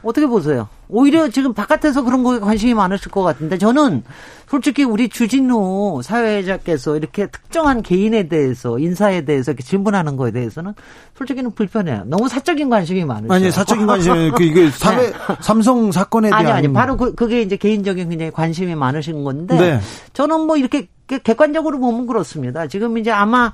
어떻게 0.03 0.27
보세요? 0.27 0.67
오히려 0.89 1.29
지금 1.29 1.53
바깥에서 1.53 2.03
그런 2.03 2.23
거에 2.23 2.39
관심이 2.39 2.73
많으실 2.73 3.09
것 3.11 3.23
같은데 3.23 3.57
저는 3.57 4.03
솔직히 4.47 4.83
우리 4.83 5.09
주진우 5.09 6.01
사회자께서 6.03 6.97
이렇게 6.97 7.27
특정한 7.27 7.81
개인에 7.81 8.27
대해서 8.27 8.77
인사에 8.77 9.25
대해서 9.25 9.51
이렇게 9.51 9.63
질문하는 9.63 10.17
거에 10.17 10.31
대해서는 10.31 10.73
솔직히는 11.17 11.51
불편해요. 11.51 12.03
너무 12.05 12.27
사적인 12.27 12.69
관심이 12.69 13.05
많으죠. 13.05 13.33
아니 13.33 13.49
사적인 13.49 13.87
관심 13.87 14.31
그 14.35 14.43
이게 14.43 14.69
사회 14.69 15.11
네. 15.11 15.13
삼성 15.41 15.91
사건에 15.91 16.29
대한 16.29 16.45
아니 16.45 16.51
아니 16.51 16.71
바로 16.71 16.97
그, 16.97 17.15
그게 17.15 17.41
이제 17.41 17.55
개인적인 17.55 18.09
굉장히 18.09 18.31
관심이 18.31 18.75
많으신 18.75 19.23
건데 19.23 19.57
네. 19.57 19.79
저는 20.13 20.41
뭐 20.41 20.57
이렇게 20.57 20.87
객관적으로 21.07 21.79
보면 21.79 22.07
그렇습니다. 22.07 22.67
지금 22.67 22.97
이제 22.97 23.11
아마 23.11 23.51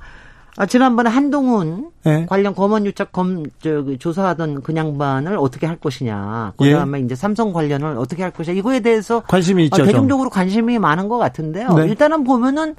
아, 0.56 0.66
지난번에 0.66 1.08
한동훈 1.08 1.90
네. 2.04 2.26
관련 2.26 2.54
검언 2.54 2.84
유착 2.84 3.12
검, 3.12 3.44
저, 3.60 3.82
그 3.82 3.98
조사하던 3.98 4.62
그 4.62 4.74
양반을 4.74 5.36
어떻게 5.38 5.66
할 5.66 5.76
것이냐. 5.76 6.54
그 6.56 6.70
다음에 6.70 6.98
예. 6.98 7.04
이제 7.04 7.14
삼성 7.14 7.52
관련을 7.52 7.96
어떻게 7.96 8.22
할 8.22 8.32
것이냐. 8.32 8.58
이거에 8.58 8.80
대해서 8.80 9.20
관심이 9.20 9.64
있죠. 9.66 9.82
어, 9.82 9.86
대중적으로 9.86 10.28
좀. 10.28 10.34
관심이 10.34 10.78
많은 10.78 11.08
것 11.08 11.18
같은데요. 11.18 11.68
네. 11.74 11.86
일단은 11.86 12.24
보면은 12.24 12.74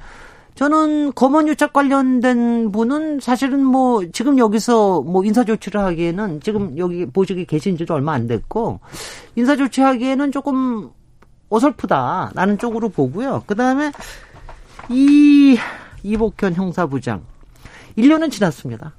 저는 0.55 1.13
검언 1.13 1.47
유착 1.47 1.71
관련된 1.73 2.71
분은 2.71 3.19
사실은 3.21 3.63
뭐 3.63 4.03
지금 4.11 4.37
여기서 4.37 5.01
뭐 5.01 5.23
인사 5.23 5.43
조치를 5.43 5.79
하기에는 5.81 6.41
지금 6.41 6.77
여기 6.77 7.05
보직이 7.05 7.45
계신 7.45 7.77
지도 7.77 7.93
얼마 7.93 8.13
안 8.13 8.27
됐고 8.27 8.81
인사 9.35 9.55
조치하기에는 9.55 10.31
조금 10.31 10.89
어설프다라는 11.49 12.57
쪽으로 12.57 12.89
보고요. 12.89 13.43
그 13.47 13.55
다음에 13.55 13.91
이 14.89 15.57
이복현 16.03 16.53
형사부장 16.53 17.21
1년은 17.97 18.31
지났습니다. 18.31 18.93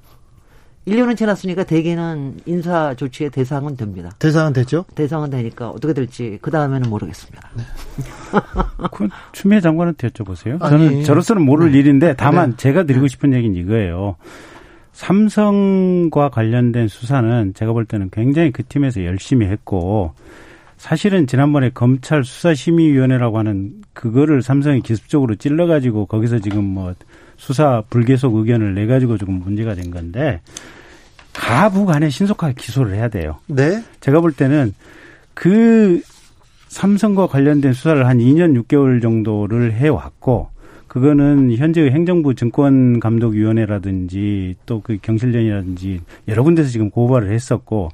1년은 0.87 1.15
지났으니까 1.15 1.63
대개는 1.63 2.39
인사 2.45 2.93
조치의 2.93 3.29
대상은 3.29 3.77
됩니다. 3.77 4.11
대상은 4.19 4.51
됐죠? 4.51 4.85
대상은 4.95 5.29
되니까 5.29 5.69
어떻게 5.69 5.93
될지 5.93 6.37
그 6.41 6.51
다음에는 6.51 6.89
모르겠습니다. 6.89 7.49
네. 7.55 7.63
그 8.91 9.07
추미애 9.31 9.61
장관한테 9.61 10.09
여쭤보세요. 10.09 10.61
아니, 10.61 10.69
저는 10.69 11.03
저로서는 11.03 11.41
모를 11.41 11.71
네. 11.71 11.79
일인데 11.79 12.15
다만 12.17 12.51
네. 12.51 12.57
제가 12.57 12.83
드리고 12.83 13.07
싶은 13.07 13.33
얘기는 13.33 13.55
이거예요. 13.55 14.17
삼성과 14.91 16.29
관련된 16.29 16.87
수사는 16.89 17.53
제가 17.53 17.71
볼 17.71 17.85
때는 17.85 18.09
굉장히 18.11 18.51
그 18.51 18.63
팀에서 18.63 19.05
열심히 19.05 19.47
했고 19.47 20.13
사실은 20.77 21.27
지난번에 21.27 21.69
검찰 21.73 22.25
수사심의위원회라고 22.25 23.37
하는 23.37 23.82
그거를 23.93 24.41
삼성이 24.41 24.81
기습적으로 24.81 25.35
찔러가지고 25.35 26.07
거기서 26.07 26.39
지금 26.39 26.63
뭐 26.63 26.93
수사 27.37 27.83
불계속 27.89 28.35
의견을 28.35 28.73
내 28.75 28.85
가지고 28.85 29.17
조금 29.17 29.35
문제가 29.35 29.75
된 29.75 29.91
건데 29.91 30.41
가부 31.33 31.85
간에 31.85 32.09
신속하게 32.09 32.53
기소를 32.57 32.95
해야 32.95 33.09
돼요. 33.09 33.39
네. 33.47 33.83
제가 33.99 34.21
볼 34.21 34.31
때는 34.33 34.73
그 35.33 36.01
삼성과 36.67 37.27
관련된 37.27 37.73
수사를 37.73 38.07
한 38.07 38.19
2년 38.19 38.57
6개월 38.63 39.01
정도를 39.01 39.73
해 39.73 39.89
왔고 39.89 40.47
그거는 40.87 41.53
현재의 41.55 41.91
행정부 41.91 42.35
증권감독위원회라든지 42.35 44.55
또 44.67 44.79
그 44.81 44.99
경실련이라든지 45.01 46.01
여러 46.27 46.43
군데서 46.43 46.69
지금 46.69 46.91
고발을 46.91 47.31
했었고 47.31 47.89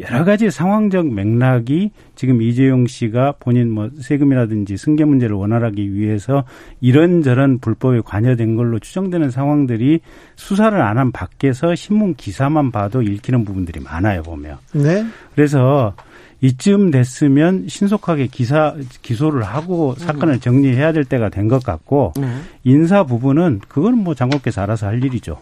여러 0.00 0.24
가지 0.24 0.50
상황적 0.50 1.12
맥락이 1.12 1.90
지금 2.14 2.40
이재용 2.40 2.86
씨가 2.86 3.34
본인 3.40 3.70
뭐 3.70 3.90
세금이라든지 4.00 4.76
승계 4.76 5.04
문제를 5.04 5.34
원활하기 5.34 5.92
위해서 5.94 6.44
이런저런 6.80 7.58
불법에 7.58 8.00
관여된 8.04 8.54
걸로 8.56 8.78
추정되는 8.78 9.30
상황들이 9.30 10.00
수사를 10.36 10.80
안 10.80 10.98
한 10.98 11.12
밖에서 11.12 11.74
신문 11.74 12.14
기사만 12.16 12.70
봐도 12.72 13.02
읽히는 13.02 13.44
부분들이 13.44 13.80
많아요 13.80 14.22
보면. 14.22 14.58
네. 14.72 15.04
그래서 15.34 15.94
이쯤 16.40 16.90
됐으면 16.92 17.66
신속하게 17.68 18.28
기사 18.28 18.74
기소를 19.02 19.42
하고 19.42 19.94
사건을 19.96 20.38
정리해야 20.40 20.92
될 20.92 21.04
때가 21.04 21.28
된 21.28 21.48
것 21.48 21.62
같고 21.64 22.12
네. 22.16 22.28
인사 22.64 23.02
부분은 23.04 23.60
그거는 23.68 23.98
뭐 23.98 24.14
장관께서 24.14 24.62
알아서 24.62 24.86
할 24.86 25.02
일이죠. 25.02 25.38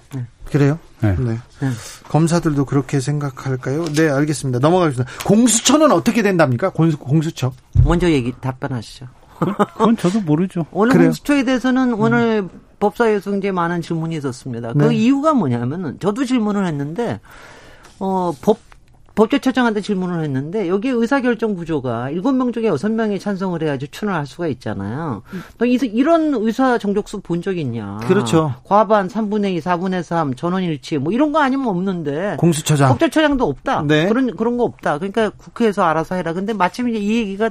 네. 0.47 0.53
그래요? 0.53 0.79
네. 1.01 1.15
네. 1.19 1.39
네. 1.61 1.69
검사들도 2.09 2.65
그렇게 2.65 3.01
생각할까요? 3.01 3.85
네, 3.95 4.09
알겠습니다. 4.09 4.59
넘어가겠습니다. 4.61 5.11
공수처는 5.25 5.93
어떻게 5.93 6.23
된답니까? 6.23 6.71
공수, 6.71 7.33
처 7.33 7.53
먼저 7.85 8.11
얘기 8.11 8.33
답변하시죠. 8.41 9.07
그건 9.39 9.97
저도 9.97 10.21
모르죠. 10.21 10.67
오늘 10.73 10.93
그래요? 10.93 11.09
공수처에 11.09 11.45
대해서는 11.45 11.93
음. 11.93 12.01
오늘 12.01 12.49
법사위에서 12.81 13.31
굉장히 13.31 13.53
많은 13.53 13.83
질문이 13.83 14.17
있었습니다. 14.17 14.73
그 14.73 14.85
네. 14.85 14.95
이유가 14.95 15.35
뭐냐면은 15.35 15.99
저도 16.01 16.25
질문을 16.25 16.67
했는데 16.67 17.21
어, 17.99 18.33
법 18.41 18.59
법제처장한테 19.17 19.81
질문을 19.81 20.23
했는데 20.23 20.69
여기에 20.69 20.93
의사결정 20.93 21.55
구조가 21.55 22.11
일곱 22.11 22.33
명 22.33 22.53
중에 22.53 22.67
여섯 22.67 22.93
명이 22.93 23.19
찬성을 23.19 23.61
해야지 23.63 23.89
추천을 23.89 24.15
할 24.15 24.27
수가 24.27 24.47
있잖아요. 24.49 25.23
너 25.59 25.67
이런 25.67 26.35
의사 26.35 26.79
정족수 26.79 27.21
본 27.21 27.41
적 27.43 27.57
있냐? 27.59 27.99
그렇죠. 28.07 28.55
과반 28.65 29.09
3분의 29.09 29.55
2, 29.57 29.61
4분의 29.61 30.03
3, 30.03 30.35
전원일치 30.35 30.99
뭐 30.99 31.13
이런 31.13 31.33
거 31.33 31.41
아니면 31.41 31.69
없는데 31.69 32.37
공수처장 32.39 32.91
법제처장도 32.91 33.45
없다. 33.45 33.83
네. 33.87 34.07
그런 34.09 34.37
그런 34.37 34.57
거 34.59 34.65
없다. 34.65 34.99
그러니까 34.99 35.31
국회에서 35.31 35.83
알아서 35.83 36.15
해라. 36.15 36.33
근데 36.33 36.53
마침 36.53 36.89
이제 36.89 36.99
이 36.99 37.19
얘기가 37.19 37.51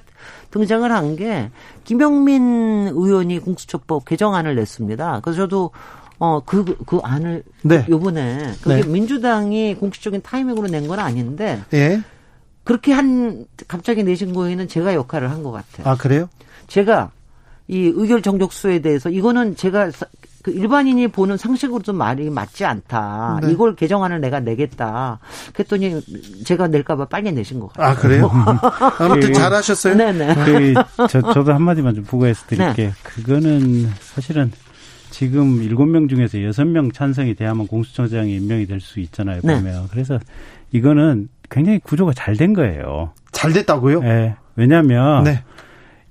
등장을 0.52 0.90
한 0.92 1.16
게 1.16 1.50
김영민 1.86 2.90
의원이 2.94 3.40
공수처법 3.40 4.06
개정안을 4.06 4.56
냈습니다. 4.56 5.22
그래서 5.24 5.44
저도 5.44 5.72
어, 6.20 6.42
그, 6.46 6.64
그 6.86 7.00
안을 7.04 7.44
네. 7.64 7.86
요번에 7.90 8.54
그게 8.62 8.82
네. 8.82 8.88
민주당이 8.88 9.76
공식적인 9.76 10.22
타이밍으로 10.22 10.68
낸 10.68 10.88
건 10.88 11.00
아닌데 11.00 11.62
예. 11.74 12.02
그렇게 12.64 12.94
한 12.94 13.46
갑자기 13.68 14.04
내신 14.04 14.34
거에는 14.34 14.68
제가 14.68 14.94
역할을 14.96 15.30
한 15.32 15.44
것 15.44 15.52
같아요. 15.52 15.88
아 15.88 15.96
그래요? 15.98 16.30
제가 16.68 17.12
이 17.68 17.92
의결 17.94 18.22
정족수에 18.22 18.80
대해서 18.80 19.10
이거는 19.10 19.56
제가 19.56 19.92
그 20.44 20.52
일반인이 20.52 21.08
보는 21.08 21.38
상식으로 21.38 21.82
좀 21.82 21.96
말이 21.98 22.30
맞지 22.30 22.66
않다. 22.66 23.40
네. 23.42 23.52
이걸 23.52 23.76
개정안을 23.76 24.22
내가 24.22 24.40
내겠다. 24.40 25.18
그랬더니 25.54 26.00
제가 26.46 26.68
낼까봐 26.68 27.06
빨리 27.06 27.32
내신 27.32 27.60
것 27.60 27.74
같아요. 27.74 27.92
아 27.92 27.96
그래요? 27.96 28.32
아무튼 29.00 29.34
잘하셨어요. 29.34 29.96
네네. 29.96 30.36
그, 30.46 30.74
저, 31.10 31.22
저도 31.34 31.52
한마디만 31.54 31.96
좀 31.96 32.04
부과해서 32.04 32.46
드릴게요. 32.46 32.90
네. 32.90 32.94
그거는 33.04 33.90
사실은 34.00 34.52
지금 35.16 35.64
일곱 35.64 35.86
명 35.86 36.10
중에서 36.10 36.44
여섯 36.44 36.66
명 36.66 36.92
찬성이 36.92 37.36
돼야만 37.36 37.68
공수처장이 37.68 38.36
임명이 38.36 38.66
될 38.66 38.82
수 38.82 39.00
있잖아요. 39.00 39.40
네. 39.46 39.56
보면. 39.56 39.88
그래서 39.90 40.20
이거는 40.74 41.30
굉장히 41.50 41.80
구조가 41.80 42.12
잘 42.14 42.36
된 42.36 42.52
거예요. 42.52 43.12
잘 43.32 43.54
됐다고요? 43.54 44.02
네. 44.02 44.36
왜냐하면 44.58 45.24
네. 45.24 45.42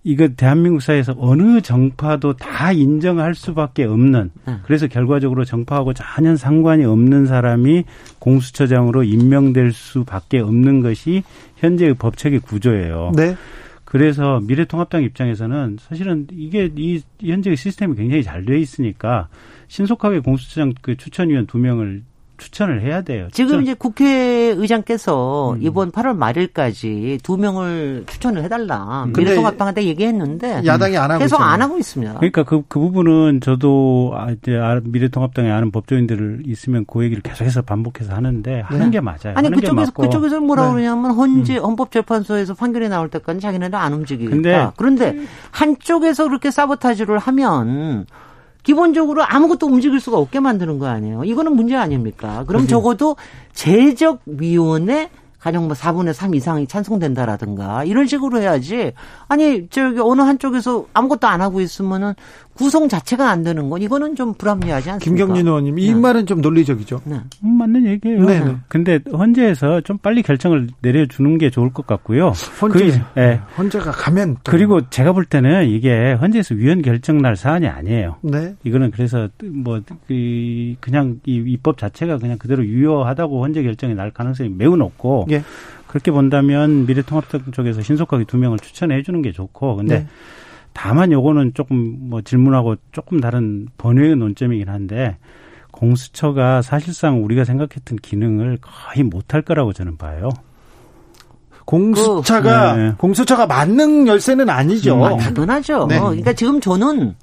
이거 0.05 0.29
대한민국 0.29 0.81
사회에서 0.81 1.15
어느 1.19 1.61
정파도 1.61 2.33
다 2.35 2.73
인정할 2.73 3.35
수밖에 3.35 3.85
없는 3.85 4.31
네. 4.47 4.57
그래서 4.65 4.87
결과적으로 4.87 5.45
정파하고 5.45 5.93
전혀 5.93 6.35
상관이 6.35 6.87
없는 6.87 7.27
사람이 7.27 7.85
공수처장으로 8.21 9.03
임명될 9.05 9.73
수밖에 9.73 10.39
없는 10.39 10.81
것이 10.81 11.25
현재의 11.57 11.93
법책의 11.93 12.41
구조예요. 12.41 13.13
네. 13.15 13.37
그래서 13.95 14.41
미래통합당 14.41 15.05
입장에서는 15.05 15.77
사실은 15.79 16.27
이게 16.33 16.69
이 16.75 17.01
현재 17.21 17.55
시스템이 17.55 17.95
굉장히 17.95 18.25
잘 18.25 18.45
돼 18.45 18.59
있으니까 18.59 19.29
신속하게 19.69 20.19
공수처장 20.19 20.75
그 20.83 20.97
추천위원 20.97 21.47
두 21.47 21.59
명을 21.59 22.03
추천을 22.37 22.83
해야 22.83 23.03
돼요. 23.03 23.29
지금 23.33 23.63
이제 23.63 23.75
국회의장께서 23.75 25.53
음. 25.53 25.59
이번 25.63 25.93
8월 25.93 26.17
말일까지 26.17 27.21
두 27.23 27.37
명을 27.37 28.05
추천을 28.09 28.43
해달라. 28.43 29.05
음. 29.05 29.13
미래통합당한테 29.17 29.85
얘기했는데 29.85 30.63
야당이 30.65 30.97
안 30.97 31.11
하고 31.11 31.21
계속 31.21 31.37
있잖아요. 31.37 31.53
안 31.53 31.63
하고 31.63 31.79
있습니다. 31.79 32.15
그러니까 32.15 32.43
그, 32.43 32.63
그 32.69 32.81
부분은 32.81 33.41
저도 33.41 34.13
아, 34.17 34.31
이제 34.31 34.57
아, 34.57 34.81
미래통합당에 34.83 35.51
아는 35.51 35.71
법조인들 35.71 36.43
있으면 36.47 36.85
그 36.87 37.05
얘기를 37.05 37.23
계속해서 37.23 37.63
반복해서 37.63 38.15
하는데 38.15 38.61
하는 38.61 38.87
네. 38.87 38.91
게 38.91 39.01
맞아요. 39.01 39.35
아니 39.35 39.51
그쪽에서 39.51 39.93
그쪽에서 39.93 40.41
뭐라 40.41 40.67
네. 40.67 40.73
그러냐면 40.73 41.13
헌재 41.13 41.59
음. 41.59 41.65
헌법재판소에서 41.65 42.55
판결이 42.55 42.89
나올 42.89 43.09
때까지 43.11 43.41
자기네들 43.41 43.77
안 43.77 43.93
움직이겠다. 43.93 44.73
그런데 44.77 45.17
한쪽에서 45.51 46.25
그렇게 46.25 46.51
사보타지를 46.51 47.19
하면 47.19 48.07
기본적으로 48.65 49.23
아무것도 49.23 49.67
움직일 49.67 50.01
수가 50.01 50.19
없게 50.19 50.41
만드는 50.41 50.79
거 50.81 50.87
아니에요. 50.89 51.23
이거는 51.25 51.55
문제 51.55 51.77
아닙니까? 51.77 52.45
그럼 52.49 52.67
적어도 52.67 53.17
제적 53.53 54.21
위원회 54.27 55.11
가령 55.39 55.67
뭐 55.67 55.75
4분의 55.75 56.15
3 56.15 56.35
이상이 56.35 56.67
찬성된다라든가 56.67 57.85
이런 57.85 58.07
식으로 58.07 58.41
해야지 58.41 58.95
아니 59.29 59.69
저기 59.69 60.01
어느 60.01 60.23
한쪽에서 60.23 60.87
아무것도 60.95 61.27
안 61.27 61.43
하고 61.43 61.61
있으면은 61.61 62.15
구성 62.55 62.89
자체가 62.89 63.31
안 63.31 63.43
되는 63.43 63.69
건 63.69 63.83
이거는 63.83 64.15
좀 64.15 64.35
불합리하지 64.35 64.91
않습니까? 64.91 65.05
김경진 65.05 65.47
의원님 65.47 65.79
이 65.79 65.93
네. 65.93 65.95
말은 65.95 66.27
좀 66.27 66.41
논리적이죠. 66.41 67.03
네. 67.05 67.17
음, 67.45 67.59
맞는 67.59 67.87
얘기예요. 67.87 68.25
네. 68.25 68.41
네. 68.41 68.57
근데 68.69 69.01
헌재에서 69.13 69.81
좀 69.83 69.99
빨리 69.99 70.23
결정을 70.23 70.69
내려주는 70.81 71.39
게 71.39 71.51
좋을 71.51 71.73
것 71.73 71.87
같고요. 71.87 72.33
헌재, 72.63 73.03
그, 73.15 73.21
네. 73.21 73.41
헌재가 73.59 73.91
가면 73.91 74.37
또. 74.45 74.53
그리고 74.53 74.89
제가 74.89 75.13
볼 75.13 75.25
때는 75.25 75.69
이게 75.69 76.13
헌재에서 76.13 76.55
위헌 76.55 76.83
결정 76.83 77.19
날 77.19 77.37
사안이 77.37 77.67
아니에요. 77.67 78.17
네. 78.23 78.55
이거는 78.65 78.91
그래서 78.93 79.29
뭐 79.43 79.81
그, 80.07 80.75
그냥 80.81 81.21
이 81.27 81.43
입법 81.47 81.79
자체가 81.79 82.19
그냥 82.19 82.39
그대로 82.39 82.65
유효하다고 82.65 83.43
헌재 83.43 83.63
결정이 83.63 83.95
날 83.95 84.11
가능성이 84.11 84.49
매우 84.49 84.77
높고. 84.77 85.27
예. 85.31 85.43
그렇게 85.87 86.11
본다면 86.11 86.87
미래통합당 86.87 87.53
쪽에서 87.53 87.81
신속하게 87.81 88.25
두 88.25 88.37
명을 88.37 88.59
추천해 88.59 89.01
주는 89.05 89.23
게 89.23 89.31
좋고 89.31 89.77
근데 89.77 90.01
네. 90.01 90.07
다만 90.75 91.13
요거는 91.13 91.55
조금 91.55 91.97
뭐 92.11 92.21
질문하고 92.21 92.77
조금 92.93 93.21
다른 93.21 93.69
번외의 93.79 94.17
논점이긴 94.17 94.69
한데 94.69 95.17
공수처가 95.71 96.61
사실상 96.63 97.25
우리가 97.25 97.45
생각했던 97.45 97.99
기능을 98.03 98.59
거의 98.61 99.05
못할 99.05 99.41
거라고 99.41 99.73
저는 99.73 99.97
봐요. 99.97 100.29
공수처가 101.65 102.77
네. 102.77 102.93
공수처가 102.99 103.47
만능 103.47 104.07
열쇠는 104.07 104.51
아니죠. 104.51 105.03
아, 105.03 105.17
당연하죠. 105.17 105.87
네. 105.89 105.99
그러니까 105.99 106.33
지금 106.35 106.61
저는 106.61 107.15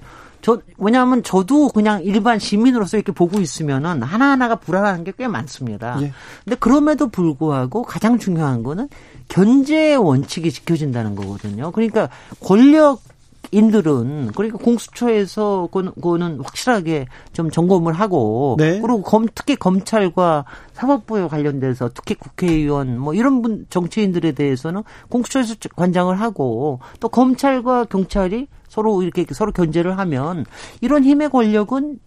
저 0.41 0.59
왜냐하면 0.79 1.21
저도 1.21 1.69
그냥 1.69 2.03
일반 2.03 2.39
시민으로서 2.39 2.97
이렇게 2.97 3.11
보고 3.11 3.39
있으면은 3.39 4.01
하나하나가 4.01 4.55
불안한 4.55 5.03
게 5.03 5.11
꽤 5.15 5.27
많습니다. 5.27 5.97
예. 6.01 6.11
근데 6.43 6.55
그럼에도 6.57 7.09
불구하고 7.09 7.83
가장 7.83 8.17
중요한 8.17 8.63
거는 8.63 8.89
견제 9.27 9.93
원칙이 9.93 10.51
지켜진다는 10.51 11.15
거거든요. 11.15 11.71
그러니까 11.71 12.09
권력 12.39 13.01
인들은 13.51 14.31
그러니까 14.33 14.57
공수처에서 14.57 15.69
그거는 15.71 16.39
확실하게 16.41 17.05
좀 17.33 17.51
점검을 17.51 17.93
하고 17.93 18.55
네. 18.57 18.79
그리고 18.79 19.01
검, 19.01 19.27
특히 19.35 19.55
검찰과 19.55 20.45
사법부에 20.73 21.27
관련돼서 21.27 21.89
특히 21.93 22.15
국회의원 22.15 22.97
뭐 22.97 23.13
이런 23.13 23.41
분 23.41 23.65
정치인들에 23.69 24.31
대해서는 24.31 24.83
공수처에서 25.09 25.55
관장을 25.75 26.19
하고 26.19 26.79
또 26.99 27.09
검찰과 27.09 27.85
경찰이 27.85 28.47
서로 28.69 29.03
이렇게 29.03 29.25
서로 29.31 29.51
견제를 29.51 29.97
하면 29.97 30.45
이런 30.79 31.03
힘의 31.03 31.29
권력은 31.29 31.99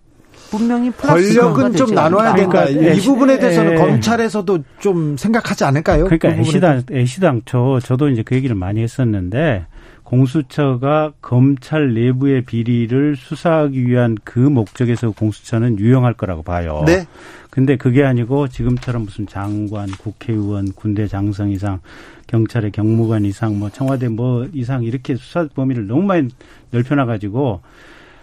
분명히 0.50 0.90
권력은 0.90 1.74
좀 1.74 1.94
나눠야 1.94 2.34
된다. 2.34 2.64
그러니까 2.64 2.92
이 2.92 3.00
부분에 3.00 3.38
대해서는 3.38 3.72
에, 3.72 3.76
검찰에서도 3.76 4.58
좀 4.78 5.16
생각하지 5.16 5.64
않을까요? 5.64 6.04
그러니까 6.04 6.34
그 6.34 6.40
애시당 6.40 6.82
애시당초 6.90 7.80
저도 7.80 8.08
이제 8.08 8.22
그 8.22 8.34
얘기를 8.34 8.54
많이 8.54 8.82
했었는데 8.82 9.66
공수처가 10.04 11.14
검찰 11.20 11.94
내부의 11.94 12.42
비리를 12.42 13.16
수사하기 13.16 13.86
위한 13.86 14.16
그 14.22 14.38
목적에서 14.38 15.10
공수처는 15.10 15.78
유용할 15.78 16.14
거라고 16.14 16.42
봐요. 16.42 16.84
네. 16.86 17.06
근데 17.50 17.76
그게 17.76 18.04
아니고 18.04 18.48
지금처럼 18.48 19.04
무슨 19.04 19.26
장관, 19.26 19.88
국회의원, 19.90 20.72
군대 20.72 21.06
장성 21.06 21.50
이상, 21.50 21.80
경찰의 22.26 22.72
경무관 22.72 23.24
이상, 23.24 23.58
뭐 23.58 23.70
청와대 23.70 24.08
뭐 24.08 24.46
이상 24.52 24.82
이렇게 24.82 25.16
수사 25.16 25.46
범위를 25.48 25.86
너무 25.86 26.02
많이 26.02 26.28
넓혀놔 26.70 27.06
가지고 27.06 27.62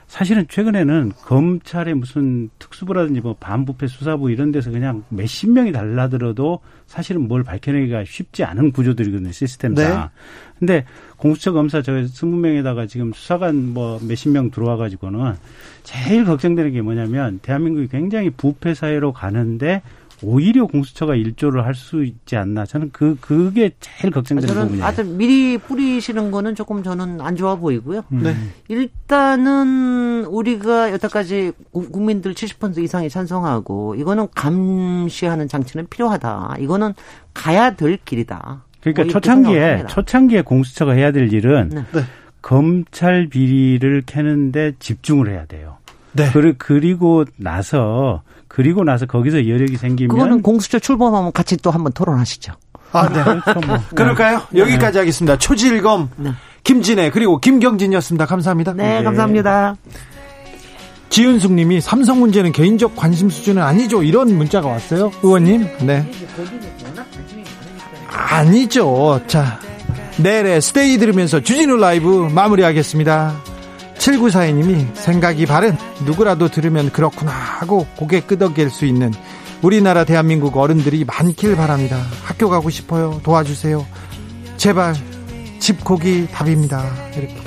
사실은 0.07 0.45
최근에는 0.49 1.13
검찰의 1.23 1.93
무슨 1.93 2.49
특수부라든지 2.59 3.21
뭐 3.21 3.33
반부패 3.39 3.87
수사부 3.87 4.29
이런 4.29 4.51
데서 4.51 4.69
그냥 4.69 5.05
몇십 5.07 5.51
명이 5.51 5.71
달라들어도 5.71 6.59
사실은 6.85 7.29
뭘 7.29 7.45
밝혀내기가 7.45 8.03
쉽지 8.03 8.43
않은 8.43 8.73
구조들이거든요, 8.73 9.31
시스템 9.31 9.73
다. 9.73 9.81
네. 9.81 10.59
근데 10.59 10.85
공수처 11.21 11.51
검사 11.53 11.83
저 11.83 12.05
스무 12.07 12.37
명에다가 12.37 12.87
지금 12.87 13.13
수사관 13.13 13.73
뭐 13.73 13.99
몇십 14.01 14.31
명 14.31 14.49
들어와 14.49 14.75
가지고는 14.75 15.35
제일 15.83 16.25
걱정되는 16.25 16.71
게 16.71 16.81
뭐냐면 16.81 17.39
대한민국이 17.43 17.87
굉장히 17.89 18.31
부패 18.31 18.73
사회로 18.73 19.13
가는데 19.13 19.83
오히려 20.23 20.65
공수처가 20.65 21.15
일조를 21.15 21.65
할 21.65 21.75
수 21.75 22.03
있지 22.03 22.35
않나. 22.37 22.65
저는 22.65 22.89
그, 22.91 23.17
그게 23.21 23.71
제일 23.79 24.11
걱정되는 24.11 24.47
저는 24.47 24.61
부분이에요. 24.63 24.85
하여튼 24.85 25.17
미리 25.17 25.57
뿌리시는 25.57 26.31
거는 26.31 26.55
조금 26.55 26.83
저는 26.83 27.21
안 27.21 27.35
좋아 27.35 27.55
보이고요. 27.55 28.03
음. 28.11 28.21
네. 28.23 28.35
일단은 28.67 30.25
우리가 30.25 30.91
여태까지 30.91 31.53
국민들 31.71 32.33
70% 32.33 32.79
이상이 32.83 33.09
찬성하고 33.09 33.95
이거는 33.95 34.27
감시하는 34.35 35.47
장치는 35.47 35.87
필요하다. 35.89 36.57
이거는 36.59 36.93
가야 37.33 37.75
될 37.75 37.97
길이다. 38.05 38.63
그러니까 38.81 39.03
뭐 39.03 39.11
초창기에, 39.11 39.85
초창기에 39.87 40.41
공수처가 40.41 40.93
해야 40.93 41.11
될 41.11 41.31
일은 41.31 41.69
네. 41.69 41.83
네. 41.93 42.03
검찰 42.41 43.27
비리를 43.27 44.03
캐는데 44.05 44.73
집중을 44.79 45.29
해야 45.29 45.45
돼요. 45.45 45.77
네. 46.13 46.29
그리고 46.57 47.23
나서 47.37 48.23
그리고 48.47 48.83
나서 48.83 49.05
거기서 49.05 49.47
여력이 49.47 49.77
생기면 49.77 50.15
그거는 50.15 50.41
공수처 50.41 50.79
출범하면 50.79 51.31
같이 51.31 51.55
또 51.57 51.71
한번 51.71 51.93
토론하시죠. 51.93 52.53
아, 52.91 53.07
네. 53.07 53.23
그렇죠, 53.23 53.67
뭐. 53.67 53.77
그럴까요? 53.95 54.41
네. 54.49 54.59
여기까지 54.59 54.97
하겠습니다. 54.97 55.37
초질검 55.37 56.09
네. 56.17 56.31
김진애 56.63 57.11
그리고 57.11 57.39
김경진이었습니다. 57.39 58.25
감사합니다. 58.25 58.73
네, 58.73 58.97
네. 58.97 59.03
감사합니다. 59.03 59.75
지은숙 61.09 61.53
님이 61.53 61.81
삼성 61.81 62.19
문제는 62.19 62.51
개인적 62.51 62.95
관심 62.95 63.29
수준은 63.29 63.61
아니죠. 63.61 64.01
이런 64.03 64.35
문자가 64.37 64.69
왔어요. 64.69 65.11
의원님. 65.23 65.67
네. 65.85 66.09
아니죠. 68.11 69.21
자, 69.27 69.59
내래 70.17 70.59
스테이 70.59 70.97
들으면서 70.97 71.39
주진우 71.39 71.77
라이브 71.77 72.29
마무리하겠습니다. 72.31 73.35
7942님이 73.97 74.95
생각이 74.95 75.45
바른 75.45 75.77
누구라도 76.05 76.49
들으면 76.49 76.91
그렇구나 76.91 77.31
하고 77.31 77.85
고개 77.95 78.19
끄덕일 78.19 78.69
수 78.69 78.85
있는 78.85 79.13
우리나라 79.61 80.05
대한민국 80.05 80.57
어른들이 80.57 81.05
많길 81.05 81.55
바랍니다. 81.55 82.01
학교 82.23 82.49
가고 82.49 82.69
싶어요. 82.69 83.21
도와주세요. 83.23 83.85
제발 84.57 84.95
집고기 85.59 86.27
답입니다. 86.31 86.83
이렇게 87.15 87.37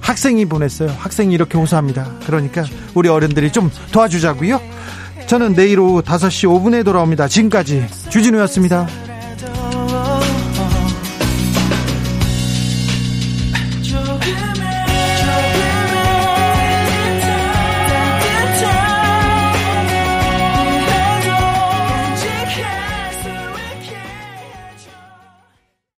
학생이 0.00 0.46
보냈어요. 0.46 0.88
학생이 0.98 1.32
이렇게 1.32 1.56
호소합니다. 1.56 2.10
그러니까 2.26 2.64
우리 2.94 3.08
어른들이 3.08 3.52
좀 3.52 3.70
도와주자고요. 3.92 4.60
저는 5.26 5.54
내일 5.54 5.78
오후 5.78 6.02
5시 6.02 6.48
5분에 6.48 6.84
돌아옵니다. 6.84 7.28
지금까지 7.28 7.86
주진우였습니다. 8.08 8.88